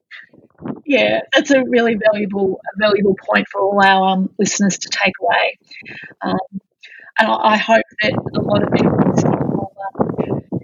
yeah, 0.86 1.20
that's 1.32 1.51
a 1.51 1.64
really 1.64 1.97
valuable 1.97 2.61
a 2.74 2.78
valuable 2.78 3.16
point 3.28 3.47
for 3.51 3.61
all 3.61 3.82
our 3.82 4.09
um, 4.09 4.30
listeners 4.38 4.78
to 4.78 4.88
take 4.88 5.14
away. 5.20 5.59
Um, 6.22 6.61
and 7.19 7.29
I, 7.29 7.35
I, 7.35 7.57
hope 7.57 7.85
that 8.03 8.12
a 8.12 8.41
lot 8.41 8.62
of 8.62 8.73
people 8.73 8.91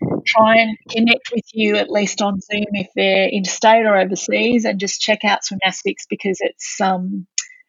will 0.07 0.23
try 0.27 0.57
and 0.59 0.77
connect 0.89 1.31
with 1.33 1.45
you 1.53 1.77
at 1.77 1.91
least 1.91 2.23
on 2.23 2.41
Zoom 2.41 2.67
if 2.73 2.89
they're 2.95 3.29
interstate 3.29 3.87
or 3.87 3.97
overseas, 3.97 4.65
and 4.65 4.79
just 4.81 5.01
check 5.01 5.25
out 5.25 5.41
Swimnastics 5.43 6.07
because 6.09 6.39
it's 6.41 6.81
um 6.81 7.27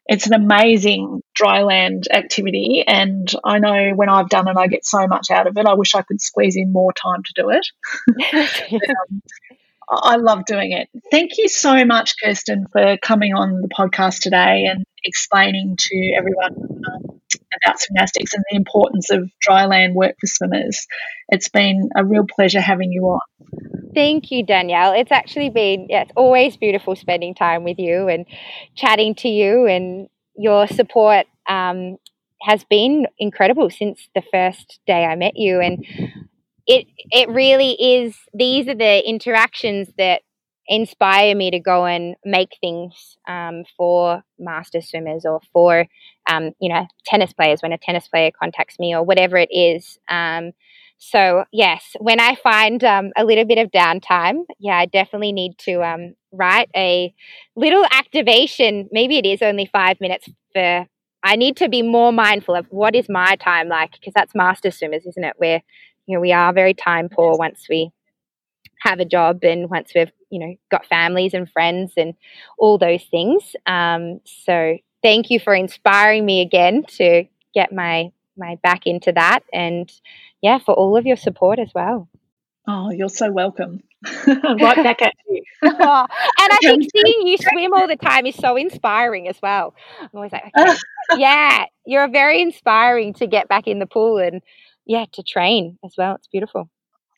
it's 0.08 0.28
an 0.28 0.34
amazing 0.34 1.22
dryland 1.40 2.04
activity, 2.12 2.84
and 2.86 3.32
I 3.46 3.60
know 3.60 3.92
when 3.96 4.10
I've 4.10 4.30
done 4.30 4.48
it, 4.48 4.58
I 4.58 4.68
get 4.68 4.86
so 4.86 5.08
much 5.08 5.32
out 5.32 5.48
of 5.48 5.58
it. 5.58 5.66
I 5.66 5.74
wish 5.76 5.96
I 5.96 6.02
could 6.02 6.20
squeeze 6.22 6.56
in 6.58 6.74
more 6.74 6.92
time 6.92 7.24
to 7.24 7.34
do 7.42 7.50
it. 7.50 7.68
but, 8.72 8.90
um, 8.90 9.22
I 9.90 10.16
love 10.16 10.46
doing 10.46 10.72
it. 10.72 10.90
Thank 11.12 11.38
you 11.38 11.50
so 11.50 11.84
much, 11.86 12.16
Kirsten, 12.24 12.66
for 12.72 12.98
coming 12.98 13.34
on 13.34 13.62
the 13.62 13.68
podcast 13.68 14.22
today 14.22 14.66
and 14.72 14.86
explaining 15.04 15.76
to 15.78 16.14
everyone 16.18 16.82
um, 16.88 17.11
about 17.64 17.78
Swimnastics 17.80 18.34
and 18.34 18.44
the 18.50 18.56
importance 18.56 19.10
of 19.12 19.30
dry 19.40 19.66
land 19.66 19.96
work 19.96 20.16
for 20.20 20.28
swimmers. 20.28 20.88
It's 21.30 21.50
been 21.50 21.90
a 21.96 22.06
real 22.06 22.26
pleasure 22.26 22.62
having 22.62 22.92
you 22.92 23.04
on. 23.04 23.22
Thank 23.94 24.32
you, 24.32 24.46
Danielle. 24.46 24.94
It's 24.94 25.12
actually 25.12 25.50
been, 25.50 25.88
yeah, 25.90 26.04
it's 26.04 26.12
always 26.16 26.58
beautiful 26.58 26.96
spending 26.96 27.36
time 27.36 27.64
with 27.64 27.78
you 27.78 28.08
and 28.08 28.26
chatting 28.76 29.16
to 29.16 29.28
you, 29.28 29.66
and 29.66 30.08
your 30.38 30.68
support 30.68 31.26
um, 31.48 31.98
has 32.42 32.64
been 32.64 33.06
incredible 33.20 33.70
since 33.70 34.08
the 34.16 34.24
first 34.32 34.80
day 34.88 35.06
I 35.06 35.16
met 35.16 35.34
you. 35.36 35.60
And 35.60 35.86
it 36.68 36.88
it 37.10 37.30
really 37.30 37.72
is 37.72 38.16
these 38.34 38.68
are 38.68 38.76
the 38.76 39.08
interactions 39.08 39.90
that 39.98 40.22
inspire 40.72 41.36
me 41.36 41.52
to 41.52 41.60
go 41.60 41.86
and 41.86 42.16
make 42.26 42.58
things 42.62 43.18
um, 43.28 43.64
for 43.78 44.24
master 44.40 44.82
swimmers 44.82 45.26
or 45.26 45.42
for 45.52 45.86
um, 46.30 46.52
you 46.60 46.70
know 46.74 46.88
tennis 47.06 47.34
players 47.34 47.62
when 47.62 47.74
a 47.74 47.78
tennis 47.78 48.08
player 48.08 48.32
contacts 48.32 48.80
me 48.80 48.96
or 48.96 49.04
whatever 49.04 49.38
it 49.38 49.50
is 49.52 50.00
um, 50.10 50.52
so 51.04 51.46
yes, 51.52 51.96
when 52.00 52.20
I 52.20 52.36
find 52.36 52.84
um, 52.84 53.10
a 53.18 53.26
little 53.26 53.44
bit 53.44 53.58
of 53.58 53.72
downtime, 53.72 54.44
yeah, 54.60 54.78
I 54.78 54.86
definitely 54.86 55.32
need 55.32 55.58
to 55.62 55.84
um, 55.84 56.14
write 56.32 56.70
a 56.76 57.12
little 57.56 57.84
activation. 57.92 58.88
Maybe 58.92 59.18
it 59.18 59.26
is 59.26 59.42
only 59.42 59.66
five 59.66 60.00
minutes 60.00 60.30
for. 60.54 60.86
I 61.24 61.36
need 61.38 61.58
to 61.58 61.70
be 61.70 61.82
more 61.82 62.12
mindful 62.12 62.56
of 62.56 62.68
what 62.70 62.96
is 62.96 63.10
my 63.10 63.36
time 63.36 63.68
like 63.68 63.94
because 63.94 64.14
that's 64.14 64.36
master 64.36 64.70
swimmers, 64.70 65.08
isn't 65.08 65.24
it? 65.24 65.34
Where 65.38 65.64
you 66.06 66.16
know 66.16 66.22
we 66.22 66.34
are 66.34 66.54
very 66.54 66.76
time 66.76 67.10
poor 67.10 67.36
once 67.36 67.66
we 67.68 67.90
have 68.82 69.00
a 69.00 69.06
job 69.06 69.44
and 69.44 69.72
once 69.72 69.92
we've 69.96 70.12
you 70.32 70.40
know 70.40 70.56
got 70.72 70.86
families 70.86 71.34
and 71.34 71.50
friends 71.50 71.94
and 71.98 72.16
all 72.58 72.78
those 72.78 73.04
things. 73.04 73.56
Um, 73.66 74.22
so 74.26 74.78
thank 75.04 75.30
you 75.30 75.40
for 75.40 75.54
inspiring 75.54 76.26
me 76.26 76.42
again 76.42 76.84
to 76.98 77.26
get 77.54 77.72
my 77.72 78.12
my 78.38 78.58
back 78.64 78.88
into 78.88 79.12
that 79.12 79.42
and 79.54 79.92
yeah 80.42 80.58
for 80.58 80.74
all 80.74 80.98
of 80.98 81.06
your 81.06 81.18
support 81.18 81.60
as 81.60 81.72
well. 81.76 82.08
Oh, 82.68 82.92
you're 82.92 83.10
so 83.10 83.32
welcome. 83.32 83.82
right 84.28 84.76
back 84.76 85.02
at 85.02 85.14
you. 85.28 85.44
oh, 85.64 85.68
and 85.70 86.54
I 86.54 86.58
think 86.62 86.84
seeing 86.96 87.28
you 87.28 87.38
swim 87.38 87.74
all 87.74 87.88
the 87.88 87.96
time 87.96 88.26
is 88.26 88.36
so 88.36 88.56
inspiring 88.56 89.28
as 89.28 89.38
well. 89.42 89.74
I'm 90.00 90.10
always 90.14 90.32
like, 90.32 90.52
okay, 90.58 90.78
yeah, 91.18 91.66
you're 91.86 92.10
very 92.10 92.42
inspiring 92.42 93.14
to 93.16 93.28
get 93.28 93.48
back 93.48 93.68
in 93.68 93.80
the 93.80 93.86
pool 93.86 94.18
and 94.18 94.42
yeah, 94.86 95.06
to 95.14 95.24
train 95.24 95.78
as 95.84 95.94
well. 95.98 96.16
It's 96.16 96.28
beautiful. 96.28 96.70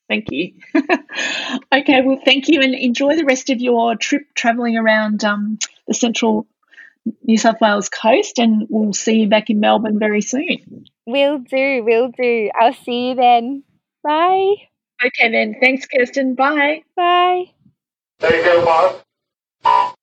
Thank 0.07 0.31
you. 0.31 0.53
okay, 0.75 2.01
well, 2.01 2.19
thank 2.23 2.47
you 2.47 2.61
and 2.61 2.75
enjoy 2.75 3.15
the 3.15 3.25
rest 3.25 3.49
of 3.49 3.61
your 3.61 3.95
trip 3.95 4.23
traveling 4.35 4.77
around 4.77 5.23
um, 5.23 5.59
the 5.87 5.93
central 5.93 6.45
New 7.23 7.37
South 7.37 7.59
Wales 7.61 7.89
coast, 7.89 8.39
and 8.39 8.67
we'll 8.69 8.93
see 8.93 9.21
you 9.21 9.27
back 9.27 9.49
in 9.49 9.59
Melbourne 9.59 9.99
very 9.99 10.21
soon. 10.21 10.85
Will 11.05 11.39
do, 11.39 11.83
will 11.83 12.09
do. 12.09 12.49
I'll 12.59 12.73
see 12.73 13.09
you 13.09 13.15
then. 13.15 13.63
Bye. 14.03 14.55
Okay, 15.05 15.31
then. 15.31 15.55
Thanks, 15.59 15.85
Kirsten. 15.85 16.35
Bye. 16.35 16.83
Bye. 16.95 17.51
There 18.19 18.35
you 18.35 18.43
go, 18.43 18.65
Bob. 19.63 19.95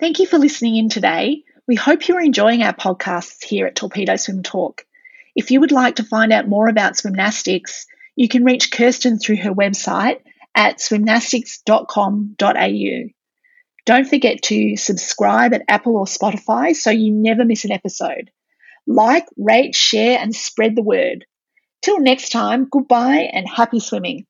Thank 0.00 0.20
you 0.20 0.26
for 0.26 0.38
listening 0.38 0.76
in 0.76 0.88
today. 0.88 1.42
We 1.66 1.74
hope 1.74 2.08
you're 2.08 2.20
enjoying 2.20 2.62
our 2.62 2.72
podcasts 2.72 3.44
here 3.44 3.66
at 3.66 3.76
Torpedo 3.76 4.16
Swim 4.16 4.42
Talk. 4.42 4.86
If 5.34 5.50
you 5.50 5.60
would 5.60 5.72
like 5.72 5.96
to 5.96 6.02
find 6.02 6.32
out 6.32 6.48
more 6.48 6.68
about 6.68 6.94
swimnastics, 6.94 7.86
you 8.18 8.28
can 8.28 8.44
reach 8.44 8.72
Kirsten 8.72 9.20
through 9.20 9.36
her 9.36 9.54
website 9.54 10.18
at 10.52 10.78
swimnastics.com.au. 10.78 13.08
Don't 13.86 14.08
forget 14.08 14.42
to 14.42 14.76
subscribe 14.76 15.54
at 15.54 15.62
Apple 15.68 15.96
or 15.96 16.04
Spotify 16.04 16.74
so 16.74 16.90
you 16.90 17.12
never 17.12 17.44
miss 17.44 17.64
an 17.64 17.70
episode. 17.70 18.32
Like, 18.88 19.28
rate, 19.36 19.76
share, 19.76 20.18
and 20.18 20.34
spread 20.34 20.74
the 20.74 20.82
word. 20.82 21.26
Till 21.80 22.00
next 22.00 22.30
time, 22.30 22.66
goodbye 22.68 23.30
and 23.32 23.48
happy 23.48 23.78
swimming. 23.78 24.26